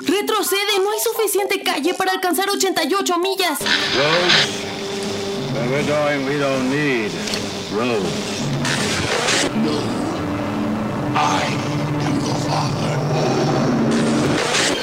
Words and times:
Retrocede, 0.00 0.78
no 0.82 0.90
hay 0.90 0.98
suficiente 1.00 1.62
calle 1.62 1.94
para 1.94 2.12
alcanzar 2.12 2.48
88 2.48 3.18
millas. 3.18 3.58
Roads? 3.60 4.68
Where 5.52 5.68
we're 5.70 5.86
going, 5.86 6.24
we 6.26 6.38
don't 6.38 6.70
need 6.70 7.10
roads. 7.72 8.38
I 11.14 11.42
am 12.04 12.20
your 12.24 12.34
father. 12.46 12.94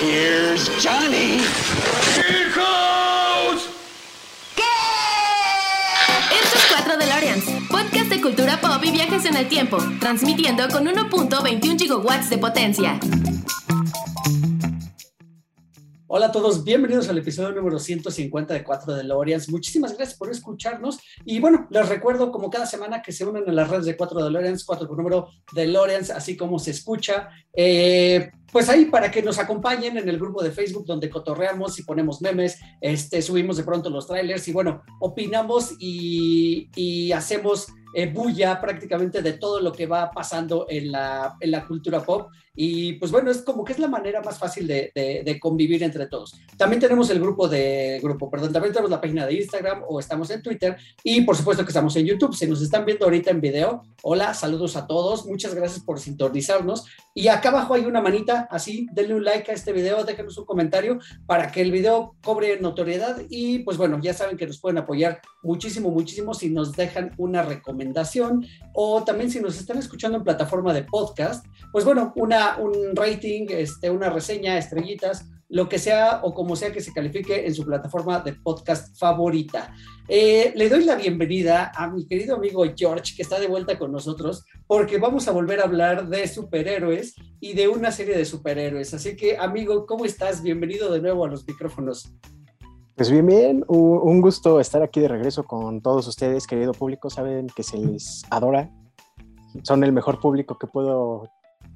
Here's 0.01 0.69
Johnny. 0.83 1.41
Here 2.15 2.51
goes! 2.53 3.69
Esto 6.31 6.57
es 6.57 6.65
4 6.69 6.97
DeLoreans, 6.97 7.45
podcast 7.69 8.09
de 8.09 8.21
cultura 8.21 8.59
pop 8.59 8.83
y 8.83 8.91
viajes 8.91 9.25
en 9.25 9.37
el 9.37 9.47
tiempo, 9.47 9.77
transmitiendo 9.99 10.67
con 10.67 10.85
1.21 10.85 11.79
gigawatts 11.79 12.29
de 12.29 12.37
potencia. 12.37 12.99
Hola 16.17 16.27
a 16.27 16.31
todos, 16.31 16.63
bienvenidos 16.63 17.09
al 17.09 17.17
episodio 17.17 17.51
número 17.51 17.77
150 17.77 18.53
de 18.53 18.63
4 18.63 18.93
de 18.93 18.99
DeLoreans. 18.99 19.49
Muchísimas 19.49 19.97
gracias 19.97 20.17
por 20.17 20.31
escucharnos. 20.31 20.97
Y 21.25 21.41
bueno, 21.41 21.67
les 21.69 21.89
recuerdo 21.89 22.31
como 22.31 22.49
cada 22.49 22.65
semana 22.65 23.01
que 23.01 23.11
se 23.11 23.25
unen 23.25 23.43
a 23.49 23.51
las 23.51 23.69
redes 23.69 23.83
de 23.83 23.97
4 23.97 24.23
DeLoreans, 24.23 24.63
4 24.63 24.87
por 24.87 24.95
número 24.95 25.27
DeLoreans, 25.51 26.11
así 26.11 26.37
como 26.37 26.57
se 26.57 26.71
escucha. 26.71 27.27
Eh, 27.51 28.31
pues 28.49 28.69
ahí 28.69 28.85
para 28.85 29.11
que 29.11 29.21
nos 29.21 29.39
acompañen 29.39 29.97
en 29.97 30.07
el 30.07 30.17
grupo 30.17 30.41
de 30.41 30.51
Facebook 30.51 30.85
donde 30.85 31.09
cotorreamos 31.09 31.77
y 31.79 31.83
ponemos 31.83 32.21
memes, 32.21 32.59
este, 32.79 33.21
subimos 33.21 33.57
de 33.57 33.65
pronto 33.65 33.89
los 33.89 34.07
trailers 34.07 34.47
y 34.47 34.53
bueno, 34.53 34.83
opinamos 35.01 35.73
y, 35.79 36.69
y 36.77 37.11
hacemos 37.11 37.67
eh, 37.95 38.11
bulla 38.11 38.59
prácticamente 38.59 39.21
de 39.21 39.33
todo 39.33 39.61
lo 39.61 39.71
que 39.71 39.85
va 39.85 40.11
pasando 40.11 40.65
en 40.69 40.91
la, 40.91 41.37
en 41.39 41.49
la 41.49 41.65
cultura 41.65 42.01
pop. 42.01 42.29
Y 42.53 42.93
pues 42.93 43.11
bueno, 43.11 43.31
es 43.31 43.41
como 43.41 43.63
que 43.63 43.73
es 43.73 43.79
la 43.79 43.87
manera 43.87 44.21
más 44.21 44.37
fácil 44.37 44.67
de, 44.67 44.91
de, 44.93 45.23
de, 45.25 45.39
convivir 45.39 45.81
entre 45.83 46.07
todos. 46.07 46.33
También 46.57 46.81
tenemos 46.81 47.09
el 47.09 47.19
grupo 47.19 47.47
de, 47.47 47.99
grupo, 48.01 48.29
perdón, 48.29 48.53
también 48.53 48.73
tenemos 48.73 48.91
la 48.91 49.01
página 49.01 49.25
de 49.25 49.33
Instagram 49.33 49.83
o 49.87 49.99
estamos 49.99 50.29
en 50.29 50.41
Twitter 50.41 50.77
y 51.03 51.21
por 51.21 51.35
supuesto 51.35 51.63
que 51.63 51.69
estamos 51.69 51.95
en 51.95 52.05
YouTube. 52.05 52.35
Si 52.35 52.47
nos 52.47 52.61
están 52.61 52.85
viendo 52.85 53.05
ahorita 53.05 53.31
en 53.31 53.41
video, 53.41 53.83
hola, 54.03 54.33
saludos 54.33 54.75
a 54.75 54.87
todos, 54.87 55.25
muchas 55.25 55.53
gracias 55.53 55.83
por 55.83 55.99
sintonizarnos. 55.99 56.85
Y 57.13 57.29
acá 57.29 57.49
abajo 57.49 57.73
hay 57.73 57.85
una 57.85 58.01
manita, 58.01 58.47
así, 58.51 58.87
denle 58.91 59.15
un 59.15 59.23
like 59.23 59.49
a 59.51 59.53
este 59.53 59.71
video, 59.73 60.03
déjenos 60.03 60.37
un 60.37 60.45
comentario 60.45 60.99
para 61.25 61.51
que 61.51 61.61
el 61.61 61.71
video 61.71 62.15
cobre 62.23 62.59
notoriedad 62.59 63.21
y 63.29 63.59
pues 63.59 63.77
bueno, 63.77 63.99
ya 64.01 64.13
saben 64.13 64.37
que 64.37 64.47
nos 64.47 64.59
pueden 64.59 64.77
apoyar 64.77 65.21
muchísimo, 65.45 65.91
muchísimo 65.91 66.33
si 66.33 66.49
nos 66.49 66.73
dejan 66.73 67.11
una 67.17 67.43
recomendación 67.43 68.45
o 68.73 69.03
también 69.03 69.31
si 69.31 69.39
nos 69.39 69.57
están 69.57 69.77
escuchando 69.77 70.17
en 70.17 70.23
plataforma 70.23 70.73
de 70.73 70.83
podcast, 70.83 71.45
pues 71.71 71.85
bueno, 71.85 72.11
una 72.15 72.57
un 72.57 72.95
rating, 72.95 73.45
este, 73.49 73.89
una 73.89 74.09
reseña, 74.09 74.57
estrellitas, 74.57 75.25
lo 75.47 75.69
que 75.69 75.77
sea 75.77 76.21
o 76.23 76.33
como 76.33 76.55
sea 76.55 76.71
que 76.71 76.81
se 76.81 76.91
califique 76.91 77.45
en 77.45 77.53
su 77.53 77.63
plataforma 77.63 78.19
de 78.19 78.33
podcast 78.33 78.97
favorita. 78.97 79.73
Eh, 80.07 80.53
le 80.55 80.69
doy 80.69 80.83
la 80.83 80.95
bienvenida 80.95 81.71
a 81.75 81.89
mi 81.89 82.05
querido 82.07 82.35
amigo 82.35 82.65
George, 82.75 83.13
que 83.15 83.21
está 83.21 83.39
de 83.39 83.47
vuelta 83.47 83.77
con 83.77 83.91
nosotros, 83.91 84.43
porque 84.67 84.97
vamos 84.97 85.27
a 85.27 85.31
volver 85.31 85.59
a 85.59 85.65
hablar 85.65 86.07
de 86.09 86.27
superhéroes 86.27 87.15
y 87.39 87.53
de 87.53 87.67
una 87.67 87.91
serie 87.91 88.17
de 88.17 88.25
superhéroes. 88.25 88.93
Así 88.93 89.15
que, 89.15 89.37
amigo, 89.37 89.85
¿cómo 89.85 90.05
estás? 90.05 90.41
Bienvenido 90.41 90.91
de 90.91 91.01
nuevo 91.01 91.25
a 91.25 91.29
los 91.29 91.47
micrófonos. 91.47 92.11
Pues 92.95 93.11
bien, 93.11 93.25
bien, 93.25 93.65
un 93.67 94.21
gusto 94.21 94.61
estar 94.61 94.81
aquí 94.81 95.01
de 95.01 95.09
regreso 95.09 95.43
con 95.43 95.81
todos 95.81 96.07
ustedes, 96.07 96.47
querido 96.47 96.71
público. 96.71 97.09
Saben 97.09 97.47
que 97.47 97.61
se 97.61 97.77
les 97.77 98.23
adora. 98.29 98.71
Son 99.63 99.83
el 99.83 99.91
mejor 99.91 100.21
público 100.21 100.57
que 100.57 100.67
puedo 100.67 101.29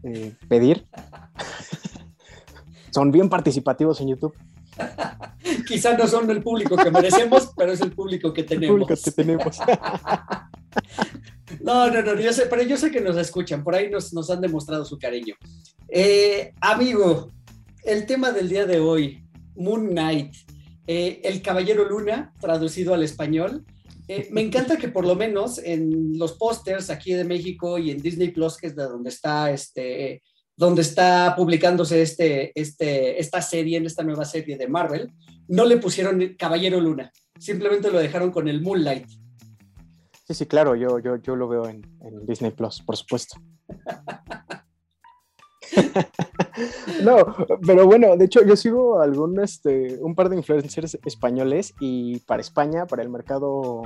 eh, 0.03 0.33
pedir. 0.47 0.87
son 2.91 3.11
bien 3.11 3.27
participativos 3.27 3.99
en 3.99 4.07
YouTube. 4.07 4.33
Quizá 5.67 5.97
no 5.97 6.07
son 6.07 6.29
el 6.29 6.41
público 6.41 6.77
que 6.77 6.89
merecemos, 6.89 7.51
pero 7.55 7.73
es 7.73 7.81
el 7.81 7.91
público 7.91 8.31
que 8.31 8.43
tenemos. 8.43 8.75
El 8.75 8.85
público 8.85 9.01
que 9.03 9.11
tenemos. 9.11 9.59
no, 11.61 11.91
no, 11.91 12.01
no, 12.01 12.15
yo 12.15 12.31
sé, 12.31 12.45
pero 12.45 12.63
yo 12.63 12.77
sé 12.77 12.91
que 12.91 13.01
nos 13.01 13.17
escuchan, 13.17 13.61
por 13.61 13.75
ahí 13.75 13.89
nos, 13.89 14.13
nos 14.13 14.29
han 14.29 14.39
demostrado 14.39 14.85
su 14.85 14.97
cariño. 14.97 15.35
Eh, 15.89 16.53
amigo, 16.61 17.33
el 17.83 18.05
tema 18.05 18.31
del 18.31 18.47
día 18.47 18.65
de 18.65 18.79
hoy, 18.79 19.25
Moon 19.55 19.89
Knight, 19.89 20.33
eh, 20.91 21.21
el 21.23 21.43
Caballero 21.43 21.87
Luna, 21.87 22.33
traducido 22.41 22.95
al 22.95 23.03
español. 23.03 23.63
Eh, 24.07 24.27
me 24.31 24.41
encanta 24.41 24.75
que 24.75 24.87
por 24.87 25.05
lo 25.05 25.15
menos 25.15 25.59
en 25.59 26.17
los 26.17 26.33
pósters 26.33 26.89
aquí 26.89 27.13
de 27.13 27.25
México 27.25 27.77
y 27.77 27.91
en 27.91 28.01
Disney 28.01 28.29
Plus, 28.29 28.57
que 28.57 28.65
es 28.65 28.75
de 28.75 28.85
donde 28.85 29.09
está 29.09 29.51
este, 29.51 30.23
donde 30.57 30.81
está 30.81 31.35
publicándose 31.37 32.01
este, 32.01 32.59
este, 32.59 33.21
esta 33.21 33.39
serie, 33.39 33.77
en 33.77 33.85
esta 33.85 34.01
nueva 34.01 34.25
serie 34.25 34.57
de 34.57 34.67
Marvel, 34.67 35.11
no 35.47 35.63
le 35.63 35.77
pusieron 35.77 36.35
Caballero 36.35 36.81
Luna, 36.81 37.11
simplemente 37.37 37.91
lo 37.91 37.99
dejaron 37.99 38.31
con 38.31 38.47
el 38.47 38.59
Moonlight. 38.59 39.05
Sí, 40.27 40.33
sí, 40.33 40.47
claro, 40.47 40.75
yo, 40.75 40.97
yo, 40.97 41.17
yo 41.17 41.35
lo 41.35 41.47
veo 41.47 41.69
en, 41.69 41.85
en 42.01 42.25
Disney 42.25 42.49
Plus, 42.49 42.81
por 42.81 42.97
supuesto. 42.97 43.39
no, 47.03 47.35
pero 47.65 47.85
bueno, 47.85 48.15
de 48.17 48.25
hecho 48.25 48.45
yo 48.45 48.55
sigo 48.55 49.01
algún, 49.01 49.39
este, 49.39 49.97
un 50.01 50.15
par 50.15 50.29
de 50.29 50.37
influencers 50.37 50.97
españoles 51.05 51.73
y 51.79 52.19
para 52.19 52.41
España, 52.41 52.85
para 52.85 53.03
el 53.03 53.09
mercado 53.09 53.81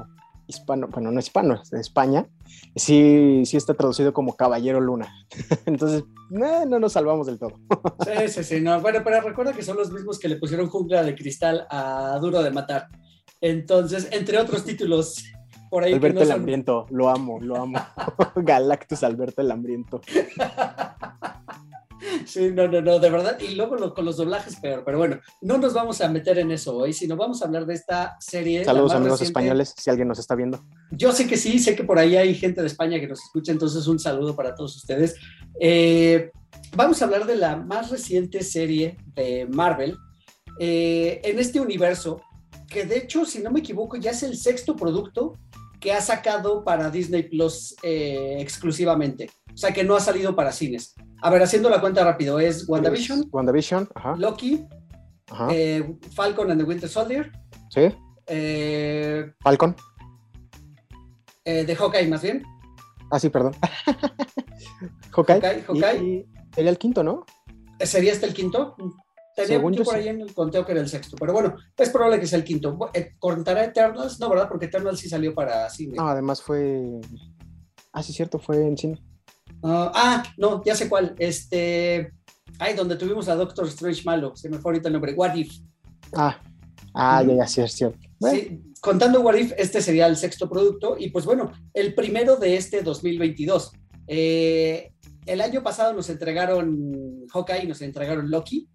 hispano, 0.48 0.88
bueno, 0.88 1.12
no 1.12 1.20
hispano, 1.20 1.62
de 1.72 1.80
España, 1.80 2.28
sí, 2.76 3.44
sí 3.46 3.58
está 3.58 3.74
traducido 3.74 4.14
como 4.14 4.36
Caballero 4.36 4.82
Luna. 4.82 5.14
Entonces, 5.66 6.04
eh, 6.32 6.66
no 6.68 6.80
nos 6.80 6.94
salvamos 6.94 7.28
del 7.28 7.40
todo. 7.40 7.54
sí, 8.06 8.28
sí, 8.30 8.44
sí, 8.44 8.62
no. 8.62 8.80
Bueno, 8.82 9.02
pero 9.04 9.22
recuerda 9.22 9.54
que 9.54 9.64
son 9.64 9.78
los 9.78 9.92
mismos 9.92 10.20
que 10.20 10.28
le 10.28 10.38
pusieron 10.38 10.70
jungla 10.70 11.04
de 11.04 11.16
cristal 11.16 11.66
a 11.70 12.18
Duro 12.22 12.42
de 12.42 12.52
Matar. 12.52 12.88
Entonces, 13.42 14.08
entre 14.12 14.38
otros 14.38 14.64
títulos. 14.64 15.24
Por 15.70 15.84
ahí 15.84 15.94
Alberto 15.94 16.16
no 16.16 16.22
el 16.22 16.28
son... 16.28 16.40
Hambriento, 16.40 16.86
lo 16.92 17.10
amo, 17.10 17.40
lo 17.42 17.56
amo. 17.56 17.80
Galactus 18.36 19.04
Alberto 19.04 19.42
el 19.42 19.52
Hambriento. 19.52 20.02
Sí, 22.26 22.52
no, 22.52 22.68
no, 22.68 22.82
no, 22.82 23.00
de 23.00 23.10
verdad. 23.10 23.38
Y 23.40 23.56
luego 23.56 23.76
lo, 23.76 23.94
con 23.94 24.06
los 24.06 24.18
doblajes 24.18 24.56
peor. 24.58 24.84
Pero 24.86 24.98
bueno, 24.98 25.20
no 25.42 25.58
nos 25.58 25.74
vamos 25.74 26.02
a 26.02 26.10
meter 26.10 26.40
en 26.40 26.52
eso 26.52 26.76
hoy, 26.76 26.94
sino 26.94 27.16
vamos 27.16 27.42
a 27.42 27.46
hablar 27.46 27.66
de 27.66 27.74
esta 27.74 28.18
serie. 28.20 28.64
Saludos 28.66 28.94
amigos 28.94 29.20
reciente. 29.20 29.40
españoles, 29.40 29.74
si 29.78 29.90
alguien 29.90 30.08
nos 30.08 30.20
está 30.20 30.36
viendo. 30.36 30.64
Yo 30.92 31.12
sé 31.12 31.28
que 31.28 31.38
sí, 31.38 31.60
sé 31.60 31.76
que 31.76 31.84
por 31.84 32.00
ahí 32.00 32.16
hay 32.16 32.36
gente 32.36 32.62
de 32.62 32.68
España 32.68 33.00
que 33.00 33.08
nos 33.08 33.22
escucha, 33.24 33.52
entonces 33.52 33.88
un 33.88 34.00
saludo 34.00 34.36
para 34.36 34.56
todos 34.56 34.76
ustedes. 34.76 35.16
Eh, 35.60 36.32
vamos 36.76 37.02
a 37.02 37.06
hablar 37.06 37.26
de 37.26 37.36
la 37.36 37.56
más 37.56 37.90
reciente 37.90 38.44
serie 38.44 38.98
de 39.16 39.48
Marvel 39.48 39.98
eh, 40.60 41.22
en 41.24 41.40
este 41.40 41.60
universo, 41.60 42.22
que 42.70 42.86
de 42.86 42.98
hecho, 42.98 43.26
si 43.26 43.40
no 43.40 43.52
me 43.52 43.60
equivoco, 43.60 43.98
ya 43.98 44.12
es 44.12 44.24
el 44.24 44.38
sexto 44.38 44.76
producto 44.76 45.38
que 45.80 45.92
ha 45.92 46.02
sacado 46.02 46.64
para 46.64 46.90
Disney 46.90 47.24
Plus 47.24 47.76
eh, 47.84 48.38
exclusivamente. 48.40 49.30
O 49.54 49.58
sea, 49.58 49.72
que 49.72 49.84
no 49.84 49.96
ha 49.96 50.00
salido 50.00 50.36
para 50.36 50.52
cines. 50.52 50.96
A 51.22 51.30
ver, 51.30 51.44
haciendo 51.44 51.70
la 51.70 51.80
cuenta 51.80 52.04
rápido, 52.04 52.40
es 52.40 52.68
WandaVision, 52.68 53.20
es 53.20 53.26
WandaVision 53.32 53.90
ajá. 53.96 54.16
Loki, 54.18 54.66
ajá. 55.30 55.48
Eh, 55.52 55.96
Falcon 56.16 56.52
and 56.52 56.62
the 56.62 56.68
Winter 56.68 56.90
Soldier. 56.90 57.32
Sí. 57.70 57.90
Eh, 58.28 59.32
Falcon. 59.42 59.76
Eh, 61.46 61.66
de 61.66 61.76
Hawkeye, 61.76 62.08
más 62.08 62.22
bien. 62.22 62.44
Ah, 63.12 63.20
sí, 63.20 63.30
perdón. 63.30 63.54
Hawkeye. 65.12 65.42
Hawkeye, 65.42 65.64
Hawkeye. 65.64 66.04
Y, 66.04 66.14
y 66.16 66.26
sería 66.56 66.72
el 66.72 66.78
quinto, 66.78 67.04
¿no? 67.04 67.26
¿Sería 67.80 68.12
este 68.14 68.26
el 68.26 68.34
quinto? 68.34 68.76
Tenía 69.36 69.48
Según 69.48 69.74
yo 69.74 69.84
por 69.84 69.96
sí. 69.96 70.02
ahí 70.02 70.08
en 70.10 70.22
el 70.22 70.34
conteo 70.34 70.66
que 70.66 70.74
era 70.74 70.82
el 70.82 70.88
sexto, 70.88 71.16
pero 71.20 71.34
bueno, 71.34 71.56
es 71.76 71.90
probable 71.90 72.20
que 72.20 72.28
sea 72.28 72.38
el 72.38 72.44
quinto. 72.46 72.78
¿Contará 73.18 73.66
Eternals? 73.66 74.20
No, 74.20 74.30
¿verdad? 74.30 74.48
Porque 74.48 74.66
Eternals 74.66 75.00
sí 75.00 75.10
salió 75.10 75.34
para 75.34 75.70
cine. 75.70 75.96
No, 75.98 76.08
además 76.08 76.42
fue. 76.42 77.00
Ah, 77.92 78.04
sí, 78.04 78.14
cierto, 78.14 78.38
fue 78.40 78.58
en 78.66 78.78
cine. 78.78 79.02
Uh, 79.64 79.90
ah, 79.94 80.24
no, 80.38 80.62
ya 80.66 80.76
sé 80.76 80.90
cuál. 80.90 81.16
Este. 81.18 82.12
Ay, 82.60 82.76
donde 82.76 82.98
tuvimos 82.98 83.30
a 83.30 83.36
Doctor 83.36 83.66
Strange 83.68 84.04
malo. 84.04 84.36
Se 84.36 84.50
me 84.50 84.58
fue 84.58 84.72
ahorita 84.72 84.90
el 84.90 84.94
nombre. 84.94 85.14
What 85.14 85.36
If. 85.36 85.54
Ah, 86.14 86.38
ah, 86.94 87.24
ya, 87.24 87.34
ya, 87.34 87.48
sí, 87.48 87.62
es 87.62 87.72
cierto. 87.72 87.98
Bueno. 88.20 88.38
Sí, 88.38 88.62
contando 88.82 89.22
What 89.22 89.36
If, 89.36 89.54
este 89.58 89.82
sería 89.82 90.08
el 90.08 90.18
sexto 90.18 90.50
producto. 90.50 90.98
Y 91.00 91.12
pues 91.12 91.26
bueno, 91.26 91.54
el 91.74 91.96
primero 91.96 92.36
de 92.36 92.58
este 92.58 92.82
2022. 92.82 93.72
Eh, 94.08 94.92
el 95.26 95.40
año 95.40 95.64
pasado 95.64 95.94
nos 95.94 96.10
entregaron 96.10 97.26
Hawkeye, 97.32 97.66
nos 97.66 97.82
entregaron 97.82 98.30
Loki. 98.30 98.68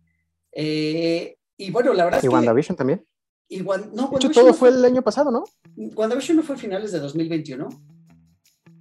Eh, 0.52 1.36
y 1.58 1.70
bueno, 1.70 1.92
la 1.92 2.06
verdad 2.06 2.20
¿Y 2.22 2.26
es 2.26 2.32
WandaVision 2.32 2.76
que, 2.76 2.78
también? 2.78 3.06
Y 3.46 3.60
One, 3.60 3.90
no, 3.92 4.08
de 4.08 4.16
hecho, 4.16 4.30
todo 4.30 4.46
no 4.46 4.54
fue, 4.54 4.70
fue 4.70 4.78
el 4.78 4.84
año 4.86 5.02
pasado, 5.02 5.30
¿no? 5.30 5.44
WandaVision 5.76 6.38
no 6.38 6.42
fue 6.42 6.56
finales 6.56 6.92
de 6.92 7.00
2021. 7.00 7.68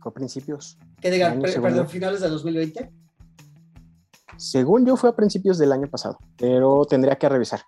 Fue 0.08 0.14
principios. 0.14 0.78
Que 1.02 1.12
diga, 1.12 1.38
perdón, 1.38 1.90
finales 1.90 2.22
de 2.22 2.30
2020. 2.30 2.90
Según 4.38 4.86
yo 4.86 4.96
fue 4.96 5.10
a 5.10 5.16
principios 5.18 5.58
del 5.58 5.74
año 5.74 5.90
pasado, 5.90 6.18
pero 6.38 6.86
tendría 6.86 7.18
que 7.18 7.28
revisar. 7.28 7.60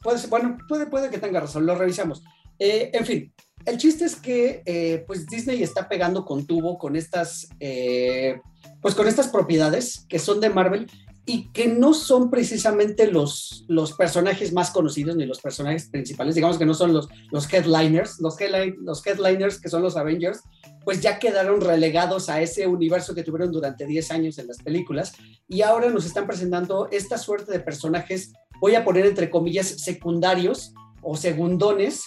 Pues, 0.00 0.30
bueno, 0.30 0.58
puede, 0.68 0.86
puede 0.86 1.10
que 1.10 1.18
tenga 1.18 1.40
razón, 1.40 1.66
lo 1.66 1.74
revisamos. 1.74 2.22
Eh, 2.56 2.92
en 2.92 3.04
fin, 3.04 3.34
el 3.64 3.78
chiste 3.78 4.04
es 4.04 4.14
que 4.14 4.62
eh, 4.64 5.02
pues 5.08 5.26
Disney 5.26 5.60
está 5.60 5.88
pegando 5.88 6.24
con 6.24 6.46
tubo 6.46 6.78
con 6.78 6.94
estas, 6.94 7.48
eh, 7.58 8.40
pues 8.80 8.94
con 8.94 9.08
estas 9.08 9.26
propiedades 9.26 10.06
que 10.08 10.20
son 10.20 10.38
de 10.38 10.50
Marvel 10.50 10.88
y 11.24 11.50
que 11.52 11.68
no 11.68 11.94
son 11.94 12.30
precisamente 12.30 13.06
los, 13.06 13.64
los 13.68 13.92
personajes 13.92 14.52
más 14.52 14.70
conocidos 14.70 15.14
ni 15.14 15.24
los 15.24 15.40
personajes 15.40 15.88
principales, 15.88 16.34
digamos 16.34 16.58
que 16.58 16.66
no 16.66 16.74
son 16.74 16.92
los, 16.92 17.08
los 17.30 17.52
headliners, 17.52 18.20
los, 18.20 18.36
los 18.80 19.06
headliners 19.06 19.60
que 19.60 19.68
son 19.68 19.82
los 19.82 19.96
Avengers, 19.96 20.40
pues 20.84 21.00
ya 21.00 21.20
quedaron 21.20 21.60
relegados 21.60 22.28
a 22.28 22.40
ese 22.42 22.66
universo 22.66 23.14
que 23.14 23.22
tuvieron 23.22 23.52
durante 23.52 23.86
10 23.86 24.10
años 24.10 24.38
en 24.38 24.48
las 24.48 24.58
películas 24.58 25.12
y 25.46 25.62
ahora 25.62 25.90
nos 25.90 26.06
están 26.06 26.26
presentando 26.26 26.88
esta 26.90 27.18
suerte 27.18 27.52
de 27.52 27.60
personajes, 27.60 28.32
voy 28.60 28.74
a 28.74 28.84
poner 28.84 29.06
entre 29.06 29.30
comillas, 29.30 29.68
secundarios 29.68 30.74
o 31.02 31.16
segundones, 31.16 32.04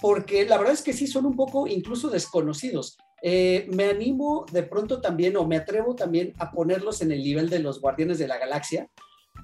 porque 0.00 0.46
la 0.46 0.56
verdad 0.56 0.74
es 0.74 0.82
que 0.82 0.94
sí 0.94 1.06
son 1.06 1.26
un 1.26 1.36
poco 1.36 1.66
incluso 1.66 2.08
desconocidos. 2.08 2.96
Eh, 3.28 3.66
me 3.74 3.86
animo 3.86 4.46
de 4.52 4.62
pronto 4.62 5.00
también, 5.00 5.36
o 5.36 5.44
me 5.44 5.56
atrevo 5.56 5.96
también 5.96 6.32
a 6.38 6.52
ponerlos 6.52 7.02
en 7.02 7.10
el 7.10 7.24
nivel 7.24 7.50
de 7.50 7.58
los 7.58 7.80
Guardianes 7.80 8.20
de 8.20 8.28
la 8.28 8.38
Galaxia, 8.38 8.88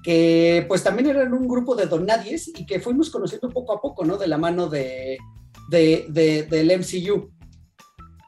que 0.01 0.63
pues 0.69 0.85
también 0.85 1.09
eran 1.09 1.33
un 1.33 1.49
grupo 1.49 1.75
de 1.75 1.87
donadies 1.87 2.47
y 2.47 2.65
que 2.65 2.79
fuimos 2.79 3.09
conociendo 3.09 3.49
poco 3.49 3.73
a 3.73 3.81
poco, 3.81 4.05
¿no? 4.05 4.15
De 4.15 4.27
la 4.27 4.37
mano 4.37 4.69
de, 4.69 5.17
de, 5.69 6.47
del 6.49 6.79
MCU. 6.79 7.29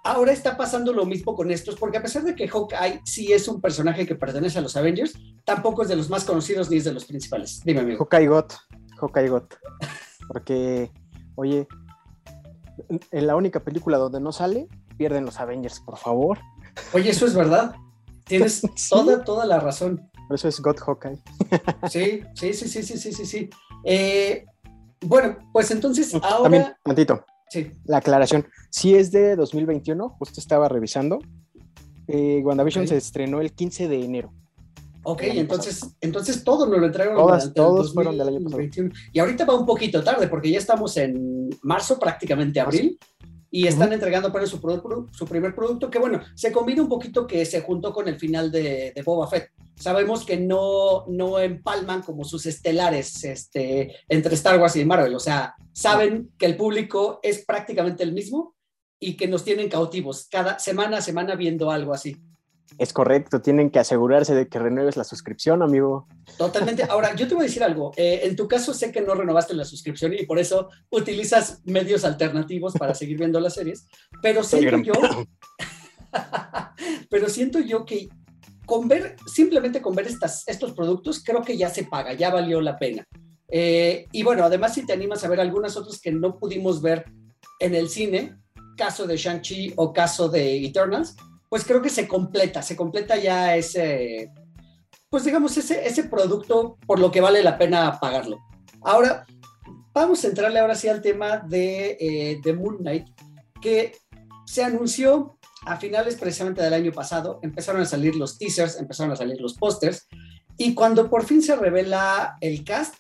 Ahora 0.04 0.34
está 0.34 0.58
pasando 0.58 0.92
lo 0.92 1.06
mismo 1.06 1.34
con 1.36 1.50
estos, 1.50 1.78
porque 1.78 2.00
a 2.00 2.02
pesar 2.02 2.24
de 2.24 2.36
que 2.36 2.50
Hawkeye 2.50 3.00
sí 3.06 3.32
es 3.32 3.48
un 3.48 3.62
personaje 3.62 4.06
que 4.06 4.16
pertenece 4.16 4.60
a 4.60 4.62
los 4.62 4.76
Avengers, 4.76 5.14
tampoco 5.46 5.84
es 5.84 5.88
de 5.88 5.96
los 5.96 6.10
más 6.10 6.26
conocidos 6.26 6.70
ni 6.70 6.76
es 6.76 6.84
de 6.84 6.92
los 6.92 7.06
principales. 7.06 7.62
Dime, 7.64 7.80
amigo. 7.80 8.00
Hawkeye 8.00 8.28
Got, 8.28 8.56
Hawkeye 9.00 9.30
Got. 9.30 9.56
Porque, 10.28 10.92
oye, 11.36 11.66
en 12.90 13.26
la 13.26 13.38
única 13.38 13.64
película 13.64 13.98
donde 13.98 14.20
no 14.20 14.34
sale, 14.34 14.68
pierden 14.98 15.26
los 15.26 15.40
Avengers, 15.40 15.80
por 15.80 15.98
favor. 15.98 16.40
Oye, 16.94 17.10
eso 17.10 17.26
es 17.26 17.34
verdad. 17.34 17.76
Tienes 18.26 18.62
toda, 18.90 19.24
toda 19.24 19.46
la 19.46 19.60
razón. 19.60 20.10
Por 20.28 20.36
eso 20.36 20.48
es 20.48 20.60
God 20.60 20.78
Hawkeye. 20.78 21.22
sí, 21.90 22.22
sí, 22.34 22.54
sí, 22.54 22.68
sí, 22.68 22.84
sí, 22.84 23.12
sí, 23.12 23.26
sí. 23.26 23.50
Eh, 23.84 24.46
bueno, 25.02 25.38
pues 25.54 25.70
entonces 25.72 26.14
ahora. 26.16 26.44
También, 26.44 26.74
tantito. 26.84 27.26
Sí. 27.50 27.72
La 27.86 27.98
aclaración. 27.98 28.48
Sí 28.72 28.96
es 28.96 29.12
de 29.12 29.36
2021, 29.36 30.10
justo 30.10 30.40
estaba 30.40 30.68
revisando. 30.68 31.20
Eh, 32.08 32.42
WandaVision 32.44 32.88
se 32.88 32.98
estrenó 32.98 33.40
el 33.42 33.54
15 33.54 33.88
de 33.88 34.04
enero. 34.04 34.34
Ok, 35.08 35.22
entonces, 35.24 35.96
entonces 36.02 36.44
todos 36.44 36.68
nos 36.68 36.80
lo 36.80 36.88
entregaron. 36.88 37.16
Todas, 37.16 37.54
todos 37.54 37.94
fueron 37.94 38.18
del 38.18 38.28
año 38.28 38.44
pasado. 38.44 38.64
Y 39.14 39.20
ahorita 39.20 39.46
va 39.46 39.54
un 39.54 39.66
poquito 39.66 40.04
tarde 40.04 40.28
porque 40.28 40.50
ya 40.50 40.58
estamos 40.58 40.98
en 40.98 41.50
marzo, 41.62 42.00
prácticamente 42.00 42.60
abril 42.60 42.98
y 43.56 43.68
están 43.68 43.94
entregando 43.94 44.34
para 44.34 44.46
su, 44.46 44.60
su 45.14 45.26
primer 45.26 45.56
producto, 45.56 45.90
que 45.90 45.98
bueno, 45.98 46.20
se 46.36 46.52
combina 46.52 46.82
un 46.82 46.90
poquito 46.90 47.26
que 47.26 47.46
se 47.46 47.62
juntó 47.62 47.94
con 47.94 48.06
el 48.10 48.20
final 48.20 48.52
de, 48.52 49.02
Boba 49.06 49.28
Fett. 49.28 49.52
Sabemos 49.78 50.26
que 50.26 50.36
no, 50.36 51.06
no 51.08 51.40
empalman 51.40 52.02
como 52.02 52.26
sus 52.26 52.46
estelares 52.48 53.24
este, 53.24 53.96
entre 54.10 54.36
Star 54.36 54.60
Wars 54.60 54.76
y 54.76 54.84
Marvel, 54.84 55.16
o 55.16 55.22
sea, 55.22 55.56
saben 55.72 56.34
que 56.38 56.48
el 56.48 56.58
público 56.58 57.22
es 57.24 57.46
prácticamente 57.46 58.04
el 58.04 58.12
mismo 58.12 58.58
y 59.00 59.16
que 59.16 59.30
nos 59.30 59.46
tienen 59.46 59.70
cautivos 59.70 60.28
cada 60.30 60.60
semana 60.60 60.98
a 60.98 61.02
semana 61.02 61.36
viendo 61.36 61.72
algo 61.72 61.94
así. 61.94 62.18
Es 62.78 62.92
correcto, 62.92 63.42
tienen 63.42 63.70
que 63.70 63.80
asegurarse 63.80 64.36
de 64.36 64.48
que 64.48 64.60
renueves 64.60 64.98
la 64.98 65.04
suscripción, 65.04 65.62
amigo. 65.62 66.08
Totalmente. 66.38 66.84
Ahora, 66.84 67.16
yo 67.16 67.28
te 67.28 67.34
voy 67.34 67.44
a 67.44 67.48
decir 67.48 67.64
algo. 67.64 67.94
Eh, 67.96 68.22
en 68.24 68.36
tu 68.36 68.48
caso, 68.48 68.74
sé 68.74 68.92
que 68.92 69.02
no 69.02 69.16
renovaste 69.16 69.54
la 69.54 69.64
suscripción 69.64 70.14
y 70.14 70.26
por 70.26 70.40
eso 70.40 70.70
utilizas 70.90 71.62
medios 71.66 72.04
alternativos 72.04 72.74
para 72.74 72.94
seguir 72.94 73.18
viendo 73.18 73.40
las 73.40 73.54
series, 73.54 73.88
pero 74.22 74.44
siento 74.44 74.78
yo, 74.80 74.94
pero 77.10 77.30
siento 77.30 77.60
yo 77.60 77.86
que 77.86 78.10
con 78.66 78.88
ver, 78.88 79.16
simplemente 79.26 79.82
con 79.82 79.96
ver 79.96 80.08
estas, 80.08 80.48
estos 80.48 80.74
productos, 80.74 81.24
creo 81.24 81.44
que 81.44 81.58
ya 81.58 81.70
se 81.70 81.86
paga, 81.86 82.14
ya 82.14 82.30
valió 82.30 82.62
la 82.62 82.78
pena. 82.78 83.06
Eh, 83.48 84.08
y 84.12 84.24
bueno, 84.24 84.44
además, 84.44 84.74
si 84.74 84.86
te 84.86 84.94
animas 84.94 85.24
a 85.24 85.30
ver 85.30 85.40
algunas 85.40 85.78
otras 85.78 86.02
que 86.02 86.12
no 86.12 86.38
pudimos 86.38 86.82
ver 86.82 87.06
en 87.60 87.76
el 87.76 87.90
cine, 87.90 88.38
caso 88.76 89.08
de 89.08 89.18
Shang-Chi 89.18 89.74
o 89.78 89.94
caso 89.94 90.30
de 90.30 90.66
Eternals, 90.66 91.16
pues 91.50 91.64
creo 91.66 91.82
que 91.82 91.90
se 91.90 92.08
completa, 92.08 92.62
se 92.62 92.76
completa 92.76 93.18
ya 93.18 93.56
ese, 93.56 94.32
pues 95.10 95.24
digamos, 95.24 95.58
ese, 95.58 95.88
ese 95.88 96.06
producto 96.06 96.78
por 96.86 97.00
lo 97.00 97.12
que 97.12 97.22
vale 97.22 97.44
la 97.44 97.58
pena 97.58 98.00
pagarlo. 98.00 98.40
Ahora, 98.82 99.26
vamos 99.94 100.24
a 100.24 100.28
entrarle 100.28 100.60
ahora 100.60 100.76
sí 100.76 100.88
al 100.88 101.02
tema 101.02 101.38
de, 101.38 101.98
eh, 102.00 102.40
de 102.44 102.54
Moon 102.54 102.78
Knight, 102.78 103.08
que 103.62 103.98
se 104.46 104.64
anunció 104.64 105.38
a 105.66 105.78
finales 105.78 106.16
precisamente 106.16 106.62
del 106.62 106.74
año 106.74 106.92
pasado, 106.92 107.40
empezaron 107.42 107.82
a 107.82 107.86
salir 107.86 108.16
los 108.16 108.38
teasers, 108.38 108.80
empezaron 108.80 109.14
a 109.14 109.16
salir 109.16 109.42
los 109.42 109.56
pósters, 109.56 110.08
y 110.58 110.74
cuando 110.74 111.10
por 111.10 111.26
fin 111.26 111.42
se 111.42 111.56
revela 111.56 112.38
el 112.42 112.64
cast, 112.64 112.96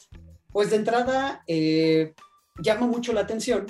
pues 0.51 0.71
de 0.71 0.77
entrada 0.77 1.44
eh, 1.47 2.13
llama 2.62 2.88
mucho 2.88 3.13
la 3.13 3.21
atención 3.21 3.65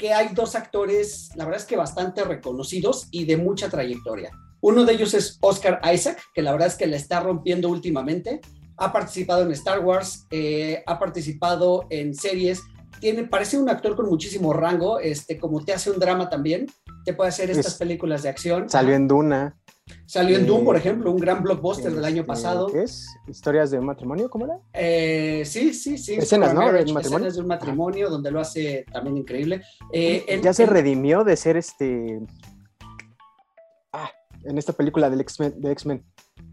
que 0.00 0.14
hay 0.14 0.28
dos 0.32 0.54
actores, 0.54 1.28
la 1.34 1.44
verdad 1.44 1.60
es 1.60 1.66
que 1.66 1.76
bastante 1.76 2.24
reconocidos 2.24 3.08
y 3.10 3.26
de 3.26 3.36
mucha 3.36 3.68
trayectoria. 3.68 4.30
Uno 4.62 4.86
de 4.86 4.94
ellos 4.94 5.12
es 5.12 5.36
Oscar 5.42 5.78
Isaac, 5.92 6.22
que 6.32 6.40
la 6.40 6.52
verdad 6.52 6.68
es 6.68 6.76
que 6.76 6.86
le 6.86 6.96
está 6.96 7.20
rompiendo 7.20 7.68
últimamente. 7.68 8.40
Ha 8.78 8.94
participado 8.94 9.42
en 9.42 9.50
Star 9.50 9.80
Wars, 9.80 10.26
eh, 10.30 10.82
ha 10.86 10.98
participado 10.98 11.86
en 11.90 12.14
series. 12.14 12.62
Tiene, 12.98 13.24
parece 13.24 13.58
un 13.58 13.68
actor 13.68 13.94
con 13.94 14.06
muchísimo 14.06 14.54
rango, 14.54 15.00
este, 15.00 15.38
como 15.38 15.62
te 15.62 15.74
hace 15.74 15.90
un 15.90 15.98
drama 15.98 16.30
también. 16.30 16.66
Te 17.04 17.12
puede 17.12 17.28
hacer 17.28 17.50
estas 17.50 17.74
películas 17.74 18.22
de 18.22 18.30
acción. 18.30 18.70
Salió 18.70 18.94
en 18.94 19.06
Duna. 19.06 19.59
Salió 20.06 20.36
en 20.38 20.46
Doom, 20.46 20.64
por 20.64 20.76
ejemplo, 20.76 21.10
un 21.10 21.18
gran 21.18 21.42
blockbuster 21.42 21.92
del 21.92 22.04
año 22.04 22.22
este, 22.22 22.26
pasado. 22.26 22.66
¿Qué 22.66 22.82
es? 22.82 23.06
¿Historias 23.28 23.70
de 23.70 23.78
un 23.78 23.86
matrimonio? 23.86 24.28
¿Cómo 24.28 24.46
era? 24.46 24.58
Eh, 24.72 25.42
sí, 25.46 25.72
sí, 25.72 25.98
sí. 25.98 26.14
Escenas, 26.14 26.54
¿no? 26.54 26.62
matrimonio. 26.62 27.00
Escenas 27.00 27.34
de 27.34 27.40
un 27.40 27.46
matrimonio, 27.46 28.10
donde 28.10 28.30
lo 28.30 28.40
hace 28.40 28.84
también 28.92 29.16
increíble. 29.16 29.62
Eh, 29.92 30.40
ya 30.42 30.52
se 30.52 30.66
redimió 30.66 31.24
de 31.24 31.36
ser 31.36 31.56
este. 31.56 32.20
Ah, 33.92 34.10
en 34.44 34.58
esta 34.58 34.72
película 34.72 35.10
del 35.10 35.20
X-Men, 35.20 35.60
de 35.60 35.72
X-Men. 35.72 36.04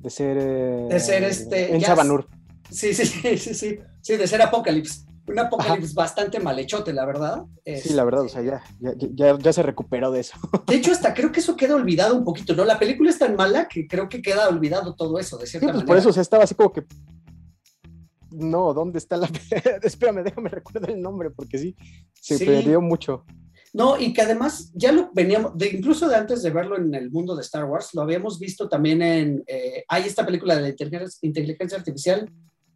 De 0.01 0.09
ser. 0.09 0.37
Eh, 0.39 0.87
de 0.89 0.99
ser 0.99 1.23
este. 1.23 1.73
En 1.73 1.81
Sabanur. 1.81 2.27
Sí, 2.69 2.93
sí, 2.93 3.05
sí, 3.05 3.37
sí, 3.37 3.53
sí. 3.53 3.79
Sí, 4.01 4.17
de 4.17 4.27
ser 4.27 4.41
Apocalypse 4.41 5.06
un 5.27 5.39
apocalipsis 5.39 5.93
bastante 5.93 6.39
malhechote, 6.39 6.93
la 6.93 7.05
verdad. 7.05 7.43
Sí, 7.65 7.93
la 7.93 8.03
verdad, 8.05 8.23
o 8.23 8.29
sea, 8.29 8.41
ya, 8.41 8.63
ya, 8.79 9.37
ya, 9.37 9.53
se 9.53 9.61
recuperó 9.61 10.11
de 10.11 10.21
eso. 10.21 10.37
De 10.67 10.75
hecho, 10.75 10.91
hasta 10.91 11.13
creo 11.13 11.31
que 11.31 11.41
eso 11.41 11.55
queda 11.55 11.75
olvidado 11.75 12.15
un 12.15 12.23
poquito, 12.23 12.55
¿no? 12.55 12.63
La 12.63 12.79
película 12.79 13.09
es 13.09 13.19
tan 13.19 13.35
mala 13.35 13.67
que 13.67 13.87
creo 13.87 14.07
que 14.07 14.21
queda 14.21 14.47
olvidado 14.47 14.95
todo 14.95 15.19
eso, 15.19 15.37
de 15.37 15.47
cierta 15.47 15.67
sí, 15.67 15.73
pues 15.73 15.83
por 15.83 15.97
eso, 15.97 16.09
o 16.09 16.13
sea, 16.13 16.21
estaba 16.21 16.45
así 16.45 16.55
como 16.55 16.71
que. 16.71 16.85
No, 18.31 18.73
¿dónde 18.73 18.99
está 18.99 19.17
la.? 19.17 19.29
Espérame, 19.83 20.23
déjame 20.23 20.49
recordar 20.49 20.89
el 20.89 21.01
nombre, 21.01 21.29
porque 21.29 21.57
sí, 21.57 21.75
se 22.13 22.43
perdió 22.45 22.81
mucho. 22.81 23.25
No, 23.73 23.99
y 23.99 24.13
que 24.13 24.21
además 24.21 24.71
ya 24.73 24.91
lo 24.91 25.11
veníamos, 25.13 25.57
de, 25.57 25.67
incluso 25.67 26.07
de 26.07 26.15
antes 26.15 26.41
de 26.41 26.51
verlo 26.51 26.77
en 26.77 26.95
el 26.95 27.11
mundo 27.11 27.35
de 27.35 27.41
Star 27.41 27.65
Wars, 27.65 27.93
lo 27.93 28.01
habíamos 28.01 28.39
visto 28.39 28.69
también 28.69 29.01
en. 29.01 29.43
Eh, 29.45 29.83
hay 29.89 30.03
esta 30.03 30.25
película 30.25 30.55
de 30.55 30.61
la 30.61 30.69
inteligencia, 30.69 31.19
inteligencia 31.21 31.77
artificial, 31.77 32.31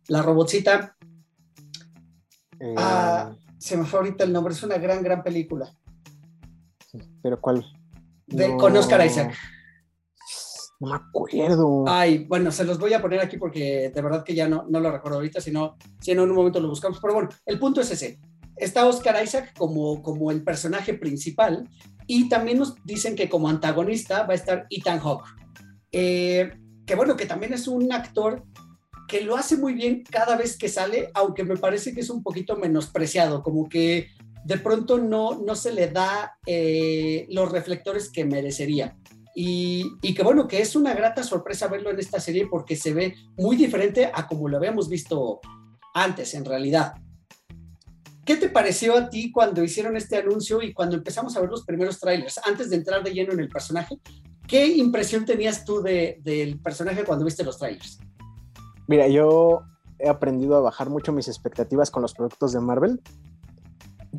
la 0.10 0.22
robotcita 0.22 0.98
ah, 2.78 3.32
eh, 3.32 3.54
se 3.58 3.78
me 3.78 3.86
fue 3.86 4.00
ahorita 4.00 4.24
el 4.24 4.34
nombre, 4.34 4.54
es 4.54 4.64
una 4.64 4.78
gran, 4.78 5.04
gran 5.04 5.24
película. 5.24 5.74
¿Pero 7.22 7.40
cuál? 7.40 7.66
Con 8.58 8.76
Oscar 8.76 9.06
Isaac. 9.06 9.34
No 10.80 10.90
me 10.90 10.96
acuerdo. 10.96 11.86
Ay, 11.88 12.26
bueno, 12.26 12.52
se 12.52 12.64
los 12.64 12.80
voy 12.80 12.94
a 12.94 13.02
poner 13.02 13.20
aquí 13.20 13.38
porque 13.38 13.92
de 13.94 14.02
verdad 14.02 14.24
que 14.24 14.34
ya 14.34 14.48
no, 14.48 14.66
no 14.68 14.80
lo 14.80 14.92
recuerdo 14.92 15.18
ahorita, 15.18 15.40
sino 15.40 15.76
si 16.00 16.12
en 16.12 16.20
un 16.20 16.32
momento 16.32 16.60
lo 16.60 16.70
buscamos. 16.70 17.00
Pero 17.00 17.14
bueno, 17.14 17.30
el 17.46 17.60
punto 17.60 17.82
es 17.82 17.92
ese. 17.92 18.20
Está 18.56 18.88
Oscar 18.88 19.24
Isaac 19.24 19.54
como, 19.58 20.02
como 20.02 20.32
el 20.32 20.44
personaje 20.44 20.96
principal 20.96 21.70
y 22.08 22.30
también 22.30 22.58
nos 22.58 22.76
dicen 22.84 23.16
que 23.16 23.30
como 23.30 23.48
antagonista 23.48 24.24
va 24.24 24.34
a 24.34 24.36
estar 24.36 24.66
Ethan 24.70 25.00
Hawke. 25.00 25.28
Eh, 25.92 26.52
que 26.86 26.96
bueno, 26.96 27.16
que 27.16 27.26
también 27.26 27.54
es 27.54 27.68
un 27.68 27.92
actor 27.94 28.44
que 29.12 29.20
lo 29.20 29.36
hace 29.36 29.58
muy 29.58 29.74
bien 29.74 30.06
cada 30.10 30.38
vez 30.38 30.58
que 30.58 30.70
sale, 30.70 31.12
aunque 31.14 31.44
me 31.44 31.58
parece 31.58 31.94
que 31.94 32.00
es 32.00 32.10
un 32.10 32.24
poquito 32.24 32.56
menospreciado, 32.56 33.44
como 33.44 33.68
que 33.68 34.08
de 34.46 34.58
pronto 34.58 35.00
no, 35.00 35.38
no 35.46 35.54
se 35.54 35.74
le 35.74 35.90
da 35.90 36.38
eh, 36.46 37.28
los 37.30 37.52
reflectores 37.52 38.10
que 38.10 38.24
merecería. 38.24 38.96
Y, 39.36 39.86
y, 40.02 40.14
que 40.14 40.24
bueno, 40.24 40.48
que 40.48 40.62
es 40.62 40.78
una 40.78 40.94
grata 40.94 41.24
sorpresa 41.24 41.68
verlo 41.68 41.90
en 41.92 42.00
esta 42.00 42.22
serie 42.22 42.48
porque 42.50 42.78
se 42.78 42.94
ve 42.94 43.16
muy 43.36 43.58
diferente 43.58 44.10
a 44.14 44.28
como 44.28 44.48
lo 44.48 44.56
habíamos 44.56 44.88
visto 44.88 45.42
antes, 45.94 46.34
en 46.34 46.46
realidad. 46.46 46.94
¿Qué 48.24 48.38
te 48.38 48.48
pareció 48.48 48.98
a 48.98 49.10
ti 49.10 49.30
cuando 49.30 49.62
hicieron 49.62 49.98
este 49.98 50.16
anuncio 50.16 50.62
y 50.62 50.72
cuando 50.72 50.96
empezamos 50.96 51.36
a 51.36 51.42
ver 51.42 51.50
los 51.50 51.66
primeros 51.66 52.00
trailers? 52.00 52.40
Antes 52.46 52.70
de 52.70 52.78
entrar 52.78 53.04
de 53.04 53.14
lleno 53.14 53.34
en 53.34 53.42
el 53.42 53.50
personaje, 53.50 53.98
¿qué 54.48 54.68
impresión 54.68 55.26
tenías 55.26 55.66
tú 55.66 55.82
de, 55.82 56.22
del 56.24 56.62
personaje 56.62 57.04
cuando 57.04 57.26
viste 57.26 57.44
los 57.44 57.58
trailers? 57.58 58.00
Mira, 58.92 59.08
yo 59.08 59.62
he 60.00 60.10
aprendido 60.10 60.58
a 60.58 60.60
bajar 60.60 60.90
mucho 60.90 61.14
mis 61.14 61.30
expectativas 61.30 61.90
con 61.90 62.02
los 62.02 62.14
productos 62.14 62.52
de 62.52 62.60
Marvel 62.60 63.02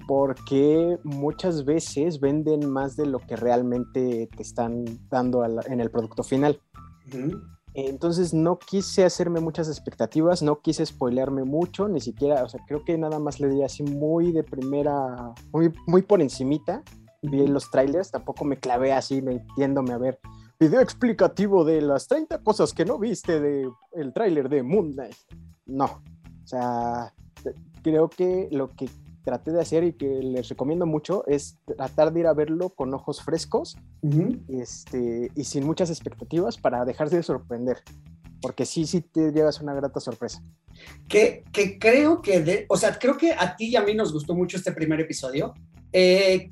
porque 0.09 0.99
muchas 1.05 1.67
veces 1.67 2.21
venden 2.21 2.71
más 2.71 2.97
de 2.97 3.05
lo 3.05 3.19
que 3.19 3.37
realmente 3.37 4.31
te 4.35 4.43
están 4.43 4.87
dando 5.11 5.45
en 5.45 5.79
el 5.79 5.91
producto 5.91 6.23
final. 6.23 6.59
Entonces 7.75 8.33
no 8.33 8.59
quise 8.59 9.05
hacerme 9.05 9.41
muchas 9.41 9.69
expectativas, 9.69 10.43
no 10.43 10.62
quise 10.62 10.87
spoilearme 10.87 11.45
mucho, 11.45 11.87
ni 11.87 12.00
siquiera, 12.00 12.43
o 12.43 12.49
sea, 12.49 12.61
creo 12.67 12.83
que 12.83 12.97
nada 12.97 13.19
más 13.19 13.41
le 13.41 13.49
di 13.49 13.62
así 13.62 13.83
muy 13.83 14.33
de 14.33 14.43
primera, 14.43 15.35
muy, 15.52 15.71
muy 15.87 16.00
por 16.00 16.23
encimita, 16.23 16.83
vi 17.21 17.47
los 17.47 17.71
trailers, 17.71 18.11
tampoco 18.11 18.47
me 18.47 18.57
clavé 18.57 18.95
así 18.95 19.21
metiéndome 19.21 19.93
a 19.93 19.99
ver 19.99 20.19
video 20.59 20.81
explicativo 20.81 21.65
de 21.65 21.81
las 21.81 22.09
30 22.09 22.39
cosas 22.43 22.73
que 22.73 22.85
no 22.85 22.99
viste 22.99 23.41
de 23.41 23.69
el 23.93 24.13
tráiler 24.13 24.49
de 24.49 24.63
Moon 24.63 24.93
Knight. 24.93 25.17
No, 25.67 26.03
o 26.45 26.47
sea, 26.47 27.13
creo 27.83 28.09
que 28.09 28.49
lo 28.51 28.69
que 28.69 28.89
traté 29.25 29.53
de 29.53 29.61
hacer 29.61 29.85
y 29.85 29.93
que 29.93 30.07
les 30.07 30.49
recomiendo 30.49 30.87
mucho 30.87 31.25
es 31.27 31.59
tratar 31.65 32.13
de 32.13 32.21
ir 32.21 32.27
a 32.27 32.35
verlo 32.35 32.71
con 32.71 32.93
ojos 32.93 33.23
frescos 33.23 33.77
este, 34.49 35.31
y 35.35 35.45
sin 35.45 35.65
muchas 35.65 35.91
expectativas 35.91 36.59
para 36.59 36.85
dejarse 36.85 37.17
de 37.17 37.23
sorprender. 37.23 37.79
Porque 38.41 38.67
sí, 38.67 38.87
sí 38.87 39.01
te 39.01 39.31
llevas 39.31 39.61
una 39.61 39.73
grata 39.73 40.01
sorpresa. 40.01 40.43
Que, 41.09 41.45
que 41.53 41.79
creo 41.79 42.21
que, 42.21 42.41
de, 42.41 42.67
o 42.69 42.77
sea, 42.77 42.99
creo 42.99 43.17
que 43.17 43.33
a 43.33 43.55
ti 43.55 43.67
y 43.67 43.77
a 43.77 43.83
mí 43.83 43.95
nos 43.95 44.13
gustó 44.13 44.35
mucho 44.35 44.57
este 44.57 44.73
primer 44.73 45.01
episodio. 45.01 45.55
Eh, 45.93 46.51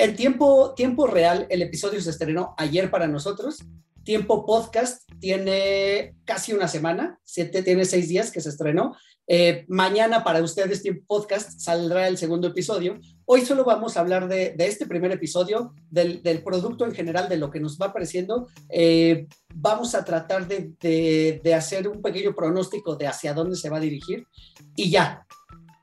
en 0.00 0.16
tiempo, 0.16 0.72
tiempo 0.74 1.06
real, 1.06 1.46
el 1.50 1.60
episodio 1.60 2.00
se 2.00 2.08
estrenó 2.08 2.54
ayer 2.56 2.90
para 2.90 3.06
nosotros. 3.06 3.58
Tiempo 4.02 4.46
podcast 4.46 5.02
tiene 5.20 6.14
casi 6.24 6.54
una 6.54 6.68
semana, 6.68 7.20
siete, 7.22 7.62
tiene 7.62 7.84
seis 7.84 8.08
días 8.08 8.30
que 8.30 8.40
se 8.40 8.48
estrenó. 8.48 8.96
Eh, 9.26 9.66
mañana 9.68 10.24
para 10.24 10.42
ustedes, 10.42 10.82
Tiempo 10.82 11.04
Podcast, 11.06 11.60
saldrá 11.60 12.08
el 12.08 12.16
segundo 12.16 12.48
episodio. 12.48 12.98
Hoy 13.26 13.42
solo 13.42 13.62
vamos 13.62 13.96
a 13.96 14.00
hablar 14.00 14.26
de, 14.26 14.54
este 14.58 14.86
primer 14.86 15.12
episodio, 15.12 15.74
del, 15.90 16.42
producto 16.42 16.86
en 16.86 16.92
general, 16.92 17.28
de 17.28 17.36
lo 17.36 17.50
que 17.50 17.60
nos 17.60 17.78
va 17.78 17.88
apareciendo. 17.88 18.48
Eh, 18.70 19.26
vamos 19.54 19.94
a 19.94 20.02
tratar 20.02 20.48
de, 20.48 20.72
de, 20.80 21.54
hacer 21.54 21.86
un 21.88 22.00
pequeño 22.00 22.34
pronóstico 22.34 22.96
de 22.96 23.06
hacia 23.06 23.34
dónde 23.34 23.54
se 23.54 23.68
va 23.68 23.76
a 23.76 23.80
dirigir 23.80 24.26
y 24.74 24.90
ya. 24.90 25.26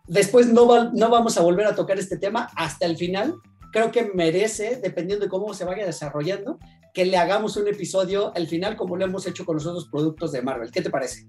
Después 0.07 0.47
no, 0.47 0.91
no 0.91 1.09
vamos 1.09 1.38
a 1.38 1.41
volver 1.41 1.67
a 1.67 1.75
tocar 1.75 2.00
este 2.00 2.17
tema 2.17 2.50
hasta 2.55 2.88
el 2.88 2.97
final, 2.97 3.36
creo 3.71 3.91
que 3.91 4.12
merece, 4.13 4.79
dependiendo 4.81 5.25
de 5.25 5.29
cómo 5.29 5.53
se 5.53 5.65
vaya 5.65 5.86
desarrollando, 5.86 6.59
que 6.93 7.05
le 7.05 7.17
hagamos 7.17 7.57
un 7.57 7.67
episodio 7.67 8.31
al 8.36 8.47
final 8.47 8.75
como 8.75 8.97
lo 8.97 9.05
hemos 9.05 9.27
hecho 9.27 9.45
con 9.45 9.55
los 9.55 9.65
otros 9.65 9.88
productos 9.89 10.31
de 10.31 10.41
Marvel. 10.41 10.71
¿Qué 10.71 10.81
te 10.81 10.89
parece? 10.89 11.27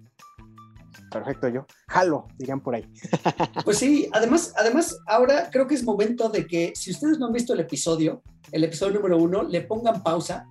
Perfecto, 1.11 1.49
yo. 1.49 1.66
Jalo, 1.88 2.26
dirían 2.38 2.61
por 2.61 2.75
ahí. 2.75 2.85
Pues 3.64 3.78
sí, 3.78 4.09
además, 4.12 4.52
además, 4.57 4.99
ahora 5.07 5.50
creo 5.50 5.66
que 5.66 5.75
es 5.75 5.85
momento 5.85 6.28
de 6.28 6.47
que 6.47 6.73
si 6.75 6.90
ustedes 6.90 7.18
no 7.18 7.26
han 7.26 7.33
visto 7.33 7.52
el 7.52 7.61
episodio, 7.61 8.23
el 8.52 8.64
episodio 8.64 8.95
número 8.95 9.18
uno, 9.18 9.42
le 9.42 9.62
pongan 9.62 10.02
pausa, 10.02 10.47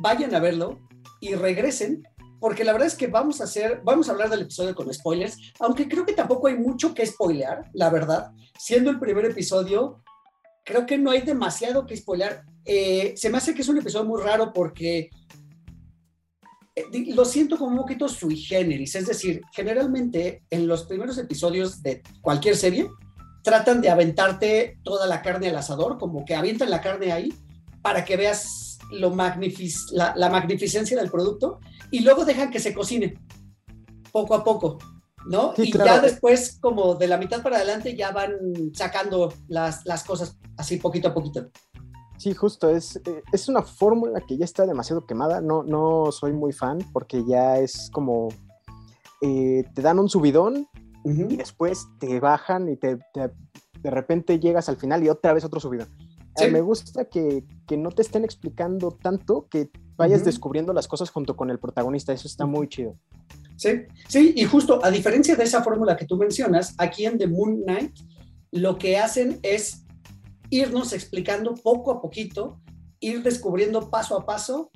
vayan 0.00 0.34
a 0.34 0.40
verlo 0.40 0.78
y 1.20 1.34
regresen, 1.34 2.02
porque 2.40 2.64
la 2.64 2.72
verdad 2.72 2.88
es 2.88 2.94
que 2.94 3.06
vamos 3.06 3.40
a 3.40 3.44
hacer, 3.44 3.80
vamos 3.84 4.08
a 4.08 4.12
hablar 4.12 4.30
del 4.30 4.42
episodio 4.42 4.74
con 4.74 4.92
spoilers, 4.92 5.36
aunque 5.60 5.88
creo 5.88 6.04
que 6.04 6.12
tampoco 6.12 6.48
hay 6.48 6.58
mucho 6.58 6.94
que 6.94 7.06
spoilear, 7.06 7.70
la 7.72 7.90
verdad. 7.90 8.32
Siendo 8.58 8.90
el 8.90 9.00
primer 9.00 9.24
episodio, 9.24 10.02
creo 10.64 10.86
que 10.86 10.98
no 10.98 11.10
hay 11.10 11.20
demasiado 11.20 11.86
que 11.86 11.96
spoiler. 11.96 12.42
Eh, 12.64 13.14
se 13.16 13.30
me 13.30 13.38
hace 13.38 13.54
que 13.54 13.62
es 13.62 13.68
un 13.68 13.78
episodio 13.78 14.06
muy 14.06 14.20
raro 14.20 14.52
porque 14.52 15.10
eh, 16.74 17.14
lo 17.14 17.24
siento 17.24 17.58
como 17.58 17.72
un 17.72 17.78
poquito 17.78 18.08
sui 18.08 18.36
generis, 18.36 18.94
es 18.94 19.06
decir, 19.06 19.42
generalmente 19.52 20.42
en 20.50 20.66
los 20.66 20.84
primeros 20.84 21.18
episodios 21.18 21.82
de 21.82 22.02
cualquier 22.20 22.56
serie 22.56 22.88
tratan 23.42 23.82
de 23.82 23.90
aventarte 23.90 24.78
toda 24.82 25.06
la 25.06 25.20
carne 25.20 25.48
al 25.48 25.56
asador, 25.56 25.98
como 25.98 26.24
que 26.24 26.34
avientan 26.34 26.70
la 26.70 26.80
carne 26.80 27.12
ahí 27.12 27.32
para 27.82 28.04
que 28.04 28.16
veas 28.16 28.78
lo 28.90 29.14
la, 29.14 30.14
la 30.16 30.30
magnificencia 30.30 30.96
del 30.96 31.10
producto 31.10 31.60
y 31.90 32.00
luego 32.00 32.24
dejan 32.24 32.50
que 32.50 32.58
se 32.58 32.72
cocine 32.72 33.14
poco 34.10 34.34
a 34.34 34.42
poco. 34.42 34.78
¿No? 35.26 35.54
y 35.56 35.72
ya 35.72 36.00
después, 36.00 36.58
como 36.60 36.94
de 36.94 37.08
la 37.08 37.18
mitad 37.18 37.42
para 37.42 37.56
adelante, 37.56 37.96
ya 37.96 38.12
van 38.12 38.34
sacando 38.72 39.32
las, 39.48 39.84
las 39.86 40.04
cosas 40.04 40.38
así 40.56 40.76
poquito 40.76 41.08
a 41.08 41.14
poquito. 41.14 41.50
Sí, 42.16 42.32
justo, 42.32 42.70
es, 42.70 42.96
eh, 42.96 43.22
es 43.32 43.48
una 43.48 43.62
fórmula 43.62 44.20
que 44.20 44.36
ya 44.36 44.44
está 44.44 44.66
demasiado 44.66 45.04
quemada, 45.04 45.40
no, 45.40 45.62
no 45.62 46.12
soy 46.12 46.32
muy 46.32 46.52
fan 46.52 46.78
porque 46.92 47.24
ya 47.26 47.58
es 47.58 47.90
como, 47.92 48.28
eh, 49.20 49.64
te 49.74 49.82
dan 49.82 49.98
un 49.98 50.08
subidón 50.08 50.68
y 51.04 51.36
después 51.36 51.86
te 51.98 52.18
bajan 52.18 52.70
y 52.70 52.76
te, 52.76 52.98
de 53.14 53.90
repente 53.90 54.40
llegas 54.40 54.70
al 54.70 54.76
final 54.76 55.04
y 55.04 55.10
otra 55.10 55.34
vez 55.34 55.44
otro 55.44 55.60
subidón. 55.60 55.88
me 56.50 56.62
gusta 56.62 57.04
que, 57.06 57.44
que, 57.66 57.76
no 57.76 57.90
te 57.90 58.00
estén 58.00 58.24
explicando 58.24 58.90
tanto, 58.90 59.46
que 59.50 59.70
vayas 59.96 60.24
descubriendo 60.24 60.72
las 60.72 60.88
cosas 60.88 61.10
junto 61.10 61.36
con 61.36 61.50
el 61.50 61.58
protagonista, 61.58 62.12
eso 62.12 62.28
está 62.28 62.46
muy 62.46 62.68
chido. 62.68 62.98
Sí, 63.56 63.82
sí, 64.08 64.32
y 64.36 64.44
justo 64.44 64.84
a 64.84 64.90
diferencia 64.90 65.36
de 65.36 65.44
esa 65.44 65.62
fórmula 65.62 65.96
que 65.96 66.06
tú 66.06 66.16
mencionas, 66.16 66.74
aquí 66.78 67.06
en 67.06 67.18
The 67.18 67.28
Moon 67.28 67.62
Knight 67.62 67.96
lo 68.50 68.78
que 68.78 68.98
hacen 68.98 69.38
es 69.42 69.84
irnos 70.50 70.92
explicando 70.92 71.54
poco 71.54 71.92
a 71.92 72.00
poquito, 72.00 72.60
ir 73.00 73.22
descubriendo 73.22 73.90
paso 73.90 74.18
a 74.18 74.24
paso 74.24 74.70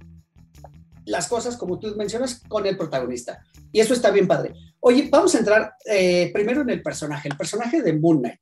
las 1.05 1.27
cosas 1.29 1.57
como 1.57 1.79
tú 1.79 1.95
mencionas 1.97 2.43
con 2.49 2.67
el 2.67 2.77
protagonista. 2.77 3.43
Y 3.73 3.81
eso 3.81 3.95
está 3.95 4.11
bien 4.11 4.29
padre. 4.29 4.55
Oye, 4.81 5.09
vamos 5.11 5.35
a 5.35 5.39
entrar 5.39 5.75
eh, 5.87 6.31
primero 6.33 6.63
en 6.63 6.71
el 6.71 6.83
personaje, 6.83 7.29
el 7.29 7.37
personaje 7.37 7.83
de 7.83 7.95
Moon 7.95 8.19
Knight. 8.19 8.41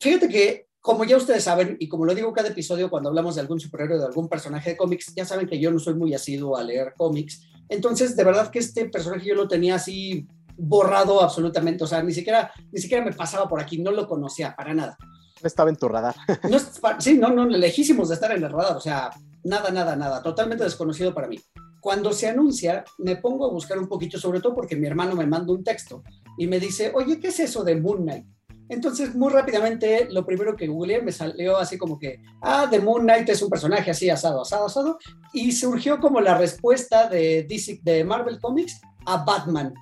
Fíjate 0.00 0.28
que 0.28 0.68
como 0.84 1.04
ya 1.04 1.16
ustedes 1.16 1.42
saben, 1.42 1.78
y 1.80 1.88
como 1.88 2.04
lo 2.04 2.14
digo 2.14 2.30
cada 2.34 2.48
episodio 2.48 2.90
cuando 2.90 3.08
hablamos 3.08 3.36
de 3.36 3.40
algún 3.40 3.58
superhéroe, 3.58 3.96
de 3.96 4.04
algún 4.04 4.28
personaje 4.28 4.68
de 4.68 4.76
cómics, 4.76 5.14
ya 5.16 5.24
saben 5.24 5.48
que 5.48 5.58
yo 5.58 5.70
no 5.70 5.78
soy 5.78 5.94
muy 5.94 6.12
asiduo 6.12 6.58
a 6.58 6.62
leer 6.62 6.92
cómics. 6.94 7.40
Entonces, 7.70 8.14
de 8.14 8.22
verdad 8.22 8.50
que 8.50 8.58
este 8.58 8.84
personaje 8.90 9.26
yo 9.26 9.34
lo 9.34 9.48
tenía 9.48 9.76
así 9.76 10.28
borrado 10.58 11.22
absolutamente. 11.22 11.84
O 11.84 11.86
sea, 11.86 12.02
ni 12.02 12.12
siquiera, 12.12 12.52
ni 12.70 12.82
siquiera 12.82 13.02
me 13.02 13.14
pasaba 13.14 13.48
por 13.48 13.62
aquí, 13.62 13.78
no 13.78 13.92
lo 13.92 14.06
conocía 14.06 14.54
para 14.54 14.74
nada. 14.74 14.98
No 15.40 15.46
estaba 15.46 15.70
en 15.70 15.76
tu 15.76 15.88
radar. 15.88 16.16
No, 16.50 16.58
sí, 16.98 17.16
no, 17.16 17.30
no, 17.30 17.46
lejísimos 17.46 18.10
de 18.10 18.16
estar 18.16 18.32
en 18.32 18.44
el 18.44 18.50
radar. 18.50 18.76
O 18.76 18.80
sea, 18.80 19.08
nada, 19.42 19.70
nada, 19.70 19.96
nada. 19.96 20.22
Totalmente 20.22 20.64
desconocido 20.64 21.14
para 21.14 21.28
mí. 21.28 21.40
Cuando 21.80 22.12
se 22.12 22.28
anuncia, 22.28 22.84
me 22.98 23.16
pongo 23.16 23.46
a 23.46 23.50
buscar 23.50 23.78
un 23.78 23.88
poquito, 23.88 24.18
sobre 24.18 24.42
todo 24.42 24.54
porque 24.54 24.76
mi 24.76 24.86
hermano 24.86 25.16
me 25.16 25.26
manda 25.26 25.50
un 25.50 25.64
texto 25.64 26.02
y 26.36 26.46
me 26.46 26.60
dice, 26.60 26.92
oye, 26.94 27.18
¿qué 27.18 27.28
es 27.28 27.40
eso 27.40 27.64
de 27.64 27.80
Moon 27.80 28.02
Knight? 28.02 28.26
Entonces, 28.68 29.14
muy 29.14 29.30
rápidamente, 29.30 30.08
lo 30.10 30.24
primero 30.24 30.56
que 30.56 30.66
googleé 30.66 31.02
me 31.02 31.12
salió 31.12 31.58
así 31.58 31.76
como 31.76 31.98
que, 31.98 32.20
ah, 32.40 32.66
The 32.70 32.80
Moon 32.80 33.02
Knight 33.02 33.28
es 33.28 33.42
un 33.42 33.50
personaje 33.50 33.90
así, 33.90 34.08
asado, 34.08 34.42
asado, 34.42 34.66
asado, 34.66 34.98
y 35.32 35.52
surgió 35.52 36.00
como 36.00 36.20
la 36.20 36.38
respuesta 36.38 37.08
de, 37.08 37.44
DC, 37.44 37.80
de 37.82 38.04
Marvel 38.04 38.40
Comics 38.40 38.80
a 39.06 39.24
Batman. 39.24 39.74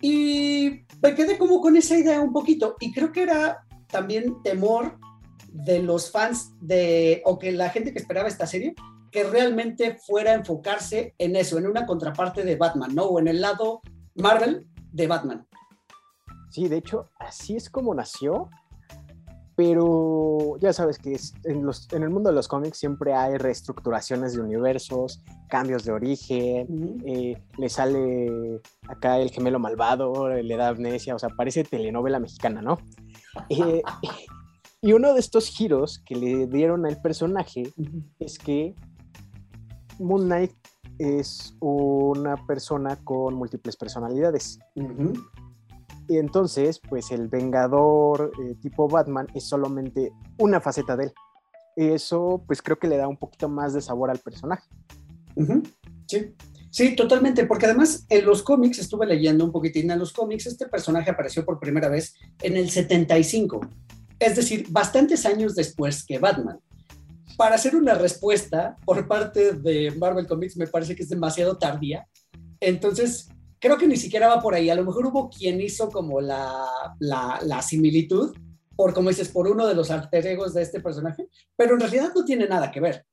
Y 0.00 0.84
me 1.02 1.14
quedé 1.14 1.36
como 1.36 1.60
con 1.60 1.76
esa 1.76 1.96
idea 1.96 2.20
un 2.20 2.32
poquito, 2.32 2.76
y 2.80 2.92
creo 2.92 3.12
que 3.12 3.24
era 3.24 3.64
también 3.88 4.42
temor 4.42 4.98
de 5.52 5.82
los 5.82 6.10
fans 6.10 6.52
de, 6.60 7.22
o 7.26 7.38
que 7.38 7.52
la 7.52 7.68
gente 7.68 7.92
que 7.92 7.98
esperaba 7.98 8.28
esta 8.28 8.46
serie, 8.46 8.74
que 9.10 9.24
realmente 9.24 9.98
fuera 9.98 10.32
a 10.32 10.36
enfocarse 10.36 11.14
en 11.18 11.36
eso, 11.36 11.58
en 11.58 11.66
una 11.66 11.84
contraparte 11.84 12.42
de 12.42 12.56
Batman, 12.56 12.94
¿no? 12.94 13.04
O 13.04 13.20
en 13.20 13.28
el 13.28 13.42
lado 13.42 13.82
Marvel 14.14 14.66
de 14.90 15.06
Batman. 15.06 15.46
Sí, 16.52 16.68
de 16.68 16.76
hecho, 16.76 17.08
así 17.18 17.56
es 17.56 17.70
como 17.70 17.94
nació, 17.94 18.50
pero 19.56 20.58
ya 20.60 20.74
sabes 20.74 20.98
que 20.98 21.18
en, 21.44 21.64
los, 21.64 21.90
en, 21.94 22.02
el 22.02 22.10
mundo 22.10 22.28
de 22.28 22.36
los 22.36 22.46
cómics 22.46 22.76
siempre 22.76 23.14
hay 23.14 23.38
reestructuraciones 23.38 24.34
de 24.34 24.42
universos, 24.42 25.22
cambios 25.48 25.84
de 25.84 25.92
origen, 25.92 27.00
eh, 27.06 27.42
le 27.56 27.68
sale 27.70 28.60
acá 28.86 29.18
el 29.18 29.30
gemelo 29.30 29.58
malvado, 29.58 30.28
le 30.28 30.56
da 30.58 30.68
amnesia, 30.68 31.14
o 31.14 31.18
sea, 31.18 31.30
parece 31.30 31.64
telenovela 31.64 32.20
mexicana, 32.20 32.60
¿no? 32.60 32.76
Eh, 33.48 33.80
y 34.82 34.92
uno 34.92 35.14
de 35.14 35.20
estos 35.20 35.48
giros 35.48 36.02
que 36.04 36.16
le 36.16 36.46
dieron 36.48 36.84
al 36.84 37.00
personaje 37.00 37.62
es 38.18 38.38
que 38.38 38.74
Moon 39.98 40.26
Knight 40.26 40.52
es 40.98 41.56
una 41.60 42.36
persona 42.46 42.96
con 42.96 43.36
múltiples 43.36 43.74
personalidades. 43.78 44.58
Y 46.08 46.18
entonces, 46.18 46.80
pues 46.88 47.10
el 47.10 47.28
Vengador 47.28 48.32
eh, 48.42 48.54
tipo 48.60 48.88
Batman 48.88 49.26
es 49.34 49.44
solamente 49.44 50.12
una 50.38 50.60
faceta 50.60 50.96
de 50.96 51.04
él. 51.04 51.12
Eso, 51.76 52.42
pues 52.46 52.60
creo 52.60 52.78
que 52.78 52.88
le 52.88 52.96
da 52.96 53.08
un 53.08 53.16
poquito 53.16 53.48
más 53.48 53.72
de 53.72 53.80
sabor 53.80 54.10
al 54.10 54.18
personaje. 54.18 54.68
Sí, 56.06 56.34
sí, 56.70 56.94
totalmente, 56.94 57.46
porque 57.46 57.66
además 57.66 58.04
en 58.08 58.26
los 58.26 58.42
cómics, 58.42 58.78
estuve 58.78 59.06
leyendo 59.06 59.44
un 59.44 59.52
poquitín 59.52 59.90
en 59.90 59.98
los 59.98 60.12
cómics, 60.12 60.46
este 60.46 60.66
personaje 60.66 61.10
apareció 61.10 61.44
por 61.44 61.58
primera 61.58 61.88
vez 61.88 62.14
en 62.42 62.56
el 62.56 62.68
75, 62.68 63.60
es 64.18 64.36
decir, 64.36 64.66
bastantes 64.70 65.24
años 65.24 65.54
después 65.54 66.04
que 66.04 66.18
Batman. 66.18 66.58
Para 67.38 67.54
hacer 67.54 67.74
una 67.74 67.94
respuesta 67.94 68.76
por 68.84 69.08
parte 69.08 69.52
de 69.54 69.90
Marvel 69.92 70.26
Comics 70.26 70.56
me 70.58 70.66
parece 70.66 70.94
que 70.94 71.02
es 71.02 71.08
demasiado 71.08 71.56
tardía. 71.56 72.06
Entonces, 72.60 73.28
creo 73.62 73.78
que 73.78 73.86
ni 73.86 73.96
siquiera 73.96 74.26
va 74.26 74.42
por 74.42 74.54
ahí. 74.54 74.68
A 74.68 74.74
lo 74.74 74.84
mejor 74.84 75.06
hubo 75.06 75.30
quien 75.30 75.60
hizo 75.60 75.88
como 75.88 76.20
la, 76.20 76.66
la, 76.98 77.62
similitud, 77.62 78.36
por 78.74 78.92
como 78.92 79.08
dices, 79.08 79.28
por 79.28 79.48
uno 79.48 79.66
de 79.66 79.74
los 79.76 79.90
alter 79.92 80.26
egos 80.26 80.52
de 80.52 80.62
este 80.62 80.80
personaje, 80.80 81.28
pero 81.56 81.74
en 81.74 81.80
realidad 81.80 82.10
no 82.14 82.24
tiene 82.24 82.48
nada 82.48 82.72
que 82.72 82.80
ver. 82.80 83.06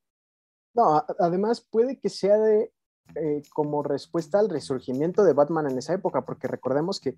No, 0.74 1.06
además 1.20 1.62
puede 1.70 2.00
que 2.00 2.10
sea 2.10 2.38
de 2.38 2.72
eh, 3.16 3.44
como 3.54 3.84
respuesta 3.84 4.40
al 4.40 4.50
resurgimiento 4.50 5.24
de 5.24 5.34
Batman 5.34 5.70
en 5.70 5.78
esa 5.78 5.94
época, 5.94 6.26
porque 6.26 6.48
recordemos 6.48 7.00
que 7.00 7.16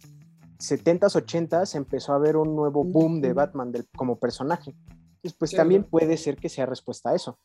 70s, 0.60 1.16
80s 1.16 1.76
empezó 1.76 2.12
a 2.12 2.18
haber 2.18 2.36
un 2.36 2.54
nuevo 2.54 2.84
boom 2.84 3.22
de 3.22 3.32
Batman 3.32 3.72
como 3.96 4.20
personaje. 4.20 4.76
Entonces, 4.90 5.38
pues 5.38 5.52
también 5.52 5.86
puede 5.86 6.18
ser 6.18 6.36
que 6.36 6.50
sea 6.50 6.66
respuesta 6.66 7.12
a 7.12 7.16
eso. 7.16 7.40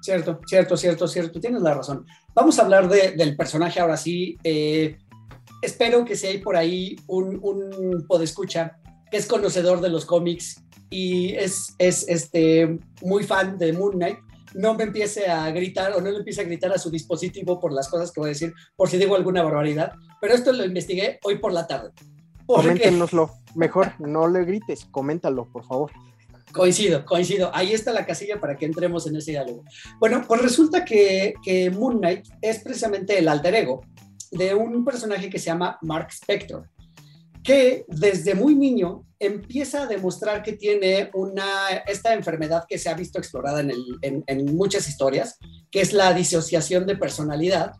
Cierto, 0.00 0.40
cierto, 0.46 0.76
cierto, 0.76 1.06
cierto, 1.06 1.40
tienes 1.40 1.60
la 1.60 1.74
razón. 1.74 2.06
Vamos 2.34 2.58
a 2.58 2.62
hablar 2.62 2.88
del 2.88 3.36
personaje 3.36 3.80
ahora 3.80 3.96
sí. 3.96 4.38
Eh, 4.44 4.96
espero 5.62 6.04
que 6.04 6.16
si 6.16 6.26
hay 6.26 6.38
por 6.38 6.56
ahí 6.56 6.96
un, 7.06 7.38
un 7.42 8.06
podescucha 8.06 8.78
que 9.10 9.16
es 9.16 9.26
conocedor 9.26 9.80
de 9.80 9.88
los 9.88 10.04
cómics 10.04 10.62
y 10.90 11.34
es, 11.34 11.74
es 11.78 12.06
este, 12.08 12.78
muy 13.02 13.24
fan 13.24 13.58
de 13.58 13.72
Moon 13.72 13.92
Knight, 13.92 14.18
no 14.54 14.74
me 14.74 14.84
empiece 14.84 15.26
a 15.26 15.50
gritar 15.50 15.92
o 15.92 16.00
no 16.00 16.10
le 16.10 16.18
empiece 16.18 16.40
a 16.40 16.44
gritar 16.44 16.72
a 16.72 16.78
su 16.78 16.90
dispositivo 16.90 17.60
por 17.60 17.72
las 17.72 17.88
cosas 17.88 18.12
que 18.12 18.20
voy 18.20 18.28
a 18.28 18.32
decir, 18.32 18.54
por 18.76 18.88
si 18.88 18.96
digo 18.96 19.14
alguna 19.14 19.42
barbaridad, 19.42 19.92
pero 20.20 20.34
esto 20.34 20.52
lo 20.52 20.64
investigué 20.64 21.18
hoy 21.22 21.38
por 21.38 21.52
la 21.52 21.66
tarde. 21.66 21.90
Coméntenoslo, 22.46 23.30
mejor 23.54 23.92
no 23.98 24.26
le 24.26 24.44
grites, 24.44 24.86
coméntalo, 24.90 25.46
por 25.52 25.66
favor. 25.66 25.90
Coincido, 26.50 27.04
coincido. 27.04 27.50
Ahí 27.52 27.72
está 27.72 27.92
la 27.92 28.06
casilla 28.06 28.40
para 28.40 28.56
que 28.56 28.64
entremos 28.64 29.06
en 29.06 29.16
ese 29.16 29.32
diálogo. 29.32 29.64
Bueno, 30.00 30.24
pues 30.26 30.40
resulta 30.40 30.82
que, 30.82 31.34
que 31.44 31.70
Moon 31.70 31.98
Knight 31.98 32.26
es 32.40 32.60
precisamente 32.60 33.18
el 33.18 33.28
alter 33.28 33.54
ego 33.54 33.82
de 34.30 34.54
un 34.54 34.84
personaje 34.84 35.30
que 35.30 35.38
se 35.38 35.46
llama 35.46 35.78
Mark 35.82 36.08
Spector, 36.10 36.68
que 37.42 37.84
desde 37.88 38.34
muy 38.34 38.54
niño 38.54 39.04
empieza 39.18 39.82
a 39.82 39.86
demostrar 39.86 40.42
que 40.42 40.52
tiene 40.52 41.10
una, 41.14 41.68
esta 41.86 42.14
enfermedad 42.14 42.64
que 42.68 42.78
se 42.78 42.88
ha 42.88 42.94
visto 42.94 43.18
explorada 43.18 43.60
en, 43.60 44.24
en, 44.26 44.56
muchas 44.56 44.88
historias, 44.88 45.38
que 45.70 45.80
es 45.80 45.92
la 45.92 46.12
disociación 46.12 46.86
de 46.86 46.96
personalidad, 46.96 47.72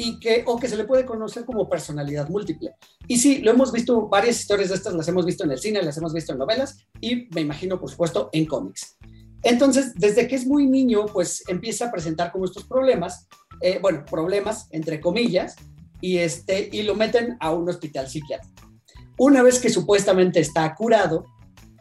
y 0.00 0.20
que, 0.20 0.44
o 0.46 0.58
que 0.60 0.68
se 0.68 0.76
le 0.76 0.84
puede 0.84 1.04
conocer 1.04 1.44
como 1.44 1.68
personalidad 1.68 2.28
múltiple. 2.28 2.76
Y 3.08 3.18
sí, 3.18 3.38
lo 3.38 3.50
hemos 3.50 3.72
visto, 3.72 4.08
varias 4.08 4.38
historias 4.38 4.68
de 4.68 4.76
estas 4.76 4.94
las 4.94 5.08
hemos 5.08 5.26
visto 5.26 5.42
en 5.42 5.50
el 5.50 5.58
cine, 5.58 5.82
las 5.82 5.98
hemos 5.98 6.14
visto 6.14 6.32
en 6.32 6.38
novelas 6.38 6.86
y 7.00 7.28
me 7.34 7.40
imagino, 7.40 7.80
por 7.80 7.90
supuesto, 7.90 8.30
en 8.32 8.46
cómics. 8.46 8.96
Entonces, 9.42 9.94
desde 9.96 10.28
que 10.28 10.36
es 10.36 10.46
muy 10.46 10.66
niño, 10.66 11.06
pues 11.06 11.42
empieza 11.48 11.86
a 11.86 11.90
presentar 11.90 12.30
como 12.30 12.44
estos 12.44 12.64
problemas, 12.64 13.26
eh, 13.60 13.80
bueno, 13.82 14.04
problemas 14.08 14.68
entre 14.70 15.00
comillas, 15.00 15.56
y, 16.00 16.18
este, 16.18 16.68
y 16.72 16.82
lo 16.82 16.94
meten 16.94 17.36
a 17.40 17.52
un 17.52 17.68
hospital 17.68 18.08
psiquiátrico. 18.08 18.72
Una 19.18 19.42
vez 19.42 19.58
que 19.58 19.70
supuestamente 19.70 20.40
está 20.40 20.74
curado, 20.74 21.24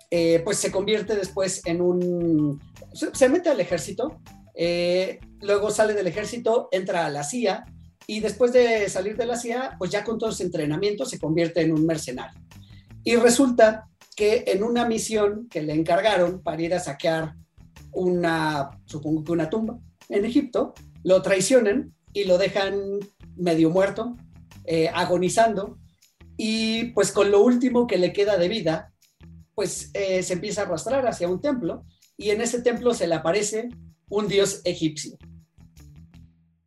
eh, 0.10 0.42
pues 0.44 0.58
se 0.58 0.72
convierte 0.72 1.16
después 1.16 1.62
en 1.66 1.82
un... 1.82 2.62
Se 3.14 3.30
mete 3.30 3.50
al 3.50 3.60
ejército, 3.60 4.20
eh, 4.56 5.20
luego 5.42 5.70
sale 5.70 5.94
del 5.94 6.08
ejército, 6.08 6.68
entra 6.72 7.06
a 7.06 7.10
la 7.10 7.24
CIA 7.24 7.66
y 8.08 8.22
después 8.22 8.54
de 8.54 8.90
salir 8.90 9.18
de 9.18 9.26
la 9.26 9.38
CIA, 9.38 9.76
pues 9.78 9.92
ya 9.92 10.04
con 10.04 10.18
todo 10.18 10.32
ese 10.32 10.44
entrenamiento 10.44 11.06
se 11.06 11.20
convierte 11.20 11.62
en 11.62 11.74
un 11.74 11.86
mercenario. 11.86 12.40
Y 13.04 13.18
resulta 13.18 13.88
que 14.16 14.46
en 14.48 14.64
una 14.64 14.88
misión 14.88 15.48
que 15.48 15.62
le 15.62 15.74
encargaron 15.74 16.42
para 16.42 16.62
ir 16.62 16.74
a 16.74 16.80
saquear 16.80 17.36
una, 17.92 18.72
supongo 18.86 19.24
que 19.24 19.32
una 19.32 19.50
tumba 19.50 19.78
en 20.10 20.26
Egipto, 20.26 20.74
lo 21.04 21.22
traicionan 21.22 21.94
y 22.14 22.24
lo 22.24 22.38
dejan 22.38 23.00
medio 23.38 23.70
muerto, 23.70 24.16
eh, 24.66 24.90
agonizando, 24.94 25.78
y 26.38 26.92
pues 26.92 27.12
con 27.12 27.32
lo 27.32 27.42
último 27.42 27.88
que 27.88 27.98
le 27.98 28.14
queda 28.14 28.38
de 28.38 28.48
vida, 28.48 28.94
pues 29.56 29.90
eh, 29.94 30.22
se 30.22 30.34
empieza 30.34 30.62
a 30.62 30.66
arrastrar 30.66 31.08
hacia 31.08 31.28
un 31.28 31.42
templo 31.42 31.84
y 32.16 32.30
en 32.30 32.42
ese 32.42 32.62
templo 32.62 32.94
se 32.94 33.08
le 33.08 33.16
aparece 33.16 33.70
un 34.10 34.28
dios 34.28 34.62
egipcio. 34.66 35.18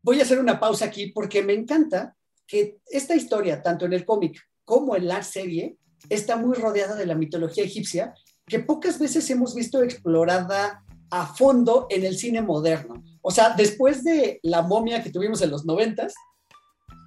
Voy 0.02 0.18
a 0.18 0.22
hacer 0.22 0.40
una 0.40 0.58
pausa 0.58 0.86
aquí 0.86 1.12
porque 1.12 1.42
me 1.42 1.52
encanta 1.52 2.16
que 2.46 2.78
esta 2.86 3.14
historia, 3.14 3.62
tanto 3.62 3.86
en 3.86 3.92
el 3.92 4.04
cómic 4.04 4.40
como 4.64 4.96
en 4.96 5.06
la 5.06 5.22
serie, 5.22 5.76
está 6.08 6.36
muy 6.36 6.56
rodeada 6.56 6.96
de 6.96 7.06
la 7.06 7.14
mitología 7.14 7.64
egipcia, 7.64 8.14
que 8.46 8.58
pocas 8.58 8.98
veces 8.98 9.28
hemos 9.30 9.54
visto 9.54 9.82
explorada 9.82 10.82
a 11.10 11.26
fondo 11.26 11.86
en 11.90 12.04
el 12.04 12.16
cine 12.16 12.42
moderno. 12.42 13.02
O 13.22 13.30
sea, 13.30 13.54
después 13.56 14.02
de 14.02 14.40
la 14.42 14.62
momia 14.62 15.02
que 15.02 15.10
tuvimos 15.10 15.42
en 15.42 15.50
los 15.50 15.64
noventas, 15.64 16.14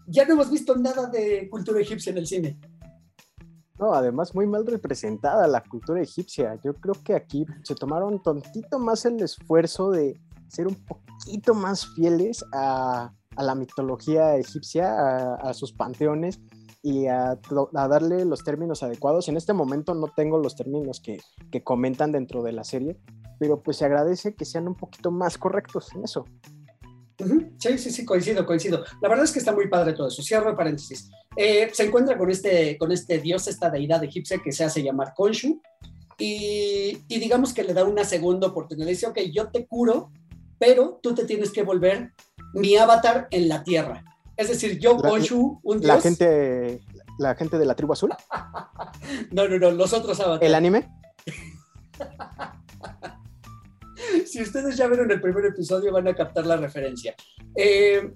ya 0.07 0.25
no 0.25 0.33
hemos 0.33 0.49
visto 0.49 0.75
nada 0.75 1.07
de 1.07 1.49
cultura 1.49 1.79
egipcia 1.79 2.11
en 2.11 2.17
el 2.17 2.27
cine. 2.27 2.59
No, 3.79 3.93
además 3.93 4.35
muy 4.35 4.45
mal 4.45 4.65
representada 4.65 5.47
la 5.47 5.63
cultura 5.63 6.01
egipcia. 6.01 6.59
Yo 6.63 6.75
creo 6.75 6.95
que 7.03 7.15
aquí 7.15 7.45
se 7.63 7.75
tomaron 7.75 8.21
tontito 8.21 8.79
más 8.79 9.05
el 9.05 9.21
esfuerzo 9.21 9.91
de 9.91 10.19
ser 10.47 10.67
un 10.67 10.75
poquito 10.85 11.53
más 11.53 11.87
fieles 11.95 12.45
a, 12.53 13.11
la 13.35 13.55
mitología 13.55 14.35
egipcia, 14.37 15.35
a, 15.35 15.53
sus 15.55 15.73
panteones 15.73 16.39
y 16.83 17.07
a, 17.07 17.39
darle 17.73 18.25
los 18.25 18.43
términos 18.43 18.83
adecuados. 18.83 19.27
En 19.27 19.37
este 19.37 19.53
momento 19.53 19.95
no 19.95 20.07
tengo 20.15 20.37
los 20.37 20.55
términos 20.55 21.01
que, 21.01 21.19
que 21.51 21.63
comentan 21.63 22.11
dentro 22.11 22.43
de 22.43 22.53
la 22.53 22.63
serie, 22.63 22.99
pero 23.39 23.63
pues 23.63 23.77
se 23.77 23.85
agradece 23.85 24.35
que 24.35 24.45
sean 24.45 24.67
un 24.67 24.75
poquito 24.75 25.09
más 25.09 25.39
correctos 25.39 25.93
en 25.95 26.03
eso. 26.03 26.25
Sí, 27.59 27.77
sí, 27.77 27.91
sí, 27.91 28.05
coincido, 28.05 28.45
coincido. 28.45 28.83
La 29.01 29.09
verdad 29.09 29.25
es 29.25 29.31
que 29.31 29.39
está 29.39 29.53
muy 29.53 29.67
padre 29.67 29.93
todo 29.93 30.07
eso. 30.07 30.21
Cierro 30.23 30.55
paréntesis. 30.55 31.09
Eh, 31.35 31.69
se 31.71 31.83
encuentra 31.83 32.17
con 32.17 32.29
este, 32.29 32.77
con 32.77 32.91
este 32.91 33.19
dios, 33.19 33.47
esta 33.47 33.69
deidad 33.69 34.03
egipcia 34.03 34.39
que 34.43 34.51
se 34.51 34.63
hace 34.63 34.83
llamar 34.83 35.13
Khonshu, 35.15 35.61
y, 36.17 37.03
digamos 37.07 37.53
que 37.53 37.63
le 37.63 37.73
da 37.73 37.83
una 37.83 38.03
segunda 38.03 38.47
oportunidad. 38.47 38.87
dice, 38.87 39.07
ok, 39.07 39.19
yo 39.31 39.49
te 39.49 39.65
curo, 39.65 40.11
pero 40.59 40.99
tú 41.01 41.13
te 41.13 41.25
tienes 41.25 41.51
que 41.51 41.63
volver 41.63 42.11
mi 42.53 42.75
avatar 42.77 43.27
en 43.31 43.49
la 43.49 43.63
tierra. 43.63 44.03
Es 44.37 44.49
decir, 44.49 44.79
yo, 44.79 44.97
Khonshu, 44.97 45.59
un 45.63 45.79
dios. 45.79 45.87
La 45.87 46.01
gente, 46.01 46.81
la 47.19 47.35
gente 47.35 47.57
de 47.57 47.65
la 47.65 47.75
tribu 47.75 47.93
azul. 47.93 48.11
no, 49.31 49.47
no, 49.47 49.59
no, 49.59 49.71
los 49.71 49.93
otros 49.93 50.19
avatares. 50.19 50.47
¿El 50.47 50.55
anime? 50.55 50.89
si 54.25 54.41
ustedes 54.41 54.75
ya 54.77 54.87
vieron 54.87 55.11
el 55.11 55.21
primer 55.21 55.45
episodio, 55.45 55.91
van 55.91 56.07
a 56.07 56.15
captar 56.15 56.45
la 56.45 56.57
referencia. 56.57 57.15
Eh, 57.55 58.13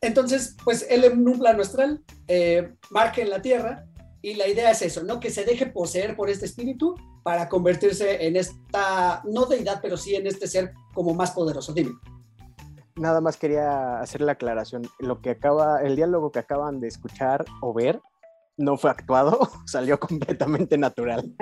entonces, 0.00 0.56
pues 0.64 0.86
él 0.88 1.04
en 1.04 1.26
un 1.26 1.38
plano 1.38 1.62
astral 1.62 2.02
eh, 2.28 2.74
marca 2.90 3.20
en 3.20 3.30
la 3.30 3.42
Tierra 3.42 3.84
y 4.22 4.34
la 4.34 4.46
idea 4.48 4.70
es 4.70 4.82
eso, 4.82 5.02
¿no? 5.02 5.20
Que 5.20 5.30
se 5.30 5.44
deje 5.44 5.66
poseer 5.66 6.16
por 6.16 6.30
este 6.30 6.46
espíritu 6.46 6.94
para 7.22 7.48
convertirse 7.48 8.26
en 8.26 8.36
esta, 8.36 9.22
no 9.24 9.46
deidad, 9.46 9.80
pero 9.82 9.96
sí 9.96 10.14
en 10.14 10.26
este 10.26 10.46
ser 10.46 10.72
como 10.94 11.14
más 11.14 11.32
poderoso. 11.32 11.72
Dime. 11.72 11.92
Nada 12.96 13.20
más 13.20 13.36
quería 13.36 14.00
hacer 14.00 14.20
la 14.20 14.32
aclaración. 14.32 14.82
Lo 14.98 15.20
que 15.20 15.30
acaba, 15.30 15.82
el 15.82 15.94
diálogo 15.94 16.32
que 16.32 16.40
acaban 16.40 16.80
de 16.80 16.88
escuchar 16.88 17.44
o 17.60 17.72
ver 17.72 18.00
no 18.58 18.76
fue 18.76 18.90
actuado, 18.90 19.38
salió 19.66 19.98
completamente 19.98 20.76
natural. 20.76 21.32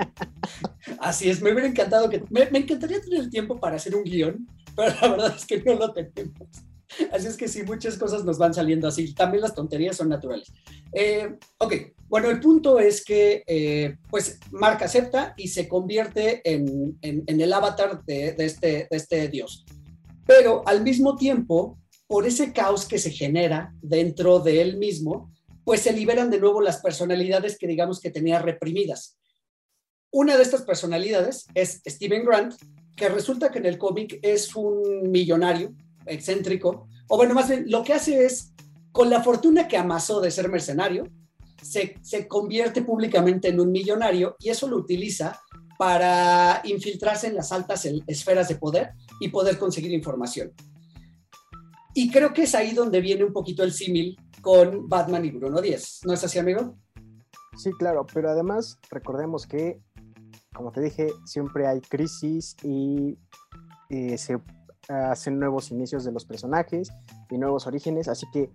Así 1.00 1.28
es, 1.28 1.42
me 1.42 1.50
hubiera 1.50 1.68
encantado 1.68 2.08
que, 2.08 2.22
me, 2.30 2.42
encantaría 2.42 3.00
tener 3.00 3.28
tiempo 3.30 3.58
para 3.58 3.76
hacer 3.76 3.96
un 3.96 4.04
guion, 4.04 4.46
pero 4.76 4.94
la 5.00 5.08
verdad 5.08 5.34
es 5.36 5.44
que 5.44 5.62
no 5.62 5.74
lo 5.74 5.92
tenemos. 5.92 6.48
Así 7.10 7.26
es 7.26 7.36
que 7.36 7.48
sí, 7.48 7.62
muchas 7.64 7.96
cosas 7.96 8.24
nos 8.24 8.38
van 8.38 8.54
saliendo 8.54 8.86
así. 8.86 9.12
También 9.12 9.42
las 9.42 9.54
tonterías 9.54 9.96
son 9.96 10.08
naturales. 10.08 10.52
Eh, 10.92 11.36
ok, 11.58 11.74
bueno, 12.08 12.30
el 12.30 12.38
punto 12.38 12.78
es 12.78 13.04
que 13.04 13.42
eh, 13.46 13.96
pues 14.08 14.38
Mark 14.52 14.82
acepta 14.82 15.34
y 15.36 15.48
se 15.48 15.68
convierte 15.68 16.40
en, 16.44 16.96
el 17.02 17.52
avatar 17.52 18.04
de, 18.04 18.34
este, 18.38 18.86
de 18.88 18.96
este 18.96 19.28
dios. 19.28 19.66
Pero 20.26 20.62
al 20.66 20.82
mismo 20.82 21.16
tiempo, 21.16 21.78
por 22.06 22.26
ese 22.26 22.52
caos 22.52 22.86
que 22.86 22.98
se 22.98 23.10
genera 23.10 23.74
dentro 23.82 24.38
de 24.38 24.62
él 24.62 24.76
mismo, 24.76 25.32
pues 25.66 25.80
se 25.80 25.92
liberan 25.92 26.30
de 26.30 26.38
nuevo 26.38 26.60
las 26.60 26.80
personalidades 26.80 27.58
que 27.58 27.66
digamos 27.66 27.98
que 27.98 28.12
tenía 28.12 28.38
reprimidas. 28.38 29.18
Una 30.12 30.36
de 30.36 30.44
estas 30.44 30.62
personalidades 30.62 31.48
es 31.54 31.82
Steven 31.84 32.24
Grant, 32.24 32.54
que 32.94 33.08
resulta 33.08 33.50
que 33.50 33.58
en 33.58 33.66
el 33.66 33.76
cómic 33.76 34.20
es 34.22 34.54
un 34.54 35.10
millonario 35.10 35.74
excéntrico, 36.06 36.86
o 37.08 37.16
bueno, 37.16 37.34
más 37.34 37.48
bien 37.48 37.64
lo 37.66 37.82
que 37.82 37.94
hace 37.94 38.24
es, 38.24 38.52
con 38.92 39.10
la 39.10 39.24
fortuna 39.24 39.66
que 39.66 39.76
amasó 39.76 40.20
de 40.20 40.30
ser 40.30 40.48
mercenario, 40.48 41.02
se, 41.60 41.96
se 42.00 42.28
convierte 42.28 42.82
públicamente 42.82 43.48
en 43.48 43.58
un 43.58 43.72
millonario 43.72 44.36
y 44.38 44.50
eso 44.50 44.68
lo 44.68 44.76
utiliza 44.76 45.42
para 45.76 46.62
infiltrarse 46.64 47.26
en 47.26 47.34
las 47.34 47.50
altas 47.50 47.88
esferas 48.06 48.46
de 48.46 48.54
poder 48.54 48.90
y 49.18 49.30
poder 49.30 49.58
conseguir 49.58 49.90
información. 49.90 50.52
Y 51.92 52.08
creo 52.08 52.32
que 52.32 52.42
es 52.42 52.54
ahí 52.54 52.72
donde 52.72 53.00
viene 53.00 53.24
un 53.24 53.32
poquito 53.32 53.64
el 53.64 53.72
símil 53.72 54.16
con 54.46 54.88
Batman 54.88 55.24
y 55.24 55.32
Bruno 55.32 55.60
Díaz. 55.60 56.02
¿No 56.04 56.12
es 56.12 56.22
así, 56.22 56.38
amigo? 56.38 56.76
Sí, 57.56 57.72
claro, 57.72 58.06
pero 58.14 58.30
además 58.30 58.78
recordemos 58.90 59.44
que, 59.44 59.82
como 60.54 60.70
te 60.70 60.80
dije, 60.80 61.08
siempre 61.24 61.66
hay 61.66 61.80
crisis 61.80 62.54
y 62.62 63.18
se 64.16 64.38
hacen 64.88 65.40
nuevos 65.40 65.72
inicios 65.72 66.04
de 66.04 66.12
los 66.12 66.24
personajes 66.24 66.92
y 67.28 67.38
nuevos 67.38 67.66
orígenes, 67.66 68.06
así 68.06 68.24
que 68.32 68.52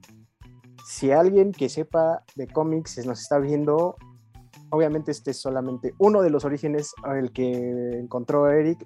si 0.88 1.12
alguien 1.12 1.52
que 1.52 1.68
sepa 1.68 2.24
de 2.36 2.48
cómics 2.48 3.06
nos 3.06 3.20
está 3.20 3.38
viendo, 3.40 3.98
obviamente 4.70 5.12
este 5.12 5.32
es 5.32 5.42
solamente 5.42 5.94
uno 5.98 6.22
de 6.22 6.30
los 6.30 6.46
orígenes 6.46 6.94
el 7.18 7.34
que 7.34 8.00
encontró 8.00 8.50
Eric. 8.50 8.80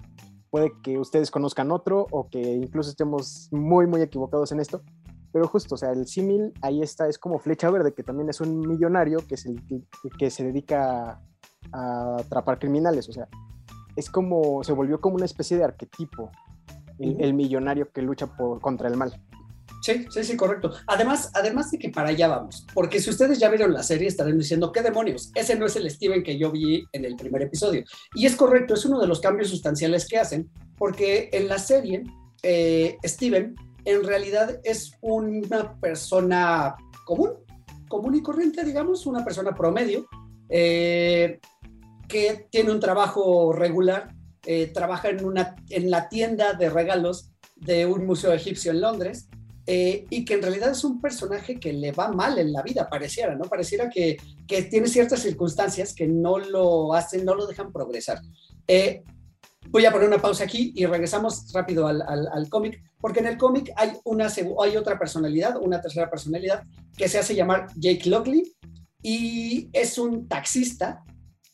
Puede 0.50 0.72
que 0.82 0.98
ustedes 0.98 1.30
conozcan 1.30 1.70
otro 1.70 2.08
o 2.10 2.28
que 2.28 2.40
incluso 2.40 2.90
estemos 2.90 3.48
muy, 3.52 3.86
muy 3.86 4.02
equivocados 4.02 4.50
en 4.50 4.58
esto, 4.58 4.82
pero 5.36 5.48
justo, 5.48 5.74
o 5.74 5.78
sea, 5.78 5.90
el 5.92 6.06
símil 6.06 6.54
ahí 6.62 6.80
está, 6.80 7.08
es 7.08 7.18
como 7.18 7.38
Flecha 7.38 7.68
Verde, 7.68 7.92
que 7.92 8.02
también 8.02 8.30
es 8.30 8.40
un 8.40 8.58
millonario 8.58 9.18
que, 9.26 9.34
es 9.34 9.44
el, 9.44 9.60
que 10.18 10.30
se 10.30 10.44
dedica 10.44 11.20
a 11.72 12.16
atrapar 12.16 12.58
criminales, 12.58 13.06
o 13.10 13.12
sea, 13.12 13.28
es 13.96 14.08
como, 14.08 14.64
se 14.64 14.72
volvió 14.72 14.98
como 14.98 15.16
una 15.16 15.26
especie 15.26 15.58
de 15.58 15.64
arquetipo, 15.64 16.30
el, 16.98 17.34
millonario 17.34 17.92
que 17.92 18.00
lucha 18.00 18.34
por, 18.34 18.62
contra 18.62 18.88
el 18.88 18.96
mal. 18.96 19.20
Sí, 19.82 20.06
sí, 20.08 20.24
sí, 20.24 20.38
correcto. 20.38 20.72
Además, 20.86 21.30
además 21.34 21.70
de 21.70 21.80
que 21.80 21.90
para 21.90 22.08
allá 22.08 22.28
vamos, 22.28 22.66
porque 22.72 22.98
si 22.98 23.10
ustedes 23.10 23.38
ya 23.38 23.50
vieron 23.50 23.74
la 23.74 23.82
serie 23.82 24.08
estarán 24.08 24.38
diciendo, 24.38 24.72
¿qué 24.72 24.80
demonios? 24.80 25.32
Ese 25.34 25.54
no 25.54 25.66
es 25.66 25.76
el 25.76 25.90
Steven 25.90 26.22
que 26.22 26.38
yo 26.38 26.50
vi 26.50 26.82
en 26.92 27.04
el 27.04 27.14
primer 27.14 27.42
episodio. 27.42 27.84
Y 28.14 28.24
es 28.24 28.36
correcto, 28.36 28.72
es 28.72 28.86
uno 28.86 28.98
de 28.98 29.06
los 29.06 29.20
cambios 29.20 29.50
sustanciales 29.50 30.08
que 30.08 30.16
hacen, 30.16 30.48
porque 30.78 31.28
en 31.30 31.46
la 31.46 31.58
serie, 31.58 32.04
eh, 32.42 32.96
Steven 33.04 33.54
en 33.86 34.04
realidad 34.04 34.60
es 34.64 34.92
una 35.00 35.78
persona 35.80 36.74
común, 37.04 37.30
común 37.88 38.16
y 38.16 38.22
corriente, 38.22 38.64
digamos, 38.64 39.06
una 39.06 39.24
persona 39.24 39.54
promedio, 39.54 40.06
eh, 40.48 41.38
que 42.08 42.48
tiene 42.50 42.72
un 42.72 42.80
trabajo 42.80 43.52
regular, 43.52 44.12
eh, 44.44 44.66
trabaja 44.74 45.08
en, 45.08 45.24
una, 45.24 45.54
en 45.70 45.90
la 45.90 46.08
tienda 46.08 46.52
de 46.52 46.68
regalos 46.68 47.30
de 47.54 47.86
un 47.86 48.06
museo 48.06 48.32
egipcio 48.32 48.72
en 48.72 48.80
Londres, 48.80 49.28
eh, 49.68 50.04
y 50.10 50.24
que 50.24 50.34
en 50.34 50.42
realidad 50.42 50.70
es 50.70 50.84
un 50.84 51.00
personaje 51.00 51.58
que 51.58 51.72
le 51.72 51.92
va 51.92 52.08
mal 52.08 52.38
en 52.38 52.52
la 52.52 52.62
vida, 52.62 52.88
pareciera, 52.88 53.34
¿no? 53.34 53.44
Pareciera 53.44 53.88
que, 53.88 54.16
que 54.46 54.62
tiene 54.62 54.88
ciertas 54.88 55.20
circunstancias 55.20 55.94
que 55.94 56.06
no 56.06 56.38
lo 56.38 56.92
hacen, 56.94 57.24
no 57.24 57.34
lo 57.34 57.46
dejan 57.46 57.72
progresar. 57.72 58.20
Voy 59.70 59.84
a 59.84 59.92
poner 59.92 60.08
una 60.08 60.20
pausa 60.20 60.44
aquí 60.44 60.72
y 60.74 60.86
regresamos 60.86 61.52
rápido 61.52 61.86
al, 61.86 62.02
al, 62.02 62.48
cómic, 62.48 62.82
porque 63.00 63.20
en 63.20 63.26
el 63.26 63.36
cómic 63.36 63.72
hay, 63.76 63.92
hay 64.62 64.76
otra 64.76 64.98
personalidad, 64.98 65.56
una 65.60 65.80
tercera 65.80 66.10
personalidad, 66.10 66.64
que 66.96 67.08
se 67.08 67.18
hace 67.18 67.34
llamar 67.34 67.68
Jake 67.76 68.08
Lockley, 68.08 68.56
y 69.02 69.68
es 69.72 69.98
un 69.98 70.28
taxista, 70.28 71.04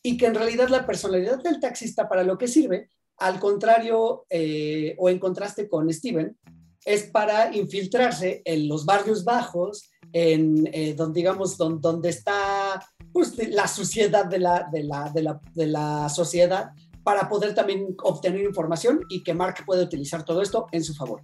y 0.03 0.17
que 0.17 0.27
en 0.27 0.35
realidad 0.35 0.69
la 0.69 0.87
personalidad 0.87 1.43
del 1.43 1.61
taxista 1.61 2.09
para 2.09 2.25
lo 2.25 2.39
que 2.39 2.49
sirve, 2.49 2.89
al 3.19 3.39
contrario 3.39 4.27
eh, 4.31 4.97
o 4.99 5.09
en 5.09 5.19
contraste 5.19 5.69
con 5.69 5.93
Steven, 5.93 6.37
es 6.85 7.05
para 7.05 7.55
infiltrarse 7.55 8.43
en 8.45 8.69
los 8.69 8.85
barrios 8.85 9.25
bajos, 9.25 9.91
en 10.13 10.69
eh, 10.73 10.95
donde, 10.95 11.21
digamos, 11.21 11.57
donde, 11.57 12.09
está 12.09 12.85
pues, 13.13 13.37
la 13.51 13.69
suciedad 13.69 14.27
de 14.27 14.39
la, 14.41 14.69
de, 14.71 14.83
la, 14.83 15.11
de, 15.11 15.23
la, 15.23 15.41
de 15.55 15.67
la 15.67 16.09
sociedad, 16.09 16.73
para 17.05 17.29
poder 17.29 17.55
también 17.55 17.95
obtener 18.03 18.43
información 18.43 19.01
y 19.09 19.23
que 19.23 19.35
Mark 19.35 19.65
pueda 19.67 19.83
utilizar 19.83 20.25
todo 20.25 20.43
esto 20.43 20.67
en 20.73 20.85
su 20.85 20.95
favor. 20.95 21.23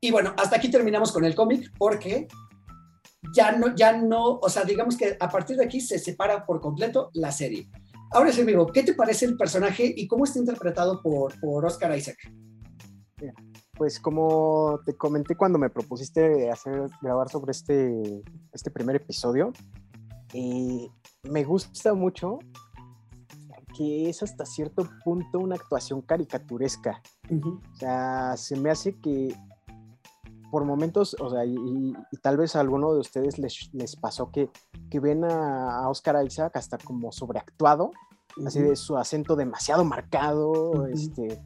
Y 0.00 0.10
bueno, 0.10 0.34
hasta 0.36 0.56
aquí 0.56 0.70
terminamos 0.70 1.12
con 1.12 1.24
el 1.24 1.34
cómic 1.34 1.72
porque 1.78 2.28
ya 3.34 3.52
no, 3.52 3.74
ya 3.74 3.96
no, 3.96 4.38
o 4.38 4.48
sea, 4.48 4.64
digamos 4.64 4.96
que 4.96 5.16
a 5.18 5.28
partir 5.28 5.56
de 5.56 5.64
aquí 5.64 5.80
se 5.80 5.98
separa 5.98 6.44
por 6.44 6.60
completo 6.60 7.10
la 7.14 7.32
serie. 7.32 7.68
Ahora 8.12 8.32
sí, 8.32 8.40
amigo, 8.40 8.66
¿qué 8.66 8.82
te 8.82 8.94
parece 8.94 9.26
el 9.26 9.36
personaje 9.36 9.92
y 9.96 10.06
cómo 10.06 10.24
está 10.24 10.38
interpretado 10.38 11.02
por, 11.02 11.34
Oscar 11.64 11.96
Isaac? 11.96 12.16
Pues 13.76 13.98
como 13.98 14.80
te 14.86 14.94
comenté 14.96 15.34
cuando 15.36 15.58
me 15.58 15.70
propusiste 15.70 16.50
hacer, 16.50 16.86
grabar 17.02 17.28
sobre 17.28 17.50
este, 17.50 18.22
este 18.52 18.70
primer 18.70 18.96
episodio, 18.96 19.52
eh, 20.32 20.88
me 21.24 21.44
gusta 21.44 21.94
mucho 21.94 22.38
que 23.76 24.08
es 24.08 24.22
hasta 24.22 24.46
cierto 24.46 24.88
punto 25.04 25.38
una 25.38 25.56
actuación 25.56 26.00
caricaturesca. 26.02 27.02
O 27.30 27.76
sea, 27.78 28.36
se 28.36 28.56
me 28.56 28.70
hace 28.70 28.98
que 29.00 29.34
por 30.50 30.64
momentos, 30.64 31.16
o 31.20 31.30
sea, 31.30 31.44
y, 31.44 31.92
tal 32.22 32.36
vez 32.36 32.56
a 32.56 32.60
alguno 32.60 32.94
de 32.94 33.00
ustedes 33.00 33.38
les, 33.38 33.68
les 33.74 33.96
pasó 33.96 34.30
que, 34.30 34.48
que 34.90 35.00
ven 35.00 35.24
a, 35.24 35.88
Oscar 35.88 36.24
Isaac 36.24 36.56
hasta 36.56 36.78
como 36.78 37.12
sobreactuado, 37.12 37.90
así 38.46 38.60
de 38.60 38.76
su 38.76 38.96
acento 38.96 39.36
demasiado 39.36 39.84
marcado, 39.84 40.86
este 40.86 41.42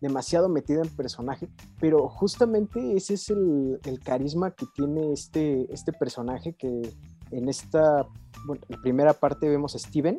demasiado 0.00 0.48
metida 0.48 0.80
en 0.82 0.88
personaje, 0.88 1.50
pero 1.78 2.08
justamente 2.08 2.96
ese 2.96 3.14
es 3.14 3.30
el, 3.30 3.78
carisma 4.02 4.50
que 4.52 4.66
tiene 4.74 5.12
este, 5.12 5.72
este 5.72 5.92
personaje 5.92 6.54
que 6.54 6.94
en 7.30 7.48
esta 7.48 8.06
bueno, 8.46 8.62
primera 8.82 9.12
parte 9.12 9.48
vemos 9.48 9.74
a 9.74 9.78
Steven 9.78 10.18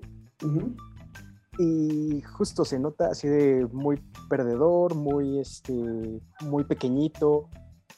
y 1.58 2.22
justo 2.22 2.66
se 2.66 2.80
nota 2.80 3.08
así 3.08 3.28
de 3.28 3.68
muy 3.72 4.02
perdedor, 4.30 4.96
muy, 4.96 5.40
este, 5.40 5.74
muy 6.42 6.64
pequeñito, 6.64 7.50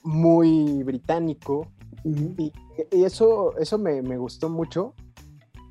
muy 0.03 0.83
británico 0.83 1.67
y, 2.03 2.51
eso, 2.91 3.57
eso 3.57 3.77
me, 3.77 4.01
me 4.01 4.17
gustó 4.17 4.49
mucho 4.49 4.93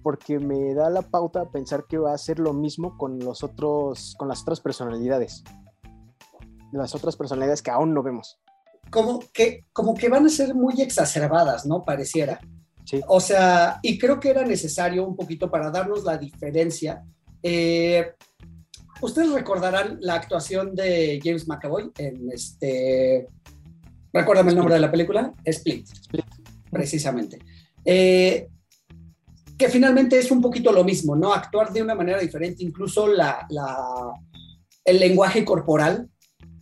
porque 0.03 0.39
me 0.39 0.75
da 0.75 0.91
la 0.91 1.03
pauta 1.03 1.43
a 1.43 1.51
pensar 1.51 1.87
que 1.87 1.99
va 1.99 2.13
a 2.13 2.19
ser 2.19 2.39
lo 2.39 2.53
mismo 2.53 2.97
con 2.97 3.19
los 3.19 3.43
otros, 3.45 4.15
con 4.19 4.29
las 4.29 4.43
otras 4.43 4.61
personalidades 4.61 5.45
las 6.73 6.95
otras 6.95 7.17
personalidades 7.17 7.63
que 7.63 7.71
aún 7.71 7.95
no 7.95 8.03
vemos. 8.03 8.41
Como 8.91 9.21
que, 9.33 9.67
como 9.73 9.95
que 9.95 10.09
van 10.09 10.27
a 10.27 10.29
ser 10.29 10.55
muy 10.55 10.81
exacerbadas, 10.81 11.67
¿no? 11.67 11.85
Pareciera. 11.85 12.41
Sí. 12.85 13.01
O 13.07 13.21
sea, 13.21 13.79
y 13.83 13.99
creo 13.99 14.19
que 14.19 14.31
era 14.31 14.45
necesario 14.45 15.07
un 15.07 15.15
poquito 15.15 15.51
para 15.51 15.71
darnos 15.71 16.05
la 16.05 16.19
diferencia. 16.19 17.05
Eh, 17.43 18.13
Ustedes 19.03 19.33
recordarán 19.33 19.99
la 20.01 20.15
actuación 20.15 20.77
de 20.77 21.21
James 21.23 21.49
McAvoy 21.49 21.91
en 21.99 22.31
este. 22.31 23.27
Recuérdame 24.13 24.51
el 24.51 24.57
nombre 24.57 24.75
de 24.75 24.81
la 24.81 24.93
película: 24.93 25.35
Split. 25.45 25.89
Split. 25.89 26.25
Precisamente. 26.71 27.41
Eh, 27.85 28.49
que 29.59 29.69
finalmente 29.69 30.17
es 30.17 30.31
un 30.31 30.41
poquito 30.41 30.71
lo 30.71 30.85
mismo, 30.85 31.17
¿no? 31.17 31.35
Actuar 31.35 31.73
de 31.73 31.83
una 31.83 31.97
manera 31.97 32.21
diferente, 32.21 32.63
incluso 32.63 33.09
la, 33.09 33.45
la, 33.51 34.13
el 34.85 35.01
lenguaje 35.01 35.45
corporal 35.45 36.09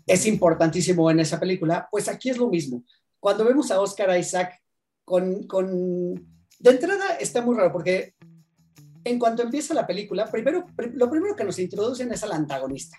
es 0.06 0.26
importantísimo 0.26 1.10
en 1.10 1.20
esa 1.20 1.38
película, 1.38 1.88
pues 1.90 2.08
aquí 2.08 2.30
es 2.30 2.38
lo 2.38 2.48
mismo. 2.48 2.84
Cuando 3.20 3.44
vemos 3.44 3.70
a 3.70 3.80
Oscar 3.80 4.18
Isaac 4.18 4.58
con, 5.04 5.46
con... 5.46 6.14
De 6.58 6.70
entrada 6.70 7.16
está 7.20 7.42
muy 7.42 7.54
raro 7.54 7.70
porque 7.70 8.14
en 9.04 9.18
cuanto 9.18 9.42
empieza 9.42 9.74
la 9.74 9.86
película, 9.86 10.26
primero, 10.26 10.66
lo 10.94 11.10
primero 11.10 11.36
que 11.36 11.44
nos 11.44 11.58
introducen 11.58 12.12
es 12.12 12.22
al 12.22 12.32
antagonista. 12.32 12.98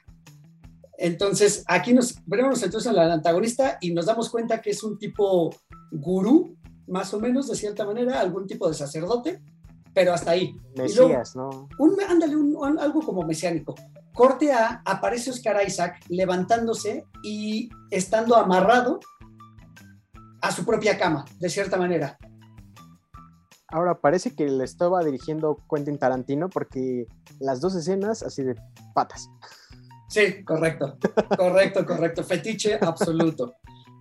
Entonces, 0.98 1.64
aquí 1.68 1.94
nos, 1.94 2.14
primero 2.14 2.50
nos 2.50 2.62
introducen 2.62 2.98
al 2.98 3.12
antagonista 3.12 3.78
y 3.82 3.94
nos 3.94 4.06
damos 4.06 4.30
cuenta 4.30 4.62
que 4.62 4.72
es 4.72 4.84
un 4.84 4.98
tipo 4.98 5.56
gurú, 5.92 6.56
más 6.88 7.14
o 7.14 7.20
menos, 7.20 7.48
de 7.48 7.56
cierta 7.56 7.86
manera, 7.86 8.20
algún 8.20 8.46
tipo 8.46 8.68
de 8.68 8.76
sacerdote, 8.76 9.42
pero 9.94 10.14
hasta 10.14 10.32
ahí. 10.32 10.56
Mesías, 10.76 11.36
¿no? 11.36 11.68
Un, 11.80 11.98
ándale, 12.08 12.36
algo 12.80 13.02
como 13.02 13.24
mesiánico. 13.24 13.76
Corte 14.14 14.52
A, 14.52 14.82
aparece 14.86 15.32
Oscar 15.32 15.66
Isaac 15.66 16.04
levantándose 16.10 17.06
y 17.24 17.70
estando 17.90 18.36
amarrado 18.36 19.00
a 20.42 20.52
su 20.52 20.66
propia 20.66 20.98
cama, 20.98 21.26
de 21.40 21.50
cierta 21.50 21.78
manera. 21.78 22.18
Ahora, 23.72 24.00
parece 24.00 24.36
que 24.36 24.46
le 24.46 24.64
estaba 24.64 25.04
dirigiendo 25.04 25.58
Quentin 25.70 25.98
Tarantino 25.98 26.50
porque 26.50 27.08
las 27.40 27.62
dos 27.62 27.76
escenas 27.76 28.24
así 28.24 28.44
de 28.44 28.56
patas. 28.94 29.30
Sí, 30.10 30.44
correcto, 30.44 30.98
correcto, 31.38 31.86
correcto. 31.86 32.24
Fetiche 32.24 32.78
absoluto. 32.82 33.56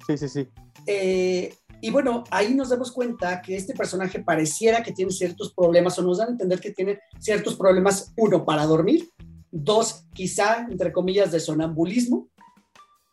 Sí, 0.07 0.19
sí, 0.19 0.29
sí. 0.29 0.49
Eh, 0.87 1.55
y 1.81 1.91
bueno, 1.91 2.25
ahí 2.31 2.55
nos 2.55 2.71
damos 2.71 2.91
cuenta 2.91 3.41
que 3.41 3.57
este 3.57 3.75
personaje 3.75 4.19
pareciera 4.19 4.83
que 4.83 4.93
tiene 4.93 5.13
ciertos 5.13 5.55
problemas 5.55 5.99
o 5.99 6.03
nos 6.03 6.19
dan 6.19 6.29
a 6.29 6.33
entender 6.33 6.61
que 6.61 6.73
tiene 6.73 7.01
ciertos 7.19 7.55
problemas, 7.55 8.13
uno, 8.17 8.45
para 8.45 8.67
dormir 8.67 9.09
dos 9.51 10.05
quizá, 10.15 10.67
entre 10.71 10.93
comillas, 10.93 11.33
de 11.33 11.41
sonambulismo, 11.41 12.29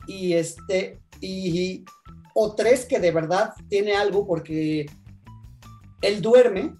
y 0.07 0.33
este, 0.33 1.01
y, 1.19 1.83
o 2.33 2.55
tres 2.55 2.85
que 2.85 2.99
de 2.99 3.11
verdad 3.11 3.53
tiene 3.67 3.93
algo 3.93 4.25
porque 4.25 4.85
él 6.01 6.21
duerme, 6.21 6.75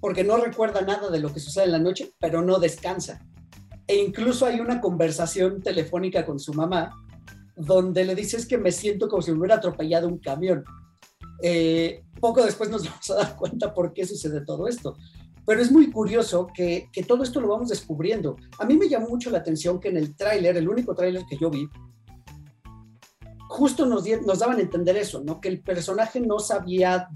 porque 0.00 0.24
no 0.24 0.36
recuerda 0.36 0.80
nada 0.82 1.10
de 1.10 1.20
lo 1.20 1.32
que 1.32 1.40
sucede 1.40 1.64
en 1.64 1.72
la 1.72 1.78
noche, 1.78 2.12
pero 2.18 2.42
no 2.42 2.58
descansa. 2.58 3.24
E 3.86 3.96
incluso 3.96 4.46
hay 4.46 4.60
una 4.60 4.80
conversación 4.80 5.62
telefónica 5.62 6.24
con 6.24 6.38
su 6.38 6.52
mamá 6.54 6.90
donde 7.56 8.04
le 8.04 8.14
dices 8.14 8.46
que 8.46 8.58
me 8.58 8.72
siento 8.72 9.08
como 9.08 9.22
si 9.22 9.32
me 9.32 9.38
hubiera 9.38 9.56
atropellado 9.56 10.08
un 10.08 10.18
camión. 10.18 10.64
Eh, 11.42 12.04
poco 12.20 12.44
después 12.44 12.70
nos 12.70 12.84
vamos 12.88 13.10
a 13.10 13.14
dar 13.14 13.36
cuenta 13.36 13.74
por 13.74 13.92
qué 13.92 14.06
sucede 14.06 14.44
todo 14.44 14.68
esto. 14.68 14.96
Pero 15.44 15.60
es 15.60 15.72
muy 15.72 15.90
curioso 15.90 16.48
que, 16.54 16.88
que, 16.92 17.02
todo 17.02 17.24
esto 17.24 17.40
lo 17.40 17.48
vamos 17.48 17.68
descubriendo. 17.68 18.36
A 18.58 18.64
mí 18.64 18.76
me 18.76 18.88
llamó 18.88 19.08
mucho 19.08 19.28
la 19.28 19.38
atención 19.38 19.80
que 19.80 19.88
en 19.88 19.96
el 19.96 20.14
tráiler, 20.14 20.56
el 20.56 20.68
único 20.68 20.94
tráiler 20.94 21.24
que 21.28 21.36
yo 21.36 21.50
vi, 21.50 21.68
justo 23.48 23.84
nos, 23.84 24.04
nos 24.24 24.38
daban 24.38 24.58
a 24.58 24.62
entender 24.62 24.96
eso, 24.96 25.20
¿no? 25.22 25.40
Que 25.40 25.48
el 25.48 25.60
personaje 25.60 26.20
no 26.20 26.38
sabía 26.38 27.08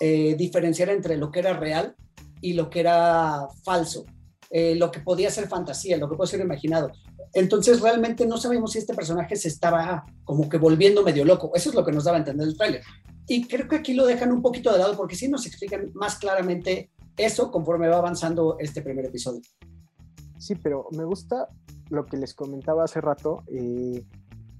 eh, 0.00 0.34
diferenciar 0.36 0.90
entre 0.90 1.16
lo 1.16 1.30
que 1.30 1.40
era 1.40 1.54
real 1.54 1.94
y 2.40 2.54
lo 2.54 2.70
que 2.70 2.80
era 2.80 3.46
falso, 3.64 4.04
eh, 4.50 4.74
lo 4.74 4.90
que 4.90 5.00
podía 5.00 5.30
ser 5.30 5.48
fantasía, 5.48 5.96
lo 5.96 6.08
que 6.08 6.16
puede 6.16 6.30
ser 6.30 6.40
imaginado. 6.40 6.90
Entonces 7.34 7.80
realmente 7.80 8.26
no 8.26 8.36
sabemos 8.36 8.72
si 8.72 8.78
este 8.78 8.94
personaje 8.94 9.36
se 9.36 9.48
estaba 9.48 10.04
como 10.24 10.48
que 10.48 10.58
volviendo 10.58 11.02
medio 11.02 11.24
loco. 11.24 11.52
Eso 11.54 11.70
es 11.70 11.74
lo 11.74 11.84
que 11.84 11.92
nos 11.92 12.04
daba 12.04 12.16
a 12.16 12.20
entender 12.20 12.46
el 12.46 12.56
tráiler. 12.56 12.82
y 13.28 13.46
creo 13.46 13.68
que 13.68 13.76
aquí 13.76 13.94
lo 13.94 14.04
dejan 14.04 14.32
un 14.32 14.42
poquito 14.42 14.72
de 14.72 14.78
lado 14.78 14.96
porque 14.96 15.14
sí 15.14 15.28
nos 15.28 15.46
explican 15.46 15.90
más 15.94 16.16
claramente 16.18 16.90
eso 17.16 17.50
conforme 17.50 17.88
va 17.88 17.98
avanzando 17.98 18.56
este 18.58 18.82
primer 18.82 19.06
episodio. 19.06 19.40
Sí, 20.38 20.54
pero 20.56 20.88
me 20.92 21.04
gusta 21.04 21.48
lo 21.90 22.06
que 22.06 22.16
les 22.16 22.34
comentaba 22.34 22.84
hace 22.84 23.00
rato, 23.00 23.44
eh, 23.52 24.04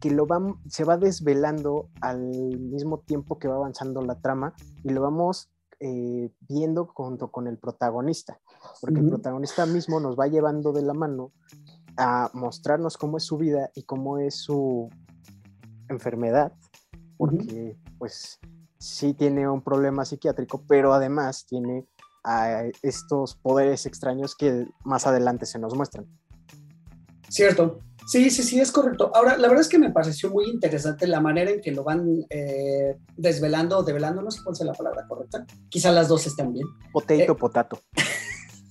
que 0.03 0.11
lo 0.11 0.27
van, 0.27 0.57
se 0.69 0.83
va 0.83 0.97
desvelando 0.97 1.89
al 2.01 2.19
mismo 2.19 2.99
tiempo 2.99 3.39
que 3.39 3.47
va 3.47 3.55
avanzando 3.55 4.03
la 4.03 4.21
trama 4.21 4.53
y 4.83 4.91
lo 4.91 5.01
vamos 5.01 5.49
eh, 5.79 6.29
viendo 6.41 6.87
junto 6.87 7.31
con 7.31 7.47
el 7.47 7.57
protagonista, 7.57 8.41
porque 8.81 8.99
el 8.99 9.09
protagonista 9.09 9.65
mismo 9.65 10.01
nos 10.01 10.19
va 10.19 10.27
llevando 10.27 10.73
de 10.73 10.83
la 10.83 10.93
mano 10.93 11.31
a 11.97 12.33
mostrarnos 12.35 12.97
cómo 12.97 13.17
es 13.17 13.23
su 13.23 13.39
vida 13.39 13.71
y 13.77 13.85
cómo 13.85 14.19
es 14.19 14.35
su 14.35 14.91
enfermedad, 15.89 16.53
porque 17.17 17.79
pues 17.99 18.41
sí 18.79 19.15
tiene 19.15 19.49
un 19.49 19.63
problema 19.63 20.05
psiquiátrico, 20.05 20.65
pero 20.67 20.95
además 20.95 21.47
tiene 21.47 21.87
a 22.25 22.65
estos 22.83 23.37
poderes 23.37 23.87
extraños 23.87 24.35
que 24.35 24.67
más 24.83 25.07
adelante 25.07 25.47
se 25.47 25.61
nos 25.61 25.77
muestran. 25.77 26.09
Cierto. 27.29 27.79
Sí, 28.07 28.31
sí, 28.31 28.43
sí, 28.43 28.61
es 28.61 28.73
correcto. 28.73 29.11
Ahora, 29.15 29.37
la 29.37 29.49
verdad 29.49 29.63
es 29.63 29.69
que 29.69 29.79
me 29.79 29.91
pareció 29.91 30.31
muy 30.31 30.47
interesante 30.47 31.07
la 31.07 31.21
manera 31.21 31.51
en 31.51 31.61
que 31.61 31.71
lo 31.71 31.85
van 31.85 32.25
eh, 32.31 32.97
desvelando, 33.17 33.83
develando, 33.83 34.23
no 34.23 34.31
sé 34.31 34.41
cuál 34.43 34.55
es 34.55 34.65
la 34.65 34.73
palabra 34.73 35.07
correcta. 35.07 35.47
Quizá 35.69 35.93
las 35.93 36.09
dos 36.09 36.27
están 36.27 36.53
bien. 36.53 36.67
Potato, 36.93 37.33
eh, 37.33 37.35
potato. 37.35 37.79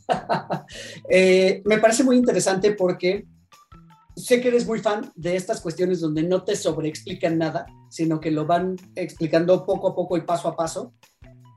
Eh, 1.10 1.62
me 1.63 1.78
parece 1.78 2.04
muy 2.04 2.17
interesante 2.17 2.74
porque 2.74 3.26
sé 4.15 4.41
que 4.41 4.50
eres 4.50 4.67
muy 4.67 4.80
fan 4.80 5.12
de 5.15 5.36
estas 5.36 5.62
cuestiones 5.62 6.00
donde 6.00 6.24
no 6.24 6.44
te 6.44 6.56
sobreexplican 6.56 7.38
nada, 7.38 7.65
sino 7.89 8.20
que 8.20 8.32
lo 8.32 8.46
van 8.46 8.76
explicando 8.96 9.65
poco 9.65 9.89
a 9.89 9.96
poco 9.96 10.17
y 10.17 10.22
paso 10.22 10.48
a 10.48 10.56
paso. 10.56 10.94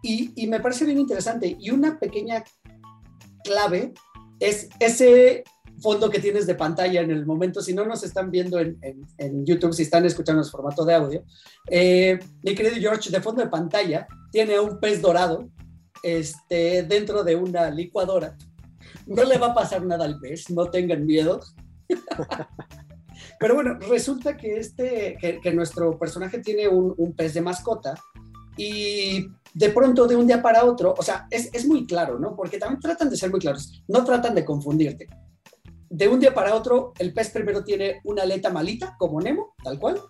Y, 0.03 0.47
me 0.49 0.61
parece 0.61 0.85
bien 0.85 0.99
interesante. 0.99 1.57
Y 1.59 1.71
una 1.71 1.99
pequeña 1.99 2.45
clave 3.43 3.95
es 4.39 4.69
ese 4.79 5.45
fondo 5.85 6.09
que 6.09 6.18
tienes 6.18 6.47
de 6.47 6.55
pantalla 6.55 7.03
en 7.03 7.11
el 7.11 7.27
momento, 7.27 7.61
si 7.61 7.75
no 7.75 7.85
nos 7.85 8.03
están 8.03 8.31
viendo 8.31 8.59
en, 8.59 9.44
YouTube, 9.44 9.75
si 9.75 9.83
están 9.83 10.07
escuchando 10.07 10.40
en 10.40 10.49
formato 10.49 10.83
de 10.83 10.94
audio, 10.94 11.25
eh, 11.68 12.18
mi 12.42 12.55
querido 12.55 12.77
George, 12.77 13.11
de 13.11 13.20
fondo 13.20 13.42
de 13.42 13.51
pantalla 13.51 14.07
tiene 14.33 14.59
un 14.59 14.81
pez 14.81 15.03
dorado 15.03 15.51
este, 16.03 16.85
dentro 16.85 17.23
de 17.23 17.37
una 17.37 17.70
licuadora. 17.70 18.35
No 19.07 19.25
le 19.25 19.37
va 19.37 19.49
a 19.49 19.55
pasar 19.55 19.85
nada 19.85 20.07
al 20.07 20.18
pez, 20.18 20.49
no 20.49 20.70
tengan 20.70 21.05
miedo. 21.05 21.40
Pero 23.38 23.55
bueno, 23.55 23.75
resulta 23.87 24.38
que, 24.38 24.57
este, 24.57 25.18
que, 25.20 25.53
nuestro 25.53 25.99
personaje 25.99 26.38
tiene 26.38 26.66
un, 26.66 27.12
pez 27.14 27.35
de 27.35 27.42
mascota 27.42 27.92
y 28.57 29.27
de 29.53 29.68
pronto 29.68 30.07
de 30.07 30.16
un 30.16 30.27
día 30.27 30.40
para 30.40 30.64
otro, 30.64 30.94
o 30.97 31.03
sea, 31.03 31.27
es, 31.31 31.51
es, 31.53 31.66
muy 31.66 31.87
claro, 31.87 32.18
¿no? 32.18 32.35
Porque 32.35 32.57
también 32.57 32.81
tratan 32.81 33.11
de 33.11 33.18
ser 33.18 33.31
muy 33.31 33.40
claros, 33.40 33.83
no 33.87 34.03
tratan 34.03 34.35
de 34.35 34.47
confundirte. 34.47 35.09
De 35.94 36.09
un 36.09 36.18
día 36.18 36.35
para 36.35 36.57
otro, 36.57 36.92
el 36.98 37.14
pez 37.14 37.30
primero 37.30 37.62
tiene 37.62 38.00
una 38.02 38.22
aleta 38.22 38.50
malita, 38.50 38.96
como 38.98 39.20
Nemo, 39.20 39.54
tal 39.62 39.78
cual, 39.78 40.00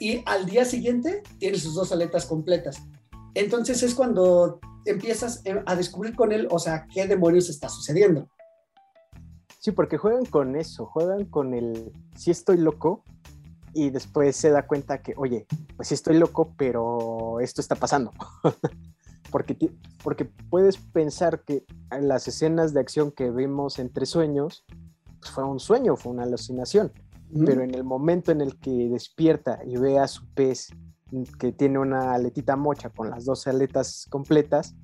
y 0.00 0.24
al 0.26 0.44
día 0.44 0.64
siguiente 0.64 1.22
tiene 1.38 1.56
sus 1.56 1.74
dos 1.74 1.92
aletas 1.92 2.26
completas. 2.26 2.82
Entonces 3.34 3.80
es 3.84 3.94
cuando 3.94 4.58
empiezas 4.86 5.44
a 5.66 5.76
descubrir 5.76 6.16
con 6.16 6.32
él, 6.32 6.48
o 6.50 6.58
sea, 6.58 6.88
qué 6.92 7.06
demonios 7.06 7.48
está 7.48 7.68
sucediendo. 7.68 8.28
Sí, 9.60 9.70
porque 9.70 9.98
juegan 9.98 10.24
con 10.24 10.56
eso, 10.56 10.86
juegan 10.86 11.26
con 11.26 11.54
el 11.54 11.92
si 12.16 12.32
estoy 12.32 12.56
loco 12.56 13.04
y 13.74 13.90
después 13.90 14.34
se 14.34 14.50
da 14.50 14.66
cuenta 14.66 15.00
que, 15.00 15.14
oye, 15.16 15.46
pues 15.76 15.86
sí 15.86 15.94
estoy 15.94 16.18
loco, 16.18 16.56
pero 16.58 17.38
esto 17.38 17.60
está 17.60 17.76
pasando. 17.76 18.12
porque, 19.30 19.56
porque 20.02 20.24
puedes 20.24 20.76
pensar 20.76 21.44
que 21.44 21.64
las 22.00 22.26
escenas 22.26 22.74
de 22.74 22.80
acción 22.80 23.12
que 23.12 23.30
vimos 23.30 23.78
entre 23.78 24.04
sueños, 24.04 24.64
fue 25.22 25.44
un 25.44 25.60
sueño, 25.60 25.96
fue 25.96 26.12
una 26.12 26.24
alucinación. 26.24 26.92
Pero 27.44 27.62
en 27.62 27.74
el 27.74 27.84
momento 27.84 28.32
en 28.32 28.40
el 28.40 28.58
que 28.58 28.88
despierta 28.88 29.60
y 29.66 29.76
ve 29.76 29.98
a 29.98 30.08
su 30.08 30.26
pez 30.32 30.70
que 31.38 31.52
tiene 31.52 31.78
una 31.78 32.14
aletita 32.14 32.56
mocha 32.56 32.88
con 32.88 33.10
las 33.10 33.26
dos 33.26 33.46
aletas 33.46 34.06
completas, 34.08 34.74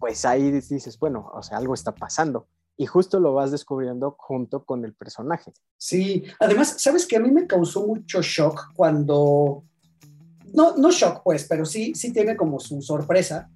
pues 0.00 0.24
ahí 0.24 0.50
dices, 0.50 0.98
bueno, 0.98 1.30
o 1.32 1.42
sea, 1.42 1.58
algo 1.58 1.74
está 1.74 1.94
pasando 1.94 2.48
y 2.76 2.86
justo 2.86 3.20
lo 3.20 3.34
vas 3.34 3.50
descubriendo 3.50 4.16
junto 4.18 4.64
con 4.64 4.84
el 4.84 4.94
personaje. 4.94 5.52
Sí, 5.76 6.24
además, 6.40 6.74
sabes 6.78 7.06
que 7.06 7.16
a 7.16 7.20
mí 7.20 7.30
me 7.30 7.46
causó 7.46 7.86
mucho 7.86 8.22
shock 8.22 8.72
cuando, 8.74 9.62
no, 10.52 10.76
no 10.76 10.90
shock 10.90 11.22
pues, 11.22 11.46
pero 11.48 11.64
sí, 11.64 11.94
sí 11.94 12.12
tiene 12.12 12.36
como 12.36 12.58
su 12.58 12.82
sorpresa, 12.82 13.50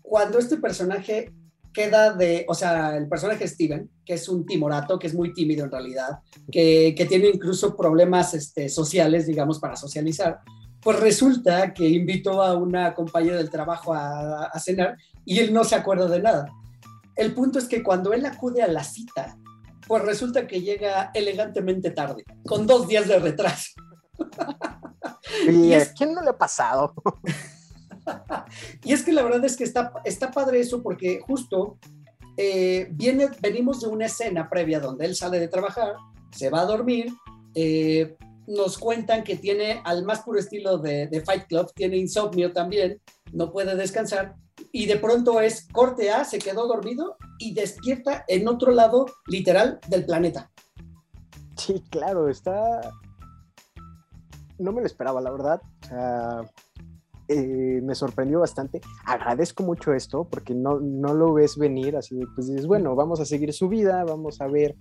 cuando 0.00 0.38
este 0.38 0.56
personaje 0.56 1.32
queda 1.74 2.14
de, 2.14 2.46
o 2.48 2.54
sea, 2.54 2.96
el 2.96 3.06
personaje 3.08 3.46
Steven, 3.46 3.90
que 4.06 4.14
es 4.14 4.28
un 4.30 4.46
timorato, 4.46 4.98
que 4.98 5.08
es 5.08 5.14
muy 5.14 5.34
tímido 5.34 5.64
en 5.64 5.70
realidad, 5.70 6.20
que, 6.50 6.94
que 6.96 7.04
tiene 7.04 7.28
incluso 7.28 7.76
problemas 7.76 8.32
este, 8.32 8.70
sociales, 8.70 9.26
digamos, 9.26 9.58
para 9.58 9.76
socializar, 9.76 10.38
pues 10.80 10.98
resulta 11.00 11.74
que 11.74 11.86
invitó 11.86 12.42
a 12.42 12.56
una 12.56 12.94
compañera 12.94 13.36
del 13.36 13.50
trabajo 13.50 13.92
a, 13.92 14.46
a 14.46 14.60
cenar 14.60 14.96
y 15.26 15.40
él 15.40 15.52
no 15.52 15.64
se 15.64 15.74
acuerda 15.74 16.08
de 16.08 16.22
nada. 16.22 16.46
El 17.16 17.34
punto 17.34 17.58
es 17.58 17.66
que 17.66 17.82
cuando 17.82 18.12
él 18.14 18.24
acude 18.24 18.62
a 18.62 18.68
la 18.68 18.84
cita, 18.84 19.36
pues 19.86 20.02
resulta 20.02 20.46
que 20.46 20.62
llega 20.62 21.10
elegantemente 21.12 21.90
tarde, 21.90 22.24
con 22.46 22.66
dos 22.66 22.88
días 22.88 23.06
de 23.06 23.18
retraso. 23.18 23.72
¿Y 25.48 25.72
es... 25.72 25.92
quién 25.96 26.14
no 26.14 26.22
le 26.22 26.30
ha 26.30 26.38
pasado? 26.38 26.94
y 28.84 28.92
es 28.92 29.02
que 29.02 29.12
la 29.12 29.22
verdad 29.22 29.44
es 29.44 29.56
que 29.56 29.64
está, 29.64 29.92
está 30.04 30.30
padre 30.30 30.60
eso 30.60 30.82
porque 30.82 31.20
justo 31.26 31.78
eh, 32.36 32.88
viene, 32.90 33.28
venimos 33.40 33.80
de 33.80 33.88
una 33.88 34.06
escena 34.06 34.48
previa 34.48 34.80
donde 34.80 35.06
él 35.06 35.14
sale 35.14 35.38
de 35.38 35.48
trabajar, 35.48 35.94
se 36.32 36.50
va 36.50 36.62
a 36.62 36.66
dormir, 36.66 37.12
eh, 37.54 38.16
nos 38.46 38.78
cuentan 38.78 39.24
que 39.24 39.36
tiene 39.36 39.80
al 39.84 40.04
más 40.04 40.22
puro 40.22 40.38
estilo 40.38 40.78
de, 40.78 41.06
de, 41.06 41.20
Fight 41.22 41.46
Club, 41.46 41.72
tiene 41.74 41.96
insomnio 41.96 42.52
también, 42.52 43.00
no 43.32 43.50
puede 43.52 43.74
descansar 43.76 44.34
y 44.72 44.86
de 44.86 44.96
pronto 44.96 45.40
es 45.40 45.68
corte 45.72 46.10
A, 46.10 46.24
se 46.24 46.38
quedó 46.38 46.66
dormido 46.66 47.16
y 47.38 47.54
despierta 47.54 48.24
en 48.28 48.48
otro 48.48 48.72
lado 48.72 49.06
literal 49.26 49.78
del 49.88 50.04
planeta. 50.04 50.50
Sí, 51.56 51.82
claro, 51.90 52.28
está... 52.28 52.92
No 54.58 54.72
me 54.72 54.80
lo 54.80 54.86
esperaba, 54.86 55.20
la 55.20 55.30
verdad. 55.30 55.60
Eh, 57.28 57.80
me 57.82 57.94
sorprendió 57.94 58.40
bastante. 58.40 58.80
Agradezco 59.06 59.62
mucho 59.62 59.92
esto 59.92 60.28
porque 60.28 60.54
no, 60.54 60.80
no 60.80 61.14
lo 61.14 61.32
ves 61.32 61.56
venir 61.56 61.96
así, 61.96 62.20
pues 62.34 62.48
dices, 62.48 62.66
bueno, 62.66 62.94
vamos 62.94 63.20
a 63.20 63.24
seguir 63.24 63.52
su 63.52 63.68
vida, 63.68 64.04
vamos 64.04 64.40
a 64.40 64.46
ver 64.46 64.76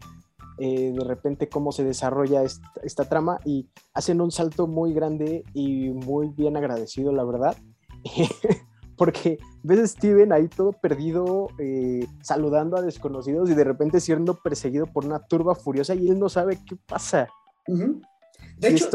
eh, 0.59 0.93
de 0.95 1.03
repente 1.03 1.49
cómo 1.49 1.71
se 1.71 1.83
desarrolla 1.83 2.43
esta, 2.43 2.69
esta, 2.83 3.05
trama 3.05 3.39
y 3.43 3.69
hacen 3.93 4.21
un 4.21 4.31
salto 4.31 4.67
muy 4.67 4.93
grande 4.93 5.43
y 5.53 5.89
muy 5.89 6.29
bien 6.29 6.57
agradecido, 6.57 7.11
la 7.11 7.23
verdad. 7.23 7.57
porque 8.97 9.37
ves 9.63 9.79
a 9.79 9.87
Steven 9.87 10.31
ahí 10.31 10.47
todo 10.47 10.71
perdido, 10.73 11.47
eh, 11.59 12.05
saludando 12.21 12.77
a 12.77 12.81
desconocidos 12.81 13.49
y 13.49 13.55
de 13.55 13.63
repente 13.63 13.99
siendo 13.99 14.35
perseguido 14.35 14.85
por 14.85 15.05
una 15.05 15.19
turba 15.19 15.55
furiosa 15.55 15.95
y 15.95 16.09
él 16.09 16.19
no 16.19 16.29
sabe 16.29 16.59
qué 16.65 16.75
pasa. 16.87 17.27
De, 17.67 18.69
hecho, 18.69 18.89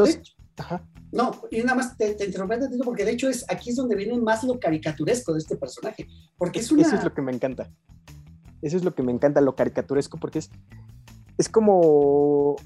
no, 1.11 1.41
y 1.49 1.59
nada 1.61 1.75
más 1.75 1.97
te, 1.97 2.13
te 2.13 2.25
interrumpo 2.25 2.85
porque 2.85 3.05
de 3.05 3.11
hecho 3.11 3.29
es 3.29 3.45
aquí 3.49 3.71
es 3.71 3.75
donde 3.75 3.95
viene 3.95 4.17
más 4.17 4.43
lo 4.43 4.59
caricaturesco 4.59 5.33
de 5.33 5.39
este 5.39 5.55
personaje, 5.55 6.07
porque 6.37 6.59
es 6.59 6.71
una... 6.71 6.83
Eso 6.83 6.95
es 6.95 7.03
lo 7.03 7.13
que 7.13 7.21
me 7.21 7.31
encanta. 7.31 7.71
Eso 8.61 8.77
es 8.77 8.83
lo 8.83 8.93
que 8.93 9.03
me 9.03 9.11
encanta, 9.11 9.41
lo 9.41 9.55
caricaturesco, 9.55 10.17
porque 10.17 10.39
es, 10.39 10.49
es 11.37 11.49
como 11.49 12.57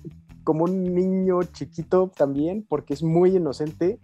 como 0.43 0.65
un 0.65 0.93
niño 0.93 1.41
chiquito 1.43 2.11
también, 2.15 2.65
porque 2.67 2.93
es 2.93 3.03
muy 3.03 3.35
inocente. 3.35 3.99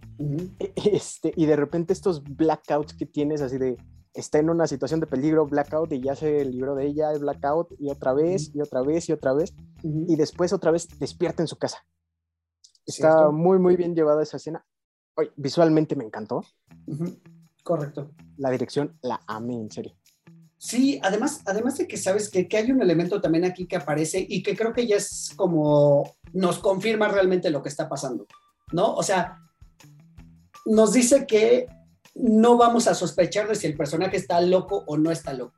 E, 0.58 0.72
este, 0.92 1.32
y 1.36 1.46
de 1.46 1.56
repente 1.56 1.92
estos 1.92 2.22
blackouts 2.24 2.94
que 2.94 3.06
tienes, 3.06 3.42
así 3.42 3.58
de, 3.58 3.76
está 4.14 4.38
en 4.38 4.50
una 4.50 4.66
situación 4.66 5.00
de 5.00 5.06
peligro, 5.06 5.46
blackout, 5.46 5.92
y 5.92 6.00
ya 6.00 6.16
se 6.16 6.44
libró 6.44 6.74
de 6.74 6.86
ella, 6.86 7.12
el 7.12 7.20
blackout, 7.20 7.74
y 7.78 7.90
otra 7.90 8.14
vez, 8.14 8.50
y 8.54 8.60
otra 8.60 8.82
vez, 8.82 9.08
y 9.08 9.12
otra 9.12 9.32
vez, 9.32 9.54
y 9.82 10.16
después 10.16 10.52
otra 10.52 10.70
vez 10.70 10.88
despierta 10.98 11.42
en 11.42 11.48
su 11.48 11.56
casa. 11.56 11.78
Está 12.90 13.30
muy, 13.30 13.58
muy 13.58 13.76
bien 13.76 13.94
llevada 13.94 14.22
esa 14.22 14.36
escena. 14.36 14.64
visualmente 15.36 15.96
me 15.96 16.04
encantó. 16.04 16.44
Correcto. 17.62 18.10
La 18.36 18.50
dirección 18.50 18.98
la 19.02 19.20
amé, 19.26 19.54
en 19.54 19.70
serio. 19.70 19.94
Sí, 20.58 21.00
además, 21.02 21.40
además 21.46 21.78
de 21.78 21.88
que 21.88 21.96
sabes 21.96 22.28
que, 22.28 22.46
que, 22.46 22.58
hay 22.58 22.70
un 22.70 22.82
elemento 22.82 23.20
también 23.20 23.44
aquí 23.44 23.66
que 23.66 23.76
aparece 23.76 24.26
y 24.28 24.42
que 24.42 24.54
creo 24.54 24.74
que 24.74 24.86
ya 24.86 24.96
es 24.96 25.32
como 25.34 26.16
nos 26.34 26.58
confirma 26.58 27.08
realmente 27.08 27.48
lo 27.48 27.62
que 27.62 27.70
está 27.70 27.88
pasando, 27.88 28.26
¿no? 28.70 28.94
O 28.94 29.02
sea, 29.02 29.38
nos 30.66 30.92
dice 30.92 31.26
que 31.26 31.66
no 32.14 32.58
vamos 32.58 32.86
a 32.88 32.94
sospechar 32.94 33.48
de 33.48 33.54
si 33.54 33.66
el 33.66 33.76
personaje 33.76 34.16
está 34.16 34.40
loco 34.40 34.84
o 34.86 34.98
no 34.98 35.10
está 35.10 35.32
loco. 35.32 35.54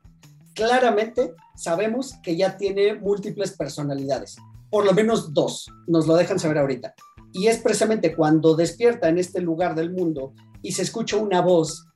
Claramente 0.53 1.33
sabemos 1.55 2.13
que 2.23 2.37
ya 2.37 2.57
tiene 2.57 2.95
múltiples 2.95 3.57
personalidades, 3.57 4.37
por 4.69 4.85
lo 4.85 4.93
menos 4.93 5.33
dos, 5.33 5.69
nos 5.87 6.07
lo 6.07 6.15
dejan 6.15 6.39
saber 6.39 6.59
ahorita. 6.59 6.93
Y 7.33 7.47
es 7.47 7.57
precisamente 7.57 8.15
cuando 8.15 8.55
despierta 8.55 9.09
en 9.09 9.17
este 9.17 9.41
lugar 9.41 9.75
del 9.75 9.91
mundo 9.91 10.33
y 10.61 10.71
se 10.71 10.83
escucha 10.83 11.17
una 11.17 11.41
voz 11.41 11.87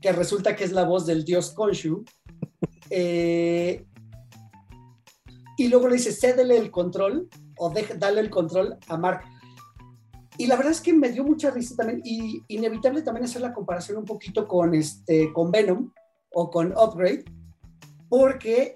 que 0.00 0.12
resulta 0.12 0.54
que 0.54 0.64
es 0.64 0.72
la 0.72 0.84
voz 0.84 1.06
del 1.06 1.24
dios 1.24 1.52
Khonshu. 1.54 2.04
Eh, 2.90 3.84
y 5.56 5.68
luego 5.68 5.88
le 5.88 5.96
dice, 5.96 6.12
cédele 6.12 6.58
el 6.58 6.70
control 6.70 7.28
o 7.56 7.72
dale 7.98 8.20
el 8.20 8.30
control 8.30 8.76
a 8.88 8.96
Mark. 8.96 9.22
Y 10.38 10.46
la 10.46 10.56
verdad 10.56 10.72
es 10.72 10.80
que 10.80 10.92
me 10.92 11.10
dio 11.10 11.24
mucha 11.24 11.50
risa 11.50 11.76
también 11.76 12.00
y 12.04 12.42
inevitable 12.48 13.02
también 13.02 13.24
hacer 13.24 13.42
la 13.42 13.52
comparación 13.52 13.98
un 13.98 14.04
poquito 14.04 14.48
con, 14.48 14.74
este, 14.74 15.32
con 15.32 15.50
Venom 15.50 15.92
o 16.32 16.50
con 16.50 16.72
Upgrade, 16.72 17.24
porque 18.08 18.74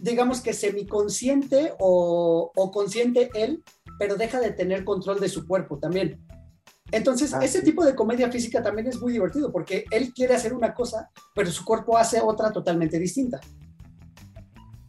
digamos 0.00 0.40
que 0.40 0.52
semiconsciente 0.52 1.72
o, 1.78 2.52
o 2.54 2.70
consciente 2.70 3.30
él, 3.34 3.62
pero 3.98 4.16
deja 4.16 4.40
de 4.40 4.52
tener 4.52 4.84
control 4.84 5.20
de 5.20 5.28
su 5.28 5.46
cuerpo 5.46 5.78
también. 5.78 6.24
Entonces, 6.90 7.32
ah, 7.32 7.42
ese 7.42 7.62
tipo 7.62 7.84
de 7.84 7.94
comedia 7.94 8.30
física 8.30 8.62
también 8.62 8.86
es 8.86 9.00
muy 9.00 9.12
divertido 9.12 9.50
porque 9.50 9.84
él 9.90 10.12
quiere 10.12 10.34
hacer 10.34 10.52
una 10.52 10.74
cosa, 10.74 11.10
pero 11.34 11.50
su 11.50 11.64
cuerpo 11.64 11.96
hace 11.96 12.20
otra 12.20 12.52
totalmente 12.52 12.98
distinta. 12.98 13.40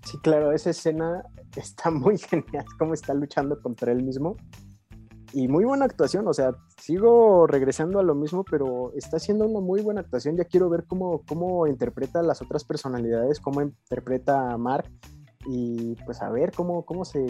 Sí, 0.05 0.17
claro, 0.21 0.51
esa 0.51 0.71
escena 0.71 1.23
está 1.55 1.89
muy 1.89 2.17
genial, 2.17 2.65
cómo 2.77 2.93
está 2.93 3.13
luchando 3.13 3.59
contra 3.61 3.91
él 3.91 4.03
mismo. 4.03 4.35
Y 5.31 5.47
muy 5.47 5.65
buena 5.65 5.85
actuación, 5.85 6.27
o 6.27 6.33
sea, 6.33 6.51
sigo 6.79 7.47
regresando 7.47 7.99
a 7.99 8.03
lo 8.03 8.13
mismo, 8.13 8.43
pero 8.43 8.91
está 8.95 9.17
haciendo 9.17 9.47
una 9.47 9.61
muy 9.61 9.81
buena 9.81 10.01
actuación. 10.01 10.37
Ya 10.37 10.45
quiero 10.45 10.69
ver 10.69 10.85
cómo, 10.85 11.23
cómo 11.27 11.65
interpreta 11.65 12.21
las 12.21 12.43
otras 12.43 12.63
personalidades, 12.63 13.39
cómo 13.39 13.61
interpreta 13.61 14.51
a 14.51 14.57
Mark 14.59 14.91
y 15.47 15.95
pues 16.05 16.21
a 16.21 16.29
ver 16.29 16.51
cómo, 16.51 16.85
cómo 16.85 17.03
se, 17.03 17.25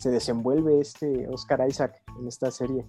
se 0.00 0.10
desenvuelve 0.10 0.80
este 0.80 1.28
Oscar 1.28 1.68
Isaac 1.68 2.02
en 2.18 2.26
esta 2.26 2.50
serie. 2.50 2.86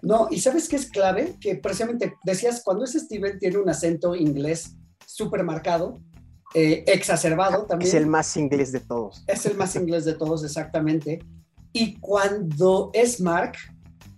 No, 0.00 0.28
y 0.30 0.40
sabes 0.40 0.68
qué 0.68 0.76
es 0.76 0.90
clave? 0.90 1.36
Que 1.38 1.56
precisamente 1.56 2.14
decías, 2.24 2.62
cuando 2.64 2.84
ese 2.84 2.98
Steven 2.98 3.38
tiene 3.38 3.58
un 3.58 3.68
acento 3.68 4.14
inglés 4.14 4.74
súper 5.06 5.44
marcado, 5.44 6.00
eh, 6.54 6.82
exacerbado 6.86 7.66
también. 7.66 7.88
Es 7.88 7.94
el 7.94 8.06
más 8.06 8.34
inglés 8.38 8.72
de 8.72 8.80
todos. 8.80 9.22
Es 9.26 9.44
el 9.44 9.54
más 9.58 9.76
inglés 9.76 10.06
de 10.06 10.14
todos, 10.14 10.44
exactamente. 10.44 11.18
Y 11.74 12.00
cuando 12.00 12.90
es 12.94 13.20
Mark, 13.20 13.56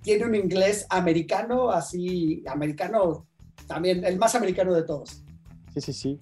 tiene 0.03 0.25
un 0.25 0.37
inglés 0.37 0.87
americano, 0.91 1.71
así, 1.71 2.45
americano, 2.47 3.27
también, 3.67 4.05
el 4.05 4.17
más 4.17 4.37
americano 4.37 4.73
de 4.73 4.85
todos. 4.85 5.25
Sí, 5.75 5.81
sí, 5.81 5.93
sí. 5.93 6.21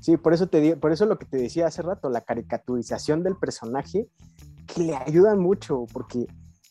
Sí, 0.00 0.16
por 0.16 0.32
eso, 0.32 0.46
te, 0.46 0.76
por 0.76 0.92
eso 0.92 1.04
lo 1.04 1.18
que 1.18 1.26
te 1.26 1.36
decía 1.36 1.66
hace 1.66 1.82
rato, 1.82 2.08
la 2.08 2.22
caricaturización 2.22 3.22
del 3.22 3.36
personaje, 3.36 4.08
que 4.74 4.82
le 4.82 4.96
ayuda 4.96 5.34
mucho, 5.34 5.86
porque 5.92 6.26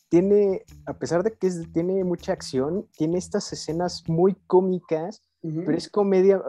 tiene, 0.08 0.64
a 0.86 0.94
pesar 0.94 1.22
de 1.22 1.32
que 1.32 1.50
tiene 1.72 2.02
mucha 2.04 2.32
acción, 2.32 2.88
tiene 2.96 3.18
estas 3.18 3.52
escenas 3.52 4.04
muy 4.08 4.34
cómicas, 4.46 5.22
pero 5.42 5.76
es 5.76 5.88
comedia, 5.88 6.42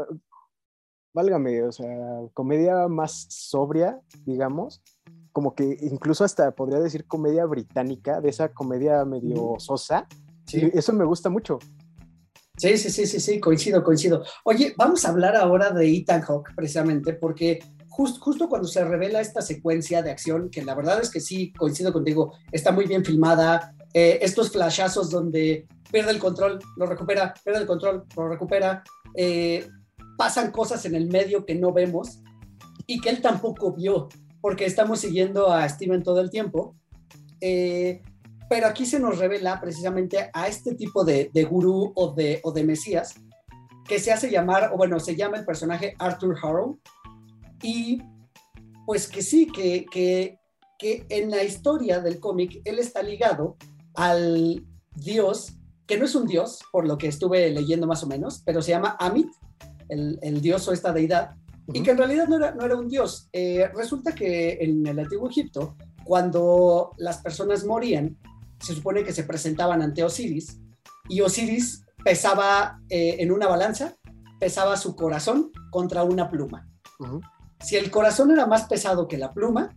válgame, 1.13 1.63
o 1.63 1.71
sea, 1.71 1.88
comedia 2.33 2.88
más 2.88 3.27
sobria, 3.29 3.99
digamos, 4.25 4.81
como 5.31 5.55
que 5.55 5.77
incluso 5.81 6.23
hasta 6.23 6.51
podría 6.51 6.79
decir 6.79 7.05
comedia 7.05 7.45
británica, 7.45 8.21
de 8.21 8.29
esa 8.29 8.49
comedia 8.53 9.05
medio 9.05 9.55
sosa. 9.57 10.07
Sí. 10.45 10.69
eso 10.73 10.93
me 10.93 11.05
gusta 11.05 11.29
mucho. 11.29 11.59
Sí, 12.57 12.77
sí, 12.77 12.89
sí, 12.89 13.05
sí, 13.05 13.19
sí, 13.19 13.39
coincido, 13.39 13.83
coincido. 13.83 14.23
Oye, 14.43 14.73
vamos 14.77 15.05
a 15.05 15.09
hablar 15.09 15.35
ahora 15.35 15.69
de 15.71 15.95
Ethan 15.95 16.21
Hawke, 16.21 16.53
precisamente, 16.55 17.13
porque 17.13 17.59
justo 18.19 18.47
cuando 18.47 18.67
se 18.67 18.83
revela 18.83 19.19
esta 19.19 19.41
secuencia 19.41 20.01
de 20.01 20.12
acción, 20.12 20.49
que 20.49 20.63
la 20.63 20.75
verdad 20.75 21.01
es 21.01 21.09
que 21.09 21.19
sí, 21.19 21.51
coincido 21.53 21.91
contigo, 21.91 22.33
está 22.51 22.71
muy 22.71 22.85
bien 22.85 23.03
filmada, 23.03 23.73
eh, 23.93 24.19
estos 24.21 24.51
flashazos 24.51 25.09
donde 25.09 25.67
pierde 25.91 26.12
el 26.12 26.19
control, 26.19 26.59
lo 26.77 26.85
recupera, 26.85 27.33
pierde 27.43 27.62
el 27.62 27.67
control, 27.67 28.05
lo 28.15 28.29
recupera, 28.29 28.83
eh, 29.15 29.67
pasan 30.17 30.51
cosas 30.51 30.85
en 30.85 30.95
el 30.95 31.07
medio 31.07 31.45
que 31.45 31.55
no 31.55 31.73
vemos 31.73 32.21
y 32.88 33.01
que 33.01 33.09
él 33.09 33.21
tampoco 33.21 33.73
vio, 33.73 34.07
porque 34.41 34.65
estamos 34.65 34.99
siguiendo 34.99 35.51
a 35.51 35.67
Steven 35.67 36.03
todo 36.03 36.21
el 36.21 36.29
tiempo. 36.29 36.75
Eh, 37.41 38.01
pero 38.49 38.67
aquí 38.67 38.85
se 38.85 38.99
nos 38.99 39.19
revela 39.19 39.62
precisamente 39.62 40.29
a 40.33 40.47
este 40.47 40.73
tipo 40.73 41.03
de, 41.03 41.29
de 41.33 41.43
gurú 41.43 41.91
o 41.95 42.13
de, 42.13 42.39
o 42.43 42.51
de 42.51 42.63
mesías 42.63 43.13
que 43.88 43.99
se 43.99 44.12
hace 44.12 44.29
llamar, 44.29 44.71
o 44.71 44.77
bueno, 44.77 44.99
se 44.99 45.15
llama 45.15 45.38
el 45.38 45.45
personaje 45.45 45.95
Arthur 45.97 46.38
Harrow, 46.41 46.79
y 47.61 48.01
pues 48.85 49.07
que 49.07 49.21
sí, 49.21 49.47
que, 49.47 49.85
que, 49.91 50.39
que 50.77 51.05
en 51.09 51.29
la 51.29 51.43
historia 51.43 51.99
del 51.99 52.19
cómic 52.19 52.61
él 52.65 52.79
está 52.79 53.03
ligado 53.03 53.57
al 53.95 54.65
dios, 54.95 55.53
que 55.85 55.97
no 55.97 56.05
es 56.05 56.15
un 56.15 56.25
dios, 56.27 56.59
por 56.71 56.87
lo 56.87 56.97
que 56.97 57.07
estuve 57.07 57.49
leyendo 57.51 57.87
más 57.87 58.03
o 58.03 58.07
menos, 58.07 58.41
pero 58.45 58.61
se 58.61 58.71
llama 58.71 58.95
Amit, 58.99 59.27
el, 59.89 60.19
el 60.21 60.41
dios 60.41 60.67
o 60.67 60.73
esta 60.73 60.91
deidad, 60.91 61.35
y 61.71 61.83
que 61.83 61.91
en 61.91 61.97
realidad 61.97 62.27
no 62.27 62.37
era, 62.37 62.51
no 62.51 62.65
era 62.65 62.75
un 62.75 62.87
dios. 62.87 63.29
Eh, 63.31 63.69
resulta 63.75 64.13
que 64.13 64.57
en 64.61 64.85
el 64.87 64.99
antiguo 64.99 65.29
Egipto, 65.29 65.75
cuando 66.03 66.93
las 66.97 67.19
personas 67.19 67.65
morían, 67.65 68.17
se 68.59 68.73
supone 68.73 69.03
que 69.03 69.13
se 69.13 69.23
presentaban 69.23 69.81
ante 69.81 70.03
Osiris, 70.03 70.59
y 71.07 71.21
Osiris 71.21 71.85
pesaba 72.03 72.79
eh, 72.89 73.17
en 73.19 73.31
una 73.31 73.47
balanza, 73.47 73.95
pesaba 74.39 74.77
su 74.77 74.95
corazón 74.95 75.51
contra 75.69 76.03
una 76.03 76.29
pluma. 76.29 76.67
Si 77.63 77.75
el 77.75 77.91
corazón 77.91 78.31
era 78.31 78.45
más 78.45 78.65
pesado 78.65 79.07
que 79.07 79.17
la 79.17 79.33
pluma, 79.33 79.75